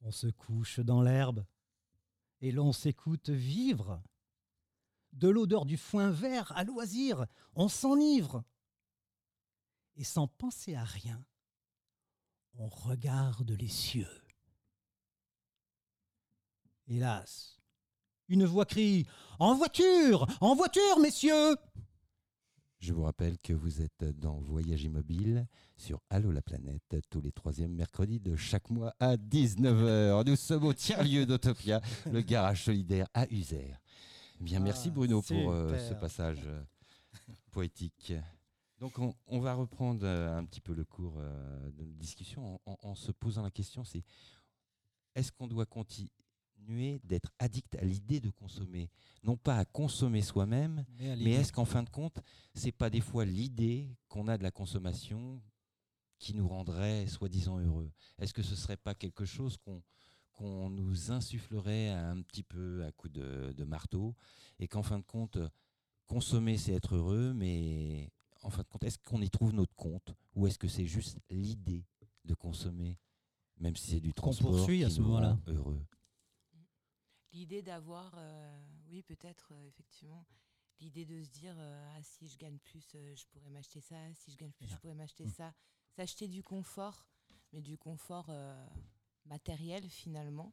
On 0.03 0.13
se 0.13 0.29
couche 0.29 0.81
dans 0.81 1.03
l'herbe 1.03 1.45
et 2.41 2.53
l'on 2.53 2.73
s'écoute 2.73 3.31
vivre. 3.31 4.03
De 5.13 5.29
l'odeur 5.29 5.67
du 5.67 5.77
foin 5.77 6.11
vert 6.11 6.53
à 6.57 6.65
loisir, 6.65 7.27
on 7.55 7.69
s'enivre. 7.69 8.45
Et 9.97 10.05
sans 10.05 10.29
penser 10.29 10.75
à 10.75 10.85
rien, 10.85 11.25
on 12.55 12.69
regarde 12.69 13.51
les 13.51 13.69
cieux. 13.69 14.23
Hélas, 16.87 17.61
une 18.29 18.45
voix 18.45 18.67
crie 18.67 19.07
En 19.39 19.55
voiture 19.55 20.27
En 20.41 20.55
voiture, 20.55 20.99
messieurs 21.01 21.57
Je 22.81 22.95
vous 22.95 23.03
rappelle 23.03 23.37
que 23.39 23.53
vous 23.53 23.83
êtes 23.83 24.05
dans 24.19 24.39
Voyage 24.41 24.85
Immobile 24.85 25.47
sur 25.77 26.01
Allo 26.09 26.33
la 26.33 26.41
planète 26.41 26.97
tous 27.11 27.21
les 27.21 27.31
troisièmes 27.31 27.75
mercredis 27.75 28.21
de 28.21 28.37
chaque 28.37 28.71
mois 28.71 28.95
à 28.99 29.17
19h. 29.17 30.27
Nous 30.27 30.37
sommes 30.37 30.65
au 30.65 30.73
tiers-lieu 30.73 31.27
d'Autopia, 31.27 31.83
le 32.11 32.23
garage 32.23 32.65
solidaire 32.65 33.07
à 33.13 33.27
User. 33.31 33.75
Eh 34.41 34.45
Bien, 34.45 34.61
merci 34.61 34.89
Ah, 34.89 34.95
Bruno 34.95 35.21
pour 35.21 35.53
euh, 35.53 35.89
ce 35.91 35.95
passage 35.95 36.39
euh, 36.47 36.63
poétique. 37.51 38.15
Donc 38.79 38.99
on, 38.99 39.15
on 39.27 39.41
va 39.41 39.53
reprendre 39.53 40.01
euh, 40.05 40.39
un 40.39 40.45
petit 40.47 40.63
peu 40.63 40.73
le 40.73 40.85
cours 40.87 41.17
euh, 41.19 41.71
de 41.73 41.85
notre 41.85 41.99
discussion 41.99 42.55
en, 42.65 42.73
en- 42.73 42.79
en 42.83 42.95
se 42.95 43.13
posant 43.13 43.43
la 43.43 43.51
question, 43.51 43.85
c'est 43.85 44.03
est-ce 45.15 45.33
qu'on 45.33 45.49
doit 45.49 45.67
continuer 46.71 47.01
d'être 47.05 47.33
addict 47.41 47.75
à 47.77 47.85
l'idée 47.85 48.21
de 48.21 48.31
consommer. 48.31 48.89
Non 49.25 49.37
pas 49.37 49.57
à 49.59 49.65
consommer 49.65 50.23
soi-même, 50.23 50.85
mais 50.99 51.33
est-ce 51.33 51.53
qu'en 51.53 51.65
fin 51.65 51.83
de 51.83 51.91
compte, 51.91 52.21
c'est 52.55 52.71
pas 52.73 52.91
des 52.91 53.01
fois 53.01 53.25
l'idée 53.25 53.89
qu'on 54.09 54.29
a 54.29 54.39
de 54.39 54.43
la 54.45 54.51
consommation 54.53 55.43
qui 56.19 56.33
nous 56.35 56.47
rendrait 56.47 57.07
soi-disant 57.09 57.59
heureux? 57.59 57.91
Est-ce 58.19 58.33
que 58.33 58.43
ce 58.43 58.55
serait 58.55 58.77
pas 58.77 58.95
quelque 58.95 59.25
chose 59.25 59.57
qu'on 59.57 59.83
qu'on 60.33 60.71
nous 60.71 61.11
insufflerait 61.11 61.91
un 61.91 62.23
petit 62.23 62.43
peu 62.45 62.85
à 62.85 62.93
coup 62.93 63.09
de, 63.09 63.53
de 63.55 63.65
marteau? 63.65 64.15
Et 64.61 64.69
qu'en 64.69 64.83
fin 64.85 64.99
de 64.99 65.05
compte, 65.05 65.39
consommer 66.07 66.57
c'est 66.57 66.73
être 66.73 66.95
heureux, 66.95 67.33
mais 67.35 68.11
en 68.43 68.49
fin 68.51 68.63
de 68.63 68.69
compte, 68.69 68.85
est-ce 68.85 68.99
qu'on 68.99 69.21
y 69.21 69.29
trouve 69.29 69.53
notre 69.53 69.75
compte? 69.75 70.15
Ou 70.37 70.47
est-ce 70.47 70.59
que 70.59 70.69
c'est 70.69 70.87
juste 70.87 71.19
l'idée 71.31 71.85
de 72.25 72.35
consommer, 72.35 72.97
même 73.59 73.75
si 73.77 73.91
c'est 73.91 74.01
du 74.01 74.13
Qu'on 74.15 74.23
transport 74.23 74.53
poursuit 74.53 74.85
à 74.85 74.89
ce 74.91 75.01
moment-là. 75.01 75.39
heureux? 75.49 75.85
L'idée 77.33 77.63
d'avoir, 77.63 78.13
euh, 78.17 78.61
oui, 78.91 79.03
peut-être, 79.03 79.51
euh, 79.53 79.67
effectivement, 79.69 80.27
l'idée 80.81 81.05
de 81.05 81.23
se 81.23 81.29
dire, 81.31 81.55
euh, 81.59 81.95
ah, 81.97 82.03
si 82.03 82.27
je 82.29 82.37
gagne 82.37 82.59
plus, 82.59 82.85
je 83.15 83.25
pourrais 83.27 83.51
m'acheter 83.51 83.81
ça, 83.81 83.97
si 84.15 84.33
je 84.33 84.37
gagne 84.37 84.51
plus, 84.53 84.67
je 84.67 84.77
pourrais 84.77 84.95
m'acheter 84.95 85.25
Mm. 85.27 85.31
ça. 85.31 85.55
S'acheter 85.97 86.27
du 86.29 86.43
confort, 86.43 87.07
mais 87.53 87.61
du 87.61 87.77
confort 87.77 88.31
matériel, 89.27 89.89
finalement. 89.91 90.53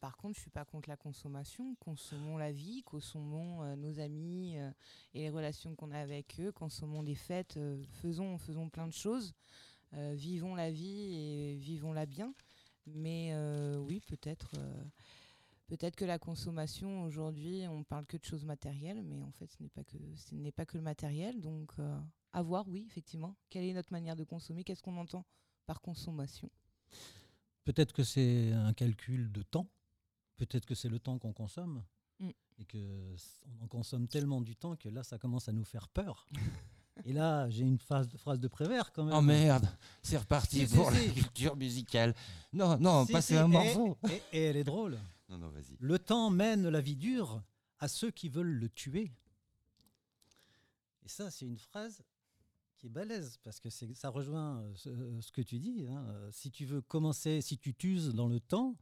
Par 0.00 0.16
contre, 0.16 0.36
je 0.36 0.40
suis 0.42 0.50
pas 0.50 0.64
contre 0.64 0.88
la 0.88 0.96
consommation. 0.96 1.74
Consommons 1.76 2.36
la 2.36 2.52
vie, 2.52 2.82
consommons 2.84 3.74
nos 3.76 3.98
amis 3.98 4.54
et 4.56 4.72
les 5.14 5.30
relations 5.30 5.74
qu'on 5.74 5.90
a 5.90 5.98
avec 5.98 6.38
eux, 6.40 6.52
consommons 6.52 7.02
les 7.02 7.16
fêtes, 7.16 7.58
faisons, 7.90 8.38
faisons 8.38 8.68
plein 8.70 8.86
de 8.86 8.92
choses. 8.92 9.34
Vivons 9.92 10.54
la 10.54 10.70
vie 10.70 11.14
et 11.14 11.56
vivons-la 11.56 12.06
bien. 12.06 12.32
Mais 12.86 13.30
euh, 13.32 13.76
oui, 13.78 14.00
peut-être 14.00 14.52
euh, 14.58 14.84
peut-être 15.66 15.96
que 15.96 16.04
la 16.04 16.18
consommation 16.18 17.02
aujourd'hui, 17.02 17.64
on 17.68 17.82
parle 17.84 18.06
que 18.06 18.16
de 18.16 18.24
choses 18.24 18.44
matérielles, 18.44 19.02
mais 19.02 19.22
en 19.22 19.32
fait, 19.32 19.50
ce 19.50 19.62
n'est 19.62 19.68
pas 19.68 19.84
que 19.84 19.96
ce 20.16 20.34
n'est 20.34 20.52
pas 20.52 20.66
que 20.66 20.76
le 20.76 20.82
matériel. 20.82 21.40
Donc, 21.40 21.72
euh, 21.78 21.98
à 22.32 22.42
voir, 22.42 22.68
oui, 22.68 22.84
effectivement. 22.86 23.36
Quelle 23.50 23.64
est 23.64 23.72
notre 23.72 23.92
manière 23.92 24.16
de 24.16 24.24
consommer? 24.24 24.64
Qu'est-ce 24.64 24.82
qu'on 24.82 24.96
entend 24.96 25.24
par 25.66 25.80
consommation? 25.80 26.50
Peut-être 27.64 27.92
que 27.92 28.04
c'est 28.04 28.52
un 28.52 28.72
calcul 28.72 29.32
de 29.32 29.42
temps. 29.42 29.68
Peut-être 30.36 30.66
que 30.66 30.74
c'est 30.74 30.88
le 30.88 31.00
temps 31.00 31.18
qu'on 31.18 31.32
consomme. 31.32 31.82
Mm. 32.20 32.30
Et 32.58 32.64
que 32.64 33.16
on 33.46 33.64
en 33.64 33.68
consomme 33.68 34.06
tellement 34.06 34.40
du 34.40 34.54
temps 34.54 34.76
que 34.76 34.88
là, 34.88 35.02
ça 35.02 35.18
commence 35.18 35.48
à 35.48 35.52
nous 35.52 35.64
faire 35.64 35.88
peur. 35.88 36.26
Et 37.04 37.12
là, 37.12 37.48
j'ai 37.50 37.62
une 37.64 37.78
phrase, 37.78 38.08
phrase 38.16 38.40
de 38.40 38.48
Prévert 38.48 38.90
quand 38.92 39.04
même. 39.04 39.14
Oh 39.14 39.20
merde, 39.20 39.68
c'est 40.02 40.16
reparti 40.16 40.66
Si, 40.66 40.74
pour 40.74 40.90
si. 40.90 41.06
la 41.06 41.12
culture 41.12 41.54
musicale. 41.56 42.14
Non, 42.52 42.78
non, 42.78 43.06
passez 43.06 43.36
un 43.36 43.48
morceau. 43.48 43.96
Et, 44.10 44.22
et 44.32 44.42
elle 44.44 44.56
est 44.56 44.64
drôle. 44.64 44.98
Non, 45.28 45.38
non, 45.38 45.48
vas-y. 45.50 45.76
Le 45.78 45.98
temps 45.98 46.30
mène 46.30 46.68
la 46.68 46.80
vie 46.80 46.96
dure 46.96 47.42
à 47.78 47.88
ceux 47.88 48.10
qui 48.10 48.28
veulent 48.28 48.46
le 48.58 48.68
tuer. 48.70 49.12
Et 51.04 51.08
ça, 51.08 51.30
c'est 51.30 51.44
une 51.46 51.58
phrase 51.58 52.02
qui 52.76 52.86
est 52.86 52.90
balèze, 52.90 53.38
parce 53.42 53.60
que 53.60 53.70
c'est- 53.70 53.94
ça 53.94 54.08
rejoint 54.08 54.58
euh, 54.60 54.72
ce, 54.74 54.90
ce 55.20 55.32
que 55.32 55.40
tu 55.40 55.58
dis. 55.58 55.86
hein. 55.88 56.04
Euh, 56.08 56.30
Si 56.32 56.50
tu 56.50 56.64
veux 56.66 56.80
commencer, 56.82 57.40
si 57.40 57.58
tu 57.58 57.74
t'uses 57.74 58.12
dans 58.14 58.28
le 58.28 58.40
temps, 58.40 58.76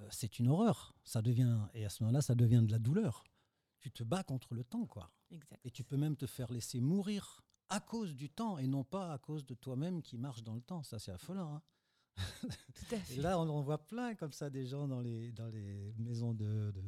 euh, 0.00 0.08
c'est 0.10 0.38
une 0.38 0.48
horreur. 0.48 0.94
Ça 1.04 1.20
devient, 1.22 1.58
et 1.74 1.84
à 1.84 1.90
ce 1.90 2.02
moment-là, 2.02 2.22
ça 2.22 2.34
devient 2.34 2.62
de 2.64 2.72
la 2.72 2.78
douleur. 2.78 3.24
Tu 3.80 3.90
te 3.90 4.02
bats 4.02 4.22
contre 4.24 4.54
le 4.54 4.64
temps, 4.64 4.86
quoi. 4.86 5.10
Exact. 5.30 5.60
Et 5.64 5.70
tu 5.70 5.84
peux 5.84 5.96
même 5.96 6.16
te 6.16 6.26
faire 6.26 6.50
laisser 6.52 6.80
mourir 6.80 7.42
à 7.68 7.80
cause 7.80 8.14
du 8.16 8.28
temps 8.30 8.58
et 8.58 8.66
non 8.66 8.82
pas 8.84 9.12
à 9.12 9.18
cause 9.18 9.44
de 9.46 9.54
toi-même 9.54 10.02
qui 10.02 10.18
marche 10.18 10.42
dans 10.42 10.54
le 10.54 10.60
temps. 10.60 10.82
Ça, 10.82 10.98
c'est 10.98 11.12
affolant. 11.12 11.54
hein. 11.54 11.62
Tout 12.74 12.94
à 12.94 12.96
Et 12.96 12.98
fait. 13.00 13.16
là, 13.16 13.38
on 13.38 13.48
en 13.48 13.60
voit 13.62 13.86
plein 13.86 14.14
comme 14.14 14.32
ça 14.32 14.50
des 14.50 14.66
gens 14.66 14.88
dans 14.88 15.00
les, 15.00 15.30
dans 15.32 15.48
les 15.48 15.92
maisons 15.98 16.34
de, 16.34 16.72
de, 16.72 16.82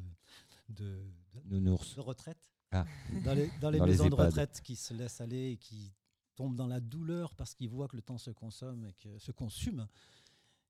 de, 0.71 1.05
de- 1.35 1.41
Nounours. 1.45 1.95
de 1.95 2.01
retraite. 2.01 2.51
Ah. 2.73 2.85
Dans 3.25 3.35
les, 3.35 3.51
dans 3.61 3.71
les 3.71 3.79
Dans 3.79 3.85
les 3.87 3.93
maisons 3.93 4.09
de 4.09 4.15
EHPAD. 4.15 4.27
retraite 4.27 4.61
qui 4.63 4.77
se 4.77 4.93
laissent 4.95 5.21
aller 5.21 5.53
et 5.53 5.57
qui 5.57 5.93
tombent 6.35 6.57
dans 6.57 6.67
la 6.67 6.81
douleur 6.81 7.35
parce 7.35 7.55
qu'ils 7.55 7.69
voient 7.69 7.87
que 7.89 7.97
le 7.97 8.03
temps 8.03 8.19
se 8.19 8.31
consomme 8.31 8.85
et 8.87 8.95
que 8.95 9.19
se 9.19 9.31
consume 9.31 9.87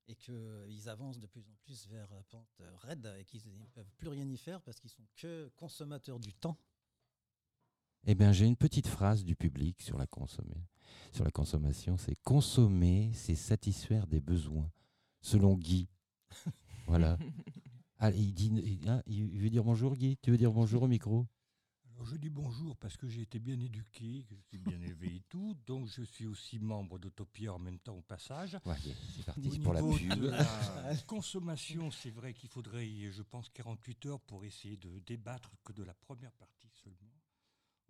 et 0.07 0.15
qu'ils 0.15 0.89
avancent 0.89 1.19
de 1.19 1.27
plus 1.27 1.47
en 1.47 1.55
plus 1.63 1.87
vers 1.87 2.13
la 2.13 2.21
pente 2.23 2.61
raide 2.81 3.11
et 3.17 3.23
qu'ils 3.23 3.41
ne 3.57 3.65
peuvent 3.67 3.91
plus 3.97 4.09
rien 4.09 4.27
y 4.29 4.37
faire 4.37 4.61
parce 4.61 4.79
qu'ils 4.79 4.89
sont 4.89 5.07
que 5.15 5.49
consommateurs 5.55 6.19
du 6.19 6.33
temps. 6.33 6.57
Eh 8.05 8.15
bien, 8.15 8.31
j'ai 8.31 8.45
une 8.45 8.57
petite 8.57 8.87
phrase 8.87 9.23
du 9.23 9.35
public 9.35 9.81
sur 9.81 9.97
la, 9.97 10.05
consommer- 10.05 10.65
sur 11.13 11.23
la 11.23 11.31
consommation. 11.31 11.97
C'est 11.97 12.15
consommer, 12.21 13.11
c'est 13.13 13.35
satisfaire 13.35 14.07
des 14.07 14.19
besoins, 14.19 14.69
selon 15.21 15.55
Guy. 15.55 15.87
voilà. 16.87 17.17
Ah, 17.99 18.11
il, 18.11 18.33
dit, 18.33 18.51
il- 18.55 18.89
hein, 18.89 19.01
il 19.07 19.39
veut 19.39 19.49
dire 19.49 19.63
bonjour, 19.63 19.95
Guy? 19.95 20.17
Tu 20.21 20.31
veux 20.31 20.37
dire 20.37 20.51
bonjour 20.51 20.83
au 20.83 20.87
micro? 20.87 21.25
Alors 21.95 22.05
je 22.07 22.17
dis 22.17 22.29
bonjour 22.29 22.75
parce 22.77 22.97
que 22.97 23.07
j'ai 23.07 23.21
été 23.21 23.39
bien 23.39 23.57
éduqué, 23.59 24.25
que 24.27 24.35
je 24.35 24.41
suis 24.49 24.57
bien 24.57 24.81
élevé 24.81 25.15
et 25.17 25.21
tout, 25.29 25.55
donc 25.67 25.87
je 25.87 26.01
suis 26.03 26.25
aussi 26.25 26.57
membre 26.59 26.97
d'Autopia 26.99 27.53
en 27.53 27.59
même 27.59 27.77
temps 27.79 27.95
au 27.95 28.01
passage. 28.01 28.57
Ouais, 28.65 28.75
C'est 29.15 29.25
parti 29.25 29.47
Au 29.47 29.59
pour 29.61 29.73
la 29.73 29.81
pub. 29.81 30.19
de 30.19 30.27
la 30.27 30.95
consommation, 31.07 31.91
c'est 31.91 32.09
vrai 32.09 32.33
qu'il 32.33 32.49
faudrait, 32.49 32.89
je 33.11 33.21
pense, 33.21 33.47
48 33.49 34.05
heures 34.07 34.19
pour 34.21 34.43
essayer 34.43 34.75
de 34.75 34.99
débattre 35.05 35.51
que 35.63 35.71
de 35.71 35.83
la 35.83 35.93
première 35.93 36.33
partie 36.33 36.67
seulement. 36.83 37.02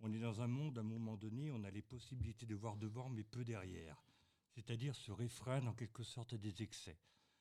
On 0.00 0.12
est 0.12 0.18
dans 0.18 0.40
un 0.40 0.46
monde, 0.46 0.78
à 0.78 0.80
un 0.80 0.84
moment 0.84 1.16
donné, 1.16 1.50
on 1.50 1.64
a 1.64 1.70
les 1.70 1.82
possibilités 1.82 2.46
de 2.46 2.54
voir 2.54 2.76
devant, 2.76 3.08
mais 3.08 3.24
peu 3.24 3.44
derrière. 3.44 4.04
C'est-à-dire 4.50 4.94
se 4.94 5.12
réfrène 5.12 5.68
en 5.68 5.74
quelque 5.74 6.02
sorte 6.02 6.34
des 6.34 6.62
excès. 6.62 6.98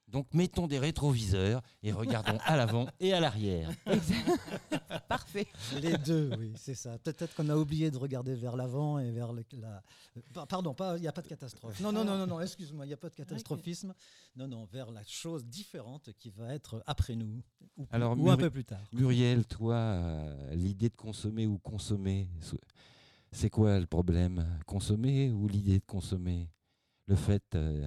Donc, 0.07 0.27
mettons 0.33 0.67
des 0.67 0.77
rétroviseurs 0.77 1.61
et 1.81 1.91
regardons 1.91 2.37
à 2.45 2.55
l'avant 2.55 2.87
et 2.99 3.13
à 3.13 3.19
l'arrière. 3.19 3.71
Parfait. 5.07 5.47
Les 5.81 5.97
deux, 5.97 6.29
oui, 6.37 6.53
c'est 6.55 6.75
ça. 6.75 6.97
Peut-être 6.99 7.33
qu'on 7.35 7.49
a 7.49 7.55
oublié 7.55 7.89
de 7.89 7.97
regarder 7.97 8.35
vers 8.35 8.55
l'avant 8.55 8.99
et 8.99 9.11
vers 9.11 9.33
le- 9.33 9.43
la. 9.59 9.81
Pa- 10.33 10.45
Pardon, 10.45 10.73
pas- 10.73 10.97
il 10.97 11.01
n'y 11.01 11.07
a 11.07 11.11
pas 11.11 11.21
de 11.21 11.27
catastrophe. 11.27 11.79
Non, 11.79 11.91
non, 11.91 12.03
non, 12.05 12.17
non, 12.17 12.27
non 12.27 12.39
excuse-moi, 12.41 12.85
il 12.85 12.89
n'y 12.89 12.93
a 12.93 12.97
pas 12.97 13.09
de 13.09 13.15
catastrophisme. 13.15 13.93
Non, 14.35 14.47
non, 14.47 14.65
vers 14.65 14.91
la 14.91 15.03
chose 15.03 15.45
différente 15.45 16.09
qui 16.19 16.29
va 16.29 16.53
être 16.53 16.83
après 16.85 17.15
nous 17.15 17.41
ou, 17.77 17.87
Alors, 17.91 18.15
ou 18.19 18.29
un 18.29 18.37
peu 18.37 18.49
plus 18.51 18.65
tard. 18.65 18.81
Muriel, 18.93 19.45
toi, 19.45 19.75
euh, 19.75 20.53
l'idée 20.55 20.89
de 20.89 20.95
consommer 20.95 21.47
ou 21.47 21.57
consommer, 21.57 22.29
so- 22.41 22.59
c'est 23.31 23.49
quoi 23.49 23.79
le 23.79 23.87
problème? 23.87 24.45
Consommer 24.67 25.31
ou 25.31 25.47
l'idée 25.47 25.79
de 25.79 25.85
consommer? 25.85 26.49
Le 27.07 27.15
fait 27.15 27.43
euh, 27.55 27.85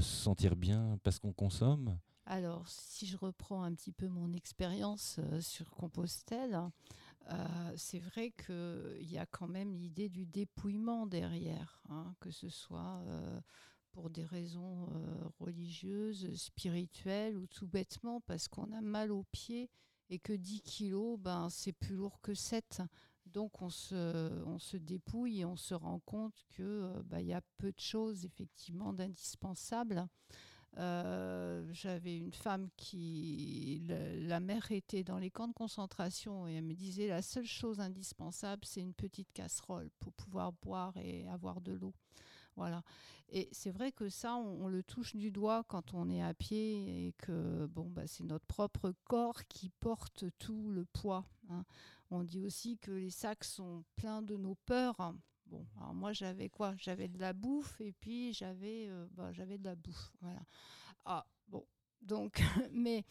se 0.00 0.16
sentir 0.16 0.56
bien 0.56 0.98
parce 1.02 1.18
qu'on 1.18 1.32
consomme 1.32 1.98
Alors, 2.26 2.66
si 2.68 3.06
je 3.06 3.16
reprends 3.16 3.62
un 3.62 3.74
petit 3.74 3.92
peu 3.92 4.08
mon 4.08 4.32
expérience 4.32 5.18
euh, 5.18 5.40
sur 5.40 5.70
Compostelle, 5.70 6.60
euh, 7.32 7.72
c'est 7.76 7.98
vrai 7.98 8.30
qu'il 8.30 9.10
y 9.10 9.18
a 9.18 9.26
quand 9.26 9.48
même 9.48 9.74
l'idée 9.74 10.08
du 10.08 10.26
dépouillement 10.26 11.06
derrière, 11.06 11.82
hein, 11.88 12.14
que 12.20 12.30
ce 12.30 12.48
soit 12.48 13.02
euh, 13.06 13.40
pour 13.90 14.10
des 14.10 14.24
raisons 14.24 14.88
euh, 14.92 15.28
religieuses, 15.40 16.34
spirituelles 16.36 17.36
ou 17.36 17.46
tout 17.46 17.66
bêtement 17.66 18.20
parce 18.20 18.46
qu'on 18.46 18.70
a 18.72 18.80
mal 18.80 19.10
aux 19.10 19.24
pieds 19.32 19.70
et 20.08 20.20
que 20.20 20.32
10 20.32 20.60
kilos, 20.62 21.18
ben, 21.18 21.48
c'est 21.50 21.72
plus 21.72 21.96
lourd 21.96 22.20
que 22.20 22.34
7. 22.34 22.82
Donc 23.36 23.60
on 23.60 23.68
se, 23.68 24.76
dépouille 24.78 25.40
et 25.40 25.44
on 25.44 25.56
se 25.56 25.74
rend 25.74 25.98
compte 25.98 26.42
qu'il 26.54 27.20
y 27.20 27.34
a 27.34 27.42
peu 27.58 27.70
de 27.70 27.78
choses 27.80 28.24
effectivement 28.24 28.94
d'indispensables. 28.94 30.08
Euh, 30.78 31.62
J'avais 31.70 32.16
une 32.16 32.32
femme 32.32 32.70
qui, 32.78 33.82
la, 33.88 34.40
mère 34.40 34.72
était 34.72 35.04
dans 35.04 35.18
les 35.18 35.30
camps 35.30 35.48
de 35.48 35.52
concentration 35.52 36.48
et 36.48 36.54
elle 36.54 36.64
me 36.64 36.72
disait 36.72 37.08
la 37.08 37.20
seule 37.20 37.44
chose 37.44 37.78
indispensable, 37.78 38.64
c'est 38.64 38.80
une 38.80 38.94
petite 38.94 39.30
casserole 39.34 39.90
pour 40.00 40.14
pouvoir 40.14 40.54
boire 40.54 40.96
et 40.96 41.28
avoir 41.28 41.60
de 41.60 41.72
l'eau. 41.72 41.92
Voilà. 42.56 42.82
Et 43.28 43.50
c'est 43.52 43.70
vrai 43.70 43.92
que 43.92 44.08
ça, 44.08 44.36
on, 44.36 44.64
on 44.64 44.68
le 44.68 44.82
touche 44.82 45.14
du 45.14 45.30
doigt 45.30 45.62
quand 45.68 45.92
on 45.92 46.08
est 46.08 46.22
à 46.22 46.32
pied 46.32 47.08
et 47.08 47.12
que 47.18 47.66
bon, 47.66 47.90
bah, 47.90 48.06
c'est 48.06 48.24
notre 48.24 48.46
propre 48.46 48.94
corps 49.04 49.44
qui 49.46 49.68
porte 49.68 50.24
tout 50.38 50.70
le 50.70 50.86
poids. 50.86 51.26
hein. 51.50 51.66
On 52.10 52.22
dit 52.24 52.40
aussi 52.40 52.78
que 52.78 52.90
les 52.92 53.10
sacs 53.10 53.44
sont 53.44 53.84
pleins 53.96 54.22
de 54.22 54.36
nos 54.36 54.54
peurs. 54.66 55.14
Bon, 55.46 55.66
alors 55.76 55.94
moi 55.94 56.12
j'avais 56.12 56.48
quoi? 56.48 56.74
J'avais 56.78 57.08
de 57.08 57.18
la 57.18 57.32
bouffe 57.32 57.80
et 57.80 57.92
puis 57.92 58.32
j'avais 58.32 58.88
euh, 58.88 59.06
bah, 59.12 59.32
j'avais 59.32 59.58
de 59.58 59.64
la 59.64 59.74
bouffe. 59.76 60.12
Voilà. 60.20 60.42
Ah, 61.04 61.26
bon. 61.48 61.64
Donc, 62.02 62.40
mais 62.72 63.04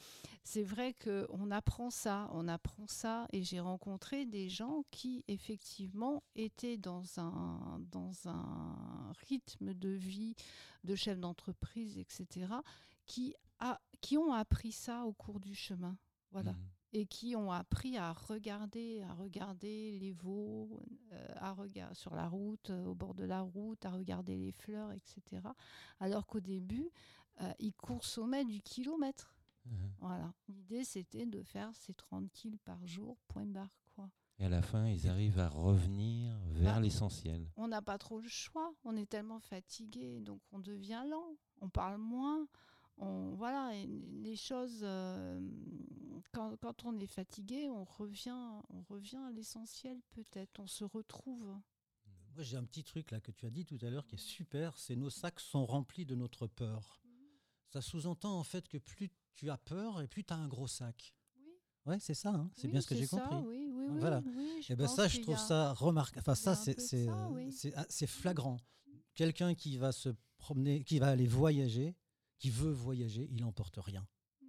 c'est 0.44 0.64
vrai 0.64 0.94
qu'on 0.94 1.52
apprend 1.52 1.90
ça, 1.90 2.30
on 2.34 2.48
apprend 2.48 2.88
ça, 2.88 3.28
et 3.34 3.44
j'ai 3.44 3.60
rencontré 3.60 4.26
des 4.26 4.48
gens 4.50 4.84
qui 4.92 5.24
effectivement 5.28 6.24
étaient 6.36 6.78
dans 6.78 7.04
un, 7.20 7.80
dans 7.92 8.28
un 8.30 9.12
rythme 9.28 9.74
de 9.74 9.90
vie 9.90 10.36
de 10.84 10.96
chef 10.96 11.20
d'entreprise, 11.20 11.98
etc., 11.98 12.62
qui, 13.06 13.36
a, 13.60 13.82
qui 14.02 14.18
ont 14.18 14.34
appris 14.34 14.72
ça 14.72 15.06
au 15.06 15.14
cours 15.14 15.40
du 15.40 15.56
chemin. 15.56 15.98
Voilà 16.32 16.54
Mhm. 16.54 16.75
Et 16.96 17.06
qui 17.08 17.36
ont 17.36 17.52
appris 17.52 17.98
à 17.98 18.14
regarder, 18.14 19.02
à 19.02 19.14
regarder 19.16 19.92
les 20.00 20.14
veaux 20.14 20.80
euh, 21.12 21.28
à 21.36 21.52
regard, 21.52 21.94
sur 21.94 22.16
la 22.16 22.30
route, 22.30 22.70
euh, 22.70 22.86
au 22.86 22.96
bord 22.96 23.14
de 23.14 23.26
la 23.26 23.42
route, 23.42 23.86
à 23.86 23.90
regarder 23.90 24.38
les 24.38 24.54
fleurs, 24.54 24.94
etc. 24.94 25.42
Alors 26.00 26.26
qu'au 26.26 26.40
début, 26.40 26.90
euh, 27.42 27.52
ils 27.60 27.74
consommaient 27.74 28.46
du 28.46 28.62
kilomètre. 28.62 29.36
Voilà. 30.00 30.32
L'idée, 30.48 30.84
c'était 30.84 31.26
de 31.26 31.42
faire 31.42 31.76
ces 31.76 31.94
30 31.94 32.32
kilos 32.32 32.60
par 32.64 32.86
jour, 32.86 33.18
point 33.28 33.46
barre. 33.46 33.82
Quoi. 33.96 34.10
Et 34.40 34.46
à 34.46 34.50
la 34.50 34.62
fin, 34.62 34.88
ils 34.88 35.10
arrivent 35.10 35.40
à 35.40 35.50
revenir 35.50 36.38
vers 36.52 36.76
Bah, 36.76 36.80
l'essentiel. 36.80 37.50
On 37.58 37.68
n'a 37.68 37.82
pas 37.82 37.98
trop 37.98 38.20
le 38.20 38.28
choix. 38.30 38.74
On 38.86 38.96
est 38.96 39.10
tellement 39.10 39.40
fatigué, 39.40 40.22
donc 40.22 40.40
on 40.52 40.60
devient 40.60 41.04
lent. 41.10 41.36
On 41.62 41.68
parle 41.70 41.98
moins. 41.98 42.48
On, 42.98 43.36
voilà, 43.36 43.76
et 43.76 43.88
les 43.88 44.36
choses. 44.36 44.80
euh, 44.84 45.40
quand, 46.32 46.56
quand 46.62 46.86
on 46.86 46.98
est 47.00 47.08
fatigué, 47.08 47.70
on 47.70 47.84
revient, 47.84 48.36
on 48.70 48.82
revient 48.90 49.18
à 49.28 49.32
l'essentiel 49.32 50.00
peut-être. 50.12 50.60
On 50.60 50.68
se 50.68 50.84
retrouve. 50.84 51.46
Moi, 52.34 52.44
j'ai 52.44 52.58
un 52.58 52.64
petit 52.66 52.84
truc 52.84 53.12
là 53.12 53.20
que 53.22 53.32
tu 53.32 53.46
as 53.46 53.50
dit 53.50 53.66
tout 53.66 53.78
à 53.82 53.90
l'heure 53.90 54.06
qui 54.08 54.16
est 54.16 54.20
super, 54.20 54.78
c'est 54.78 54.96
nos 54.96 55.10
sacs 55.10 55.40
sont 55.40 55.66
remplis 55.66 56.06
de 56.06 56.16
notre 56.16 56.48
peur. 56.48 57.02
Ça 57.70 57.82
sous-entend 57.82 58.38
en 58.40 58.44
fait 58.44 58.68
que 58.68 58.78
plus 58.78 59.10
tu 59.36 59.50
as 59.50 59.58
peur 59.58 60.02
et 60.02 60.08
plus 60.08 60.24
tu 60.24 60.34
as 60.34 60.38
un 60.38 60.48
gros 60.48 60.68
sac. 60.68 61.14
Oui. 61.38 61.52
Ouais, 61.86 62.00
c'est 62.00 62.14
ça, 62.14 62.30
hein, 62.34 62.50
c'est 62.54 62.68
Oui, 62.68 62.72
bien 62.74 62.82
ce 62.82 62.88
que 62.88 62.96
j'ai 62.96 63.08
compris. 63.08 63.36
Oui, 63.38 63.70
oui, 63.74 63.86
oui, 63.90 64.00
Voilà. 64.00 64.22
Et 64.70 64.76
ben 64.76 64.86
pense 64.86 64.96
ça, 64.96 65.08
je 65.08 65.20
trouve 65.22 65.36
a- 65.36 65.38
ça 65.38 65.74
remarquable. 65.74 66.22
Enfin, 66.22 66.36
ça, 66.36 66.56
c'est 66.56 67.08
euh, 67.10 67.50
ah, 67.76 67.86
c'est 67.90 68.08
flagrant. 68.08 68.58
Quelqu'un 69.14 69.56
qui 69.56 69.78
va 69.78 69.92
se 69.94 70.10
promener, 70.38 70.84
qui 70.84 71.00
va 71.00 71.08
aller 71.08 71.28
voyager, 71.28 71.96
qui 72.38 72.50
veut 72.50 72.72
voyager, 72.72 73.28
il 73.32 73.44
emporte 73.44 73.78
rien. 73.78 74.08
Mhm. 74.42 74.48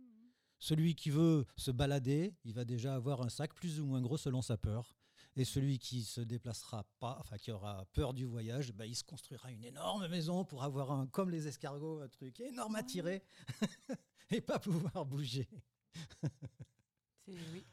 Celui 0.59 0.95
qui 0.95 1.11
veut 1.11 1.47
se 1.57 1.70
balader, 1.70 2.34
il 2.45 2.53
va 2.55 2.64
déjà 2.64 2.95
avoir 2.95 3.22
un 3.22 3.28
sac 3.28 3.55
plus 3.55 3.80
ou 3.80 3.87
moins 3.87 4.01
gros 4.01 4.16
selon 4.16 4.43
sa 4.43 4.57
peur. 4.57 4.97
Et 5.39 5.45
celui 5.45 5.78
qui 5.78 6.03
se 6.03 6.22
déplacera 6.22 6.84
pas, 6.99 7.18
enfin 7.20 7.37
qui 7.37 7.51
aura 7.51 7.84
peur 7.93 8.14
du 8.14 8.24
voyage, 8.24 8.72
bah, 8.72 8.87
il 8.87 8.95
se 8.97 9.05
construira 9.05 9.53
une 9.53 9.64
énorme 9.64 10.09
maison 10.09 10.45
pour 10.47 10.62
avoir 10.64 10.91
un, 10.93 11.07
comme 11.09 11.28
les 11.30 11.47
escargots, 11.47 12.01
un 12.01 12.09
truc 12.09 12.41
énorme 12.41 12.74
à 12.76 12.82
tirer 12.82 13.22
et 14.30 14.41
pas 14.41 14.59
pouvoir 14.59 15.05
bouger. 15.05 15.47
C'est- 17.26 17.32
oui. 17.53 17.64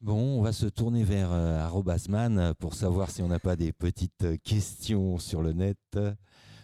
Bon, 0.00 0.38
on 0.38 0.42
va 0.42 0.52
se 0.52 0.66
tourner 0.66 1.02
vers 1.02 1.32
euh, 1.32 1.58
Arrobasman 1.58 2.54
pour 2.54 2.74
savoir 2.74 3.10
si 3.10 3.20
on 3.20 3.28
n'a 3.28 3.40
pas 3.40 3.56
des 3.56 3.72
petites 3.72 4.40
questions 4.44 5.18
sur 5.18 5.42
le 5.42 5.52
net. 5.52 5.98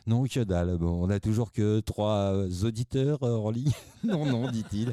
Non, 0.06 0.24
que 0.24 0.40
dalle. 0.40 0.76
Bon, 0.76 1.02
on 1.02 1.08
a 1.08 1.18
toujours 1.18 1.50
que 1.50 1.80
trois 1.80 2.34
euh, 2.34 2.50
auditeurs 2.64 3.22
euh, 3.22 3.36
en 3.36 3.50
ligne. 3.50 3.72
non, 4.04 4.26
non, 4.26 4.50
dit-il. 4.50 4.92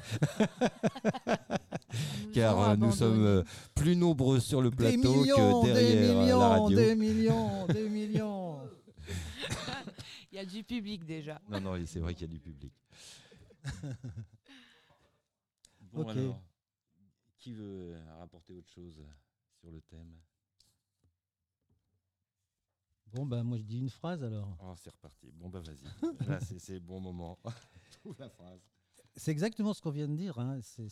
car 2.34 2.60
euh, 2.62 2.76
nous 2.78 2.92
sommes 2.92 3.44
plus 3.76 3.98
nombreux 3.98 4.40
sur 4.40 4.62
le 4.62 4.70
Des 4.70 4.76
plateau 4.78 5.14
millions, 5.22 5.62
que 5.62 5.68
des 5.68 5.74
derrière 5.74 6.12
euh, 6.12 6.22
millions, 6.22 6.40
la 6.40 6.48
radio. 6.48 6.78
des 6.78 6.96
millions, 6.96 7.68
des 7.68 7.90
millions. 7.90 8.60
Il 10.32 10.38
y 10.38 10.40
a 10.40 10.46
du 10.46 10.64
public 10.64 11.04
déjà. 11.06 11.42
Non, 11.50 11.60
non, 11.60 11.86
c'est 11.86 12.00
vrai 12.00 12.14
qu'il 12.14 12.28
y 12.28 12.32
a 12.32 12.34
du 12.34 12.40
public. 12.40 12.74
bon, 15.92 16.08
alors, 16.08 16.42
qui 17.38 17.54
veut 17.54 17.96
rapporter 18.18 18.54
autre 18.54 18.70
chose 18.70 18.96
sur 19.60 19.70
le 19.70 19.82
thème? 19.82 20.14
Bon, 23.14 23.26
bah, 23.26 23.44
moi, 23.44 23.58
je 23.58 23.64
dis 23.64 23.78
une 23.80 23.90
phrase 23.90 24.24
alors. 24.24 24.58
Oh, 24.62 24.74
c'est 24.78 24.90
reparti. 24.92 25.32
Bon, 25.34 25.50
bah 25.50 25.60
vas-y. 25.62 26.28
Là, 26.28 26.40
c'est 26.40 26.80
bon 26.80 27.00
moment. 27.00 27.38
Trouve 28.02 28.16
la 28.20 28.30
phrase. 28.30 28.62
C'est 29.16 29.32
exactement 29.32 29.74
ce 29.74 29.82
qu'on 29.82 29.92
vient 29.92 30.08
de 30.08 30.16
dire. 30.16 30.40
hein. 30.40 30.60
C'est 30.62 30.88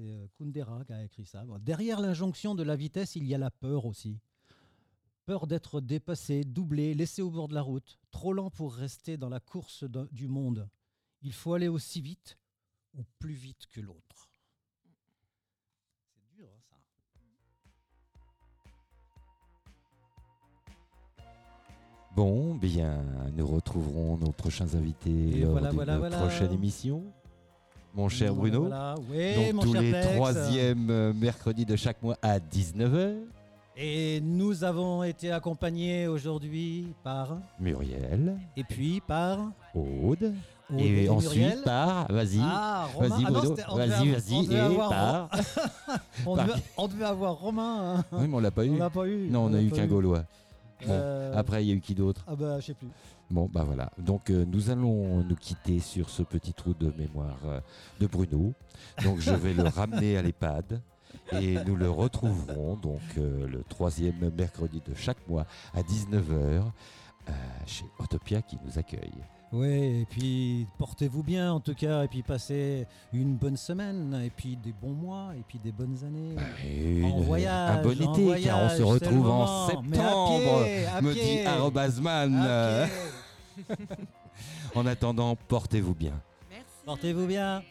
euh, 0.00 0.26
Kundera 0.38 0.84
qui 0.86 0.92
a 0.94 1.04
écrit 1.04 1.26
ça. 1.26 1.44
Bon, 1.44 1.58
derrière 1.58 2.00
l'injonction 2.00 2.54
de 2.54 2.62
la 2.62 2.76
vitesse, 2.76 3.14
il 3.16 3.24
y 3.26 3.34
a 3.34 3.38
la 3.38 3.50
peur 3.50 3.84
aussi. 3.84 4.18
Peur 5.26 5.46
d'être 5.46 5.80
dépassé, 5.80 6.44
doublé, 6.44 6.94
laissé 6.94 7.20
au 7.22 7.30
bord 7.30 7.48
de 7.48 7.54
la 7.54 7.62
route, 7.62 7.98
trop 8.10 8.32
lent 8.32 8.50
pour 8.50 8.74
rester 8.74 9.16
dans 9.18 9.28
la 9.28 9.38
course 9.40 9.84
du 10.10 10.26
monde. 10.28 10.68
Il 11.20 11.32
faut 11.32 11.52
aller 11.54 11.68
aussi 11.68 12.00
vite 12.00 12.38
ou 12.94 13.04
plus 13.18 13.34
vite 13.34 13.66
que 13.70 13.80
l'autre. 13.80 14.31
Bon, 22.14 22.54
bien, 22.54 22.98
nous 23.36 23.46
retrouverons 23.46 24.18
nos 24.18 24.32
prochains 24.32 24.74
invités 24.74 25.10
Et 25.34 25.40
lors 25.40 25.52
voilà, 25.52 25.68
d'une 25.68 25.76
voilà, 25.76 25.98
voilà. 25.98 26.18
prochaine 26.18 26.52
émission. 26.52 27.02
Mon 27.94 28.08
cher 28.08 28.34
Bruno. 28.34 28.60
Voilà. 28.62 28.94
Oui, 29.10 29.34
Donc 29.34 29.52
mon 29.54 29.62
tous 29.62 29.72
cher 29.72 29.82
les 29.82 29.92
Tex. 29.92 30.14
troisièmes 30.14 30.90
euh, 30.90 31.12
mercredis 31.14 31.64
de 31.66 31.76
chaque 31.76 32.02
mois 32.02 32.16
à 32.22 32.38
19h. 32.38 33.14
Et 33.76 34.20
nous 34.22 34.64
avons 34.64 35.02
été 35.02 35.32
accompagnés 35.32 36.06
aujourd'hui 36.06 36.88
par. 37.02 37.38
Muriel, 37.58 38.36
Et 38.56 38.64
puis 38.64 39.00
par. 39.06 39.38
Aude, 39.74 40.34
Aude 40.70 40.80
et, 40.80 41.08
ensuite 41.08 41.32
Muriel. 41.38 41.62
par, 41.64 42.12
vas-y, 42.12 42.38
Ah, 42.42 42.88
vas-y 42.98 43.24
Ah 43.26 43.30
Bruno, 43.30 43.54
on 43.70 43.76
vas-y, 43.76 44.10
on 44.10 44.12
vas-y, 44.12 44.52
et 44.54 44.58
avoir- 44.60 44.90
par. 44.90 45.30
On 46.26 46.36
devait, 46.36 46.52
on 46.76 46.88
devait 46.88 47.04
avoir 47.04 47.34
Romain. 47.38 47.96
hein. 47.96 48.04
Oui, 48.12 48.26
mais 48.28 48.34
on 48.36 48.40
l'a 48.40 48.50
pas 48.50 48.64
eu. 48.66 48.70
On 48.70 48.76
l'a 48.78 48.90
pas 48.90 49.06
eu. 49.06 49.28
Non, 49.30 49.44
on 49.44 49.48
l'a 49.48 49.58
a 49.58 49.62
eu 49.62 49.68
pas 49.70 49.76
qu'un 49.76 49.86
Gaulois. 49.86 50.24
Bon, 50.86 50.92
Euh, 50.92 51.32
Après, 51.36 51.64
il 51.64 51.68
y 51.68 51.72
a 51.72 51.74
eu 51.74 51.80
qui 51.80 51.94
d'autre 51.94 52.24
Ah 52.26 52.36
bah, 52.36 52.60
je 52.60 52.66
sais 52.66 52.74
plus. 52.74 52.88
Bon, 53.30 53.48
bah 53.52 53.64
voilà. 53.64 53.90
Donc, 53.98 54.30
euh, 54.30 54.44
nous 54.46 54.70
allons 54.70 55.22
nous 55.24 55.36
quitter 55.36 55.80
sur 55.80 56.10
ce 56.10 56.22
petit 56.22 56.52
trou 56.52 56.74
de 56.74 56.92
mémoire 56.98 57.38
euh, 57.46 57.60
de 58.00 58.06
Bruno. 58.06 58.52
Donc, 59.04 59.20
je 59.20 59.32
vais 59.32 59.54
le 59.54 59.62
ramener 59.68 60.16
à 60.16 60.22
l'EHPAD. 60.22 60.80
Et 61.32 61.56
nous 61.66 61.76
le 61.76 61.90
retrouverons 61.90 62.76
donc 62.76 63.00
le 63.16 63.62
troisième 63.68 64.30
mercredi 64.30 64.80
de 64.86 64.94
chaque 64.94 65.26
mois 65.28 65.46
à 65.74 65.82
19h 65.82 66.62
chez 67.66 67.84
Autopia 67.98 68.40
qui 68.40 68.56
nous 68.64 68.78
accueille. 68.78 69.12
Oui, 69.52 69.68
et 69.68 70.06
puis 70.08 70.66
portez-vous 70.78 71.22
bien 71.22 71.52
en 71.52 71.60
tout 71.60 71.74
cas, 71.74 72.04
et 72.04 72.08
puis 72.08 72.22
passez 72.22 72.86
une 73.12 73.34
bonne 73.36 73.58
semaine, 73.58 74.18
et 74.24 74.30
puis 74.30 74.56
des 74.56 74.72
bons 74.72 74.94
mois, 74.94 75.32
et 75.38 75.42
puis 75.46 75.58
des 75.58 75.72
bonnes 75.72 75.98
années. 76.04 76.36
Et 76.66 77.04
En 77.04 77.20
voyage, 77.20 77.78
un 77.78 77.82
bon 77.82 77.90
en 77.90 78.14
été, 78.14 78.42
car 78.44 78.58
on 78.58 78.68
voyage, 78.68 78.78
se 78.78 78.82
retrouve 78.82 79.28
en 79.30 79.44
à 79.44 79.70
septembre, 79.70 80.62
pied, 80.64 80.86
à 80.86 81.00
me 81.02 81.12
pied, 81.12 81.22
dit 81.22 81.46
Arrobasman. 81.46 82.88
En 84.74 84.86
attendant, 84.86 85.36
portez-vous 85.36 85.94
bien. 85.94 86.18
Merci. 86.50 86.64
Portez-vous 86.86 87.26
bien. 87.26 87.62